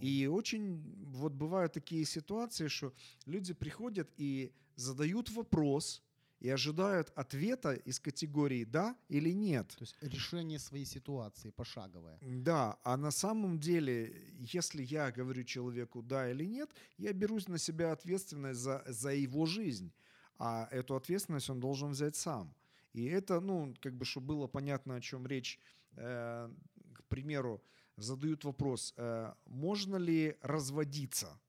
И 0.00 0.26
очень 0.26 0.82
вот 1.12 1.32
бывают 1.32 1.72
такие 1.72 2.04
ситуации, 2.04 2.68
что 2.68 2.92
люди 3.26 3.52
приходят 3.52 4.08
и 4.16 4.52
задают 4.76 5.30
вопрос 5.30 6.02
и 6.38 6.48
ожидают 6.48 7.12
ответа 7.16 7.74
из 7.74 8.00
категории 8.00 8.64
«да» 8.64 8.96
или 9.08 9.30
«нет». 9.30 9.68
То 9.76 9.82
есть 9.82 9.96
решение 10.00 10.58
своей 10.58 10.86
ситуации 10.86 11.50
пошаговое. 11.50 12.18
Да, 12.22 12.78
а 12.82 12.96
на 12.96 13.10
самом 13.10 13.58
деле, 13.58 14.32
если 14.38 14.82
я 14.82 15.10
говорю 15.10 15.44
человеку 15.44 16.02
да 16.02 16.30
или 16.30 16.46
нет, 16.46 16.70
я 16.96 17.12
берусь 17.12 17.48
на 17.48 17.58
себя 17.58 17.92
ответственность 17.92 18.60
за, 18.60 18.82
за 18.86 19.10
его 19.10 19.44
жизнь, 19.44 19.92
а 20.38 20.66
эту 20.70 20.96
ответственность 20.96 21.50
он 21.50 21.60
должен 21.60 21.90
взять 21.90 22.16
сам. 22.16 22.54
И 22.92 23.04
это, 23.04 23.40
ну, 23.40 23.74
как 23.80 23.94
бы, 23.94 24.04
чтобы 24.04 24.34
было 24.34 24.46
понятно, 24.48 24.96
о 24.96 25.00
чем 25.00 25.26
речь, 25.26 25.58
э, 25.96 26.50
к 26.94 27.04
примеру, 27.08 27.62
задают 27.96 28.44
вопрос, 28.44 28.94
э, 28.96 29.32
можно 29.46 29.96
ли 29.96 30.36
разводиться? 30.42 31.40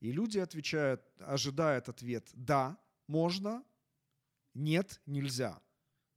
И 0.00 0.12
люди 0.12 0.38
отвечают, 0.38 1.02
ожидают 1.18 1.88
ответ 1.88 2.30
«да, 2.34 2.78
можно», 3.08 3.64
«нет, 4.54 5.00
нельзя». 5.06 5.60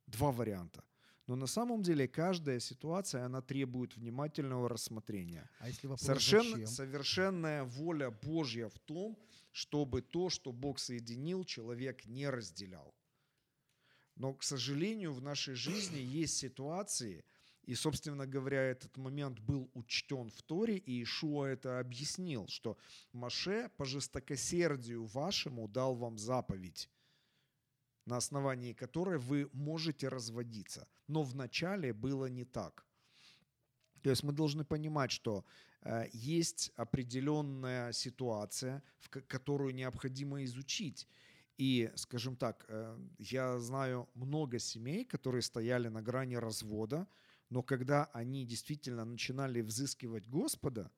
Два 0.07 0.31
варианта. 0.31 0.83
Но 1.27 1.35
на 1.35 1.47
самом 1.47 1.81
деле 1.81 2.07
каждая 2.07 2.59
ситуация, 2.59 3.25
она 3.25 3.41
требует 3.41 3.95
внимательного 3.95 4.67
рассмотрения. 4.67 5.49
А 5.59 5.69
если 5.69 5.87
вопрос 5.87 6.05
Совершенно, 6.05 6.57
зачем? 6.57 6.67
совершенная 6.67 7.63
воля 7.63 8.11
Божья 8.11 8.67
в 8.67 8.77
том, 8.79 9.17
чтобы 9.51 10.01
то, 10.01 10.29
что 10.29 10.51
Бог 10.51 10.79
соединил, 10.79 11.45
человек 11.45 12.05
не 12.05 12.29
разделял. 12.29 12.93
Но, 14.21 14.35
к 14.35 14.43
сожалению, 14.43 15.13
в 15.13 15.21
нашей 15.23 15.55
жизни 15.55 15.97
есть 15.97 16.37
ситуации, 16.37 17.25
и, 17.63 17.73
собственно 17.73 18.27
говоря, 18.27 18.61
этот 18.61 18.95
момент 18.95 19.39
был 19.39 19.71
учтен 19.73 20.29
в 20.29 20.43
Торе, 20.43 20.77
и 20.77 21.01
Ишуа 21.01 21.45
это 21.47 21.79
объяснил, 21.79 22.47
что 22.47 22.77
Маше 23.13 23.71
по 23.77 23.85
жестокосердию 23.85 25.05
вашему 25.05 25.67
дал 25.67 25.95
вам 25.95 26.19
заповедь, 26.19 26.87
на 28.05 28.17
основании 28.17 28.73
которой 28.73 29.17
вы 29.17 29.49
можете 29.53 30.07
разводиться. 30.07 30.87
Но 31.07 31.23
вначале 31.23 31.91
было 31.91 32.27
не 32.27 32.45
так. 32.45 32.85
То 34.03 34.11
есть 34.11 34.21
мы 34.21 34.33
должны 34.33 34.63
понимать, 34.63 35.09
что 35.09 35.43
э, 35.81 36.09
есть 36.13 36.71
определенная 36.75 37.91
ситуация, 37.91 38.83
которую 39.09 39.73
необходимо 39.73 40.43
изучить. 40.43 41.07
И, 41.61 41.91
скажем 41.95 42.35
так, 42.35 42.65
э, 42.69 42.97
я 43.19 43.59
знаю 43.59 44.09
много 44.15 44.57
семей, 44.57 45.05
которые 45.05 45.43
стояли 45.43 45.89
на 45.89 46.01
грани 46.01 46.33
развода, 46.33 47.07
но 47.51 47.61
когда 47.61 48.05
они 48.13 48.47
действительно 48.47 49.05
начинали 49.05 49.61
взыскивать 49.61 50.27
Господа, 50.27 50.89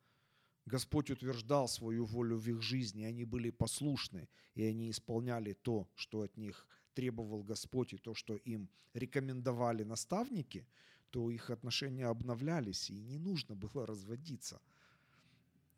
Господь 0.65 1.11
утверждал 1.11 1.67
свою 1.67 2.05
волю 2.05 2.37
в 2.37 2.47
их 2.47 2.61
жизни, 2.61 3.03
они 3.03 3.25
были 3.25 3.49
послушны, 3.49 4.29
и 4.55 4.63
они 4.63 4.89
исполняли 4.89 5.51
то, 5.51 5.85
что 5.95 6.21
от 6.21 6.37
них 6.37 6.65
требовал 6.93 7.43
Господь, 7.43 7.93
и 7.93 7.97
то, 7.97 8.13
что 8.13 8.37
им 8.37 8.69
рекомендовали 8.93 9.83
наставники, 9.83 10.65
то 11.09 11.29
их 11.29 11.49
отношения 11.49 12.05
обновлялись, 12.05 12.89
и 12.89 13.01
не 13.01 13.17
нужно 13.17 13.55
было 13.55 13.85
разводиться. 13.85 14.61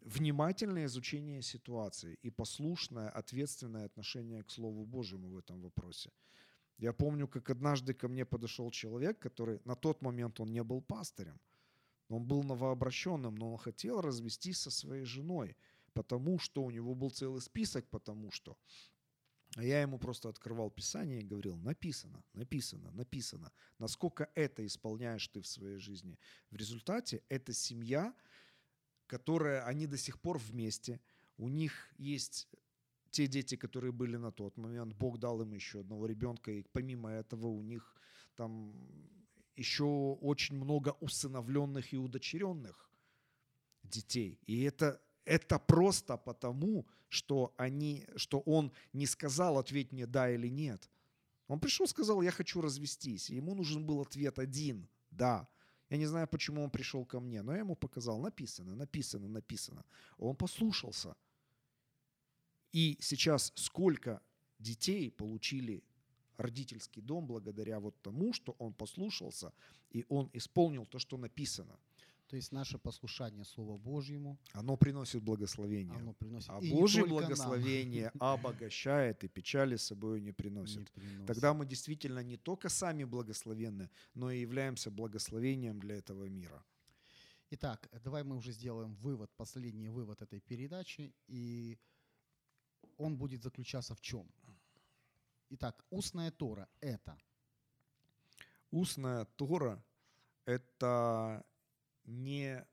Внимательное 0.06 0.86
изучение 0.86 1.42
ситуации 1.42 2.20
и 2.22 2.30
послушное, 2.30 3.10
ответственное 3.10 3.86
отношение 3.86 4.44
к 4.44 4.52
Слову 4.52 4.86
Божьему 4.86 5.30
в 5.30 5.38
этом 5.40 5.62
вопросе. 5.62 6.12
Я 6.78 6.94
помню, 6.94 7.28
как 7.28 7.50
однажды 7.50 7.96
ко 7.96 8.08
мне 8.08 8.24
подошел 8.24 8.70
человек, 8.70 9.18
который 9.18 9.60
на 9.66 9.76
тот 9.76 10.04
момент 10.04 10.40
он 10.40 10.52
не 10.52 10.64
был 10.64 10.82
пастырем. 10.82 11.40
Он 12.10 12.24
был 12.24 12.44
новообращенным, 12.44 13.34
но 13.34 13.54
он 13.54 13.58
хотел 13.58 14.00
развестись 14.00 14.60
со 14.60 14.70
своей 14.70 15.06
женой, 15.06 15.58
потому 15.94 16.38
что 16.38 16.64
у 16.64 16.70
него 16.70 16.94
был 16.94 17.10
целый 17.10 17.42
список, 17.42 17.90
потому 17.90 18.30
что. 18.30 18.56
А 19.56 19.64
я 19.64 19.82
ему 19.82 19.98
просто 19.98 20.30
открывал 20.30 20.70
Писание 20.70 21.22
и 21.22 21.26
говорил, 21.26 21.58
написано, 21.58 22.24
написано, 22.34 22.92
написано. 22.92 23.52
Насколько 23.80 24.30
это 24.36 24.64
исполняешь 24.66 25.28
ты 25.30 25.42
в 25.42 25.48
своей 25.48 25.78
жизни. 25.78 26.20
В 26.52 26.58
результате 26.58 27.24
эта 27.30 27.54
семья, 27.54 28.14
которая, 29.08 29.64
они 29.66 29.88
до 29.88 29.98
сих 29.98 30.20
пор 30.20 30.38
вместе, 30.38 31.00
у 31.38 31.50
них 31.50 31.74
есть 31.98 32.48
те 33.12 33.28
дети, 33.28 33.56
которые 33.56 33.92
были 33.92 34.18
на 34.18 34.32
тот 34.32 34.58
момент, 34.58 34.94
Бог 34.94 35.20
дал 35.20 35.42
им 35.42 35.54
еще 35.54 35.80
одного 35.80 36.06
ребенка, 36.06 36.52
и 36.52 36.64
помимо 36.64 37.10
этого 37.10 37.48
у 37.48 37.62
них 37.62 37.96
там 38.36 38.74
еще 39.56 39.86
очень 40.22 40.58
много 40.58 40.96
усыновленных 41.00 41.94
и 41.94 41.98
удочеренных 41.98 42.90
детей. 43.84 44.40
И 44.46 44.64
это, 44.64 45.02
это 45.24 45.60
просто 45.60 46.18
потому, 46.18 46.86
что, 47.08 47.54
они, 47.58 48.06
что 48.16 48.40
он 48.42 48.74
не 48.94 49.06
сказал, 49.06 49.58
ответь 49.58 49.92
мне 49.92 50.06
да 50.06 50.30
или 50.30 50.50
нет. 50.50 50.90
Он 51.48 51.60
пришел, 51.60 51.88
сказал, 51.88 52.22
я 52.22 52.32
хочу 52.32 52.62
развестись. 52.62 53.30
И 53.30 53.36
ему 53.36 53.56
нужен 53.56 53.86
был 53.86 54.02
ответ 54.02 54.40
один, 54.40 54.90
да. 55.12 55.48
Я 55.90 55.98
не 55.98 56.08
знаю, 56.08 56.28
почему 56.28 56.64
он 56.64 56.70
пришел 56.70 57.06
ко 57.06 57.20
мне, 57.20 57.42
но 57.42 57.54
я 57.54 57.60
ему 57.60 57.76
показал, 57.76 58.20
написано, 58.20 58.76
написано, 58.76 59.28
написано. 59.28 59.86
Он 60.18 60.36
послушался. 60.36 61.16
И 62.72 62.98
сейчас 63.00 63.54
сколько 63.56 64.22
детей 64.60 65.12
получили 65.12 65.84
родительский 66.38 67.02
дом 67.02 67.28
благодаря 67.28 67.80
вот 67.80 68.02
тому, 68.02 68.34
что 68.34 68.56
он 68.60 68.74
послушался, 68.74 69.54
и 69.92 70.06
он 70.10 70.30
исполнил 70.34 70.86
то, 70.86 71.00
что 71.00 71.18
написано. 71.18 71.80
То 72.28 72.36
есть 72.36 72.52
наше 72.52 72.78
послушание 72.78 73.46
Слову 73.46 73.78
Божьему, 73.78 74.38
Оно 74.54 74.78
приносит 74.78 75.22
благословение. 75.22 75.96
оно 75.96 76.14
приносит... 76.14 76.50
а 76.50 76.60
и 76.60 76.72
не 76.72 76.80
Божье 76.80 77.02
только 77.02 77.14
нам 77.14 77.22
благословение 77.22 78.12
обогащает 78.20 79.24
и 79.24 79.28
печали 79.28 79.76
с 79.76 79.84
собой 79.84 80.20
не 80.20 80.26
не 80.26 80.32
приносит. 80.32 80.92
приносит. 80.92 81.28
Тогда 81.28 81.54
мы 81.54 81.66
действительно 81.66 82.24
не 82.24 82.38
только 82.38 82.70
сами 82.70 83.04
благословенны, 83.04 83.90
но 84.16 84.32
и 84.32 84.42
являемся 84.42 84.90
благословением 84.90 85.80
для 85.80 85.96
этого 85.96 86.30
мира. 86.30 86.64
Итак, 87.52 87.90
давай 88.04 88.24
мы 88.24 88.36
уже 88.36 88.52
сделаем 88.52 88.96
вывод, 88.96 89.30
последний 89.38 89.90
вывод 89.90 90.22
этой 90.22 90.40
передачи, 90.40 91.14
и 91.28 91.78
он 92.98 93.18
будет 93.18 93.44
заключаться 93.44 93.94
в 93.94 94.02
чем? 94.02 94.28
Итак, 95.50 95.86
устная 95.92 96.32
Тора– 96.32 96.68
это 96.82 97.18
Устная 98.72 99.26
Тора– 99.26 99.82
это 100.46 101.46
не 102.06 102.66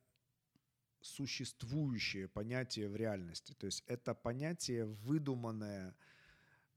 существующее 1.00 2.28
понятие 2.28 2.88
в 2.88 2.96
реальности. 2.96 3.54
То 3.58 3.66
есть 3.66 3.82
это 3.86 4.14
понятие, 4.14 4.84
выдуманное 4.86 5.94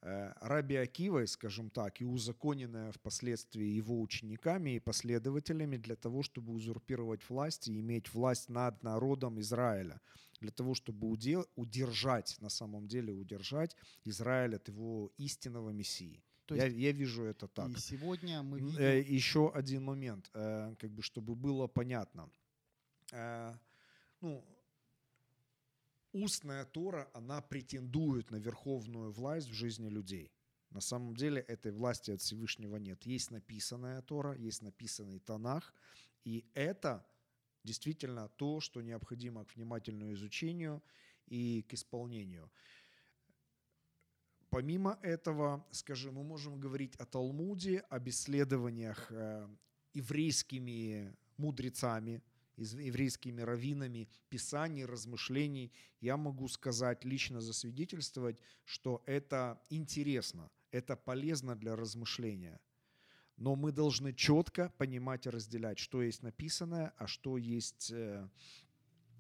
э, 0.02 0.34
Раби 0.42 0.76
Акивой, 0.76 1.28
скажем 1.28 1.70
так, 1.70 2.02
и 2.02 2.06
узаконенное 2.06 2.92
впоследствии 2.92 3.66
его 3.66 4.02
учениками 4.02 4.76
и 4.76 4.80
последователями 4.80 5.78
для 5.78 5.96
того, 5.96 6.24
чтобы 6.24 6.54
узурпировать 6.54 7.30
власть 7.30 7.68
и 7.68 7.80
иметь 7.80 8.14
власть 8.14 8.50
над 8.50 8.84
народом 8.84 9.40
Израиля. 9.40 10.02
для 10.42 10.52
того, 10.52 10.74
чтобы 10.74 11.08
уде- 11.08 11.46
удержать, 11.56 12.42
на 12.42 12.50
самом 12.50 12.88
деле 12.88 13.14
удержать 13.14 13.76
Израиль 14.04 14.56
от 14.56 14.68
его 14.68 15.12
истинного 15.18 15.72
Мессии. 15.72 16.24
То 16.46 16.56
я, 16.56 16.66
есть 16.66 16.78
я 16.78 16.92
вижу 16.92 17.24
это 17.24 17.48
так. 17.48 17.70
и 17.70 17.80
сегодня 17.80 18.44
мы 18.44 18.60
видим... 18.60 18.80
э, 18.80 19.02
Еще 19.02 19.50
один 19.50 19.84
момент, 19.84 20.30
э, 20.34 20.76
как 20.80 20.92
бы, 20.92 21.02
чтобы 21.02 21.36
было 21.36 21.68
понятно. 21.68 22.30
Э, 23.12 23.54
Ну, 24.22 24.44
устная 26.14 26.66
Тора, 26.66 27.10
она 27.14 27.42
претендует 27.42 28.32
на 28.32 28.38
верховную 28.38 29.12
власть 29.12 29.50
в 29.50 29.54
жизни 29.54 29.90
людей. 29.90 30.32
На 30.72 30.82
самом 30.82 31.16
деле 31.16 31.42
этой 31.42 31.72
власти 31.72 32.12
от 32.12 32.22
Всевышнего 32.22 32.78
нет. 32.78 33.06
Есть 33.06 33.32
написанная 33.32 34.02
Тора, 34.02 34.34
есть 34.34 34.62
написанный 34.62 35.20
Танах, 35.20 35.74
и 36.24 36.46
это 36.54 37.06
действительно 37.64 38.30
то, 38.30 38.60
что 38.60 38.82
необходимо 38.82 39.46
к 39.46 39.56
внимательному 39.56 40.14
изучению 40.14 40.82
и 41.28 41.64
к 41.64 41.74
исполнению. 41.74 42.50
Помимо 44.50 44.98
этого, 45.02 45.66
скажем, 45.72 46.16
мы 46.16 46.24
можем 46.24 46.60
говорить 46.60 46.96
о 46.96 47.06
Талмуде, 47.06 47.80
об 47.90 48.08
исследованиях 48.08 49.12
э, 49.12 49.48
еврейскими 49.94 51.16
мудрецами, 51.38 52.22
еврейскими 52.58 53.42
раввинами, 53.42 54.08
писаний, 54.30 54.86
размышлений. 54.86 55.72
Я 56.02 56.18
могу 56.18 56.48
сказать, 56.48 57.06
лично 57.06 57.42
засвидетельствовать, 57.42 58.40
что 58.64 59.02
это 59.06 59.62
интересно, 59.70 60.50
это 60.72 60.96
полезно 60.96 61.56
для 61.56 61.76
размышления. 61.76 62.60
Но 63.38 63.56
мы 63.56 63.72
должны 63.72 64.14
четко 64.14 64.72
понимать 64.78 65.26
и 65.26 65.30
разделять, 65.30 65.78
что 65.78 66.02
есть 66.02 66.24
написанное, 66.24 66.94
а 66.98 67.06
что 67.08 67.38
есть, 67.38 67.92
э, 67.92 68.30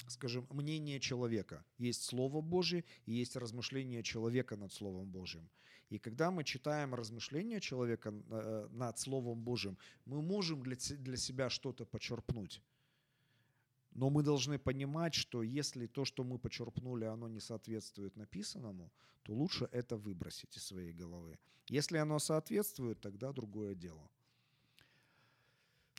скажем, 0.07 0.47
мнение 0.51 0.99
человека. 0.99 1.65
Есть 1.77 2.03
Слово 2.03 2.41
Божье 2.41 2.85
и 3.05 3.13
есть 3.13 3.35
размышление 3.35 4.03
человека 4.03 4.55
над 4.55 4.71
Словом 4.71 5.09
Божьим. 5.09 5.49
И 5.89 5.99
когда 5.99 6.31
мы 6.31 6.43
читаем 6.43 6.95
размышления 6.95 7.59
человека 7.59 8.13
э, 8.13 8.67
над 8.71 8.97
Словом 8.97 9.43
Божьим, 9.43 9.77
мы 10.05 10.21
можем 10.21 10.63
для, 10.63 10.75
для 10.97 11.17
себя 11.17 11.49
что-то 11.49 11.85
почерпнуть. 11.85 12.61
Но 13.95 14.09
мы 14.09 14.23
должны 14.23 14.59
понимать, 14.59 15.13
что 15.13 15.41
если 15.41 15.87
то, 15.87 16.03
что 16.05 16.23
мы 16.23 16.37
почерпнули, 16.37 17.05
оно 17.05 17.29
не 17.29 17.39
соответствует 17.39 18.17
написанному, 18.17 18.91
то 19.23 19.33
лучше 19.33 19.69
это 19.71 19.95
выбросить 19.95 20.57
из 20.57 20.63
своей 20.65 20.93
головы. 20.93 21.39
Если 21.69 21.97
оно 21.97 22.19
соответствует, 22.19 22.99
тогда 22.99 23.31
другое 23.31 23.73
дело. 23.73 24.09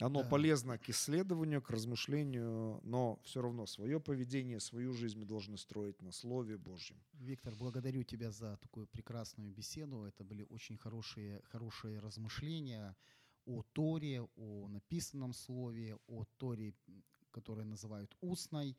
Оно 0.03 0.22
Да. 0.22 0.28
полезно 0.28 0.76
к 0.78 0.90
исследованию, 0.90 1.62
к 1.62 1.70
размышлению, 1.70 2.80
но 2.82 3.18
все 3.24 3.40
равно 3.40 3.66
свое 3.66 3.99
поведение, 3.99 4.61
свою 4.61 4.92
жизнь 4.92 5.18
мы 5.18 5.24
должны 5.24 5.57
строить 5.57 6.03
на 6.03 6.12
Слове 6.12 6.59
Божьем. 6.59 6.99
Виктор, 7.14 7.55
благодарю 7.55 8.03
тебя 8.05 8.30
за 8.30 8.59
такую 8.59 8.86
прекрасную 8.86 9.51
беседу. 9.51 10.05
Это 10.05 10.22
были 10.22 10.47
очень 10.51 10.76
хорошие, 10.76 11.40
хорошие 11.44 11.99
размышления 11.99 12.94
о 13.47 13.62
Торе, 13.72 14.20
о 14.36 14.68
написанном 14.68 15.32
слове, 15.32 15.97
о 16.09 16.24
Торе, 16.36 16.74
м, 17.37 17.43
которую 17.43 17.66
называют 17.66 18.16
устной, 18.20 18.76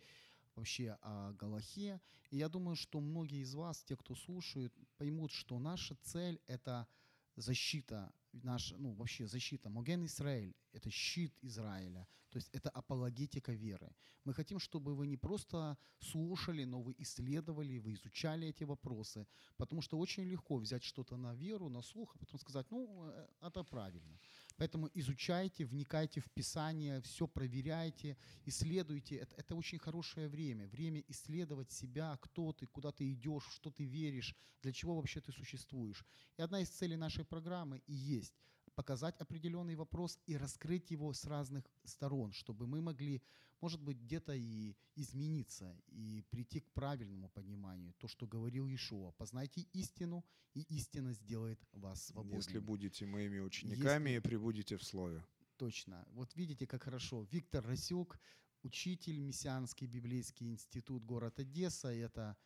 вообще 0.55 0.97
о 1.01 1.33
Галахе. 1.33 2.01
И 2.31 2.37
я 2.37 2.49
думаю, 2.49 2.75
что 2.75 2.99
многие 2.99 3.41
из 3.41 3.53
вас, 3.53 3.83
те, 3.83 3.95
кто 3.95 4.15
слушают, 4.15 4.73
поймут, 4.97 5.31
что 5.31 5.59
наша 5.59 5.95
цель– 5.95 6.39
это 6.47 6.87
защита, 7.35 8.11
наш, 8.43 8.73
ну, 8.77 8.93
вообще 8.93 9.27
защита. 9.27 9.69
Моген 9.69 10.05
Израиль– 10.05 10.55
это 10.73 10.89
щит 10.89 11.33
Израиля, 11.43 12.07
то 12.29 12.37
есть 12.37 12.49
это 12.53 12.69
апологетика 12.69 13.53
веры. 13.53 13.95
Мы 14.25 14.33
хотим, 14.33 14.59
чтобы 14.59 14.95
вы 14.95 15.07
не 15.07 15.17
просто 15.17 15.77
слушали, 15.99 16.65
но 16.65 16.81
вы 16.81 16.95
исследовали, 16.97 17.79
вы 17.79 17.93
изучали 17.93 18.47
эти 18.47 18.65
вопросы, 18.65 19.27
потому 19.57 19.81
что 19.81 19.99
очень 19.99 20.23
легко 20.23 20.57
взять 20.57 20.83
что-то 20.83 21.17
на 21.17 21.35
веру, 21.35 21.69
на 21.69 21.81
слух, 21.81 22.15
а 22.15 22.17
потом 22.17 22.39
сказать, 22.39 22.71
ну, 22.71 23.05
э, 23.05 23.27
это 23.41 23.63
правильно. 23.63 24.19
Поэтому 24.57 24.89
изучайте, 24.95 25.65
вникайте 25.65 26.19
в 26.19 26.29
Писание, 26.31 26.99
все 27.01 27.27
проверяйте, 27.27 28.17
исследуйте. 28.45 29.17
Это, 29.17 29.35
это 29.35 29.55
очень 29.55 29.77
хорошее 29.77 30.27
время. 30.27 30.67
Время 30.67 31.03
исследовать 31.07 31.71
себя, 31.71 32.17
кто 32.21 32.53
ты, 32.53 32.65
куда 32.65 32.91
ты 32.91 33.11
идешь, 33.11 33.47
что 33.53 33.69
ты 33.69 33.85
веришь, 33.85 34.35
для 34.63 34.73
чего 34.73 34.95
вообще 34.95 35.21
ты 35.21 35.31
существуешь. 35.31 36.03
И 36.37 36.41
одна 36.41 36.61
из 36.61 36.69
целей 36.69 36.97
нашей 36.97 37.23
программы 37.23 37.81
и 37.85 37.93
есть 37.93 38.33
показать 38.77 39.19
определенный 39.19 39.75
вопрос 39.75 40.19
и 40.27 40.37
раскрыть 40.37 40.91
его 40.91 41.11
с 41.11 41.25
разных 41.25 41.65
сторон, 41.83 42.31
чтобы 42.31 42.67
мы 42.67 42.79
могли, 42.79 43.23
может 43.59 43.81
быть, 43.81 43.97
где-то 43.97 44.33
и 44.35 44.75
измениться, 44.95 45.75
и 45.87 46.23
прийти 46.29 46.59
к 46.59 46.71
правильному 46.73 47.29
пониманию. 47.29 47.95
То, 47.97 48.07
что 48.07 48.27
говорил 48.27 48.67
Ишуа. 48.67 49.11
Познайте 49.13 49.61
истину, 49.73 50.23
и 50.53 50.61
истина 50.69 51.13
сделает 51.13 51.59
вас 51.71 52.05
свободными. 52.05 52.37
Если 52.37 52.59
будете 52.59 53.07
моими 53.07 53.39
учениками 53.39 54.09
Если- 54.11 54.19
и 54.19 54.29
прибудете 54.29 54.77
в 54.77 54.83
Слове. 54.83 55.23
Точно. 55.57 56.05
Вот 56.11 56.35
видите, 56.35 56.67
как 56.67 56.83
хорошо. 56.83 57.25
Виктор 57.31 57.65
Расюк, 57.65 58.19
учитель 58.61 59.19
Мессианский 59.19 59.87
библейский 59.87 60.51
институт, 60.51 61.03
город 61.03 61.39
Одесса. 61.39 61.87
Это 61.87 62.37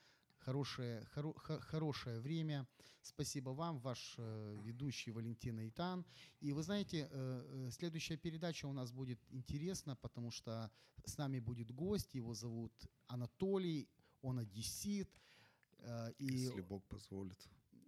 хорошее, 0.42 1.08
хоро- 1.16 1.38
хо- 1.38 1.60
хорошее 1.60 2.20
время. 2.20 2.68
Спасибо 3.02 3.50
вам, 3.52 3.80
ваш 3.80 4.16
э, 4.18 4.58
ведущий 4.64 5.12
Валентин 5.12 5.60
Итан. 5.68 6.06
И 6.40 6.52
вы 6.54 6.64
знаете, 6.64 7.08
э, 7.12 7.68
э, 7.68 7.72
следующая 7.72 8.18
передача 8.18 8.68
у 8.68 8.74
нас 8.74 8.92
будет 8.92 9.20
интересна, 9.30 9.96
потому 9.96 10.32
что 10.32 10.70
с 11.06 11.18
нами 11.18 11.40
будет 11.40 11.72
гость, 11.72 12.14
его 12.16 12.34
зовут 12.34 12.74
Анатолий, 13.08 13.88
он 14.22 14.40
одессит. 14.40 15.10
И 16.20 16.26
Если 16.26 16.62
Бог 16.62 16.84
позволит. 16.84 17.40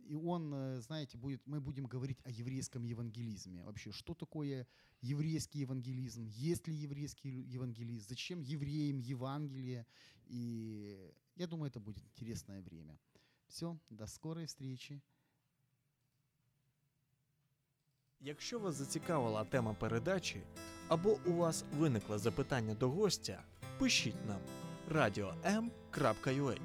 и 0.10 0.16
он, 0.16 0.82
знаете, 0.82 1.16
будет, 1.18 1.46
мы 1.46 1.62
будем 1.62 1.86
говорить 1.86 2.20
о 2.26 2.32
еврейском 2.32 2.84
евангелизме. 2.84 3.62
Вообще, 3.64 3.92
что 3.92 4.16
такое 4.16 4.66
еврейский 5.02 5.60
евангелизм? 5.60 6.26
Есть 6.26 6.68
ли 6.68 6.74
еврейский 6.74 7.30
евангелизм? 7.30 8.08
Зачем 8.10 8.42
евреям 8.42 8.98
Евангелие? 8.98 9.86
И 10.26 11.14
я 11.36 11.48
думаю, 11.48 11.72
это 11.72 11.80
будет 11.80 12.04
интересное 12.04 12.62
время. 12.62 12.98
Все, 13.48 13.78
до 13.90 14.08
скорой 14.08 14.46
встречи. 14.46 15.02
Якщо 18.20 18.60
вас 18.60 18.76
зацікавила 18.76 19.44
тема 19.44 19.74
передачі 19.74 20.42
або 20.88 21.18
у 21.26 21.32
вас 21.32 21.64
виникло 21.78 22.18
запитання 22.18 22.74
до 22.76 22.90
гостя, 22.90 23.44
пишіть 23.80 24.26
нам 24.28 24.40
radio.m.ua 24.90 26.58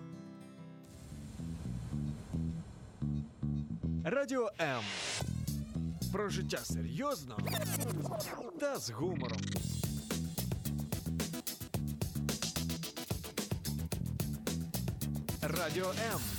Радіо 4.05 4.51
М. 4.61 4.83
Про 6.13 6.29
життя 6.29 6.59
серйозно 6.59 7.39
та 8.61 8.79
з 8.79 8.91
гумором. 8.91 9.41
Радіо 15.57 15.87
М. 15.87 16.38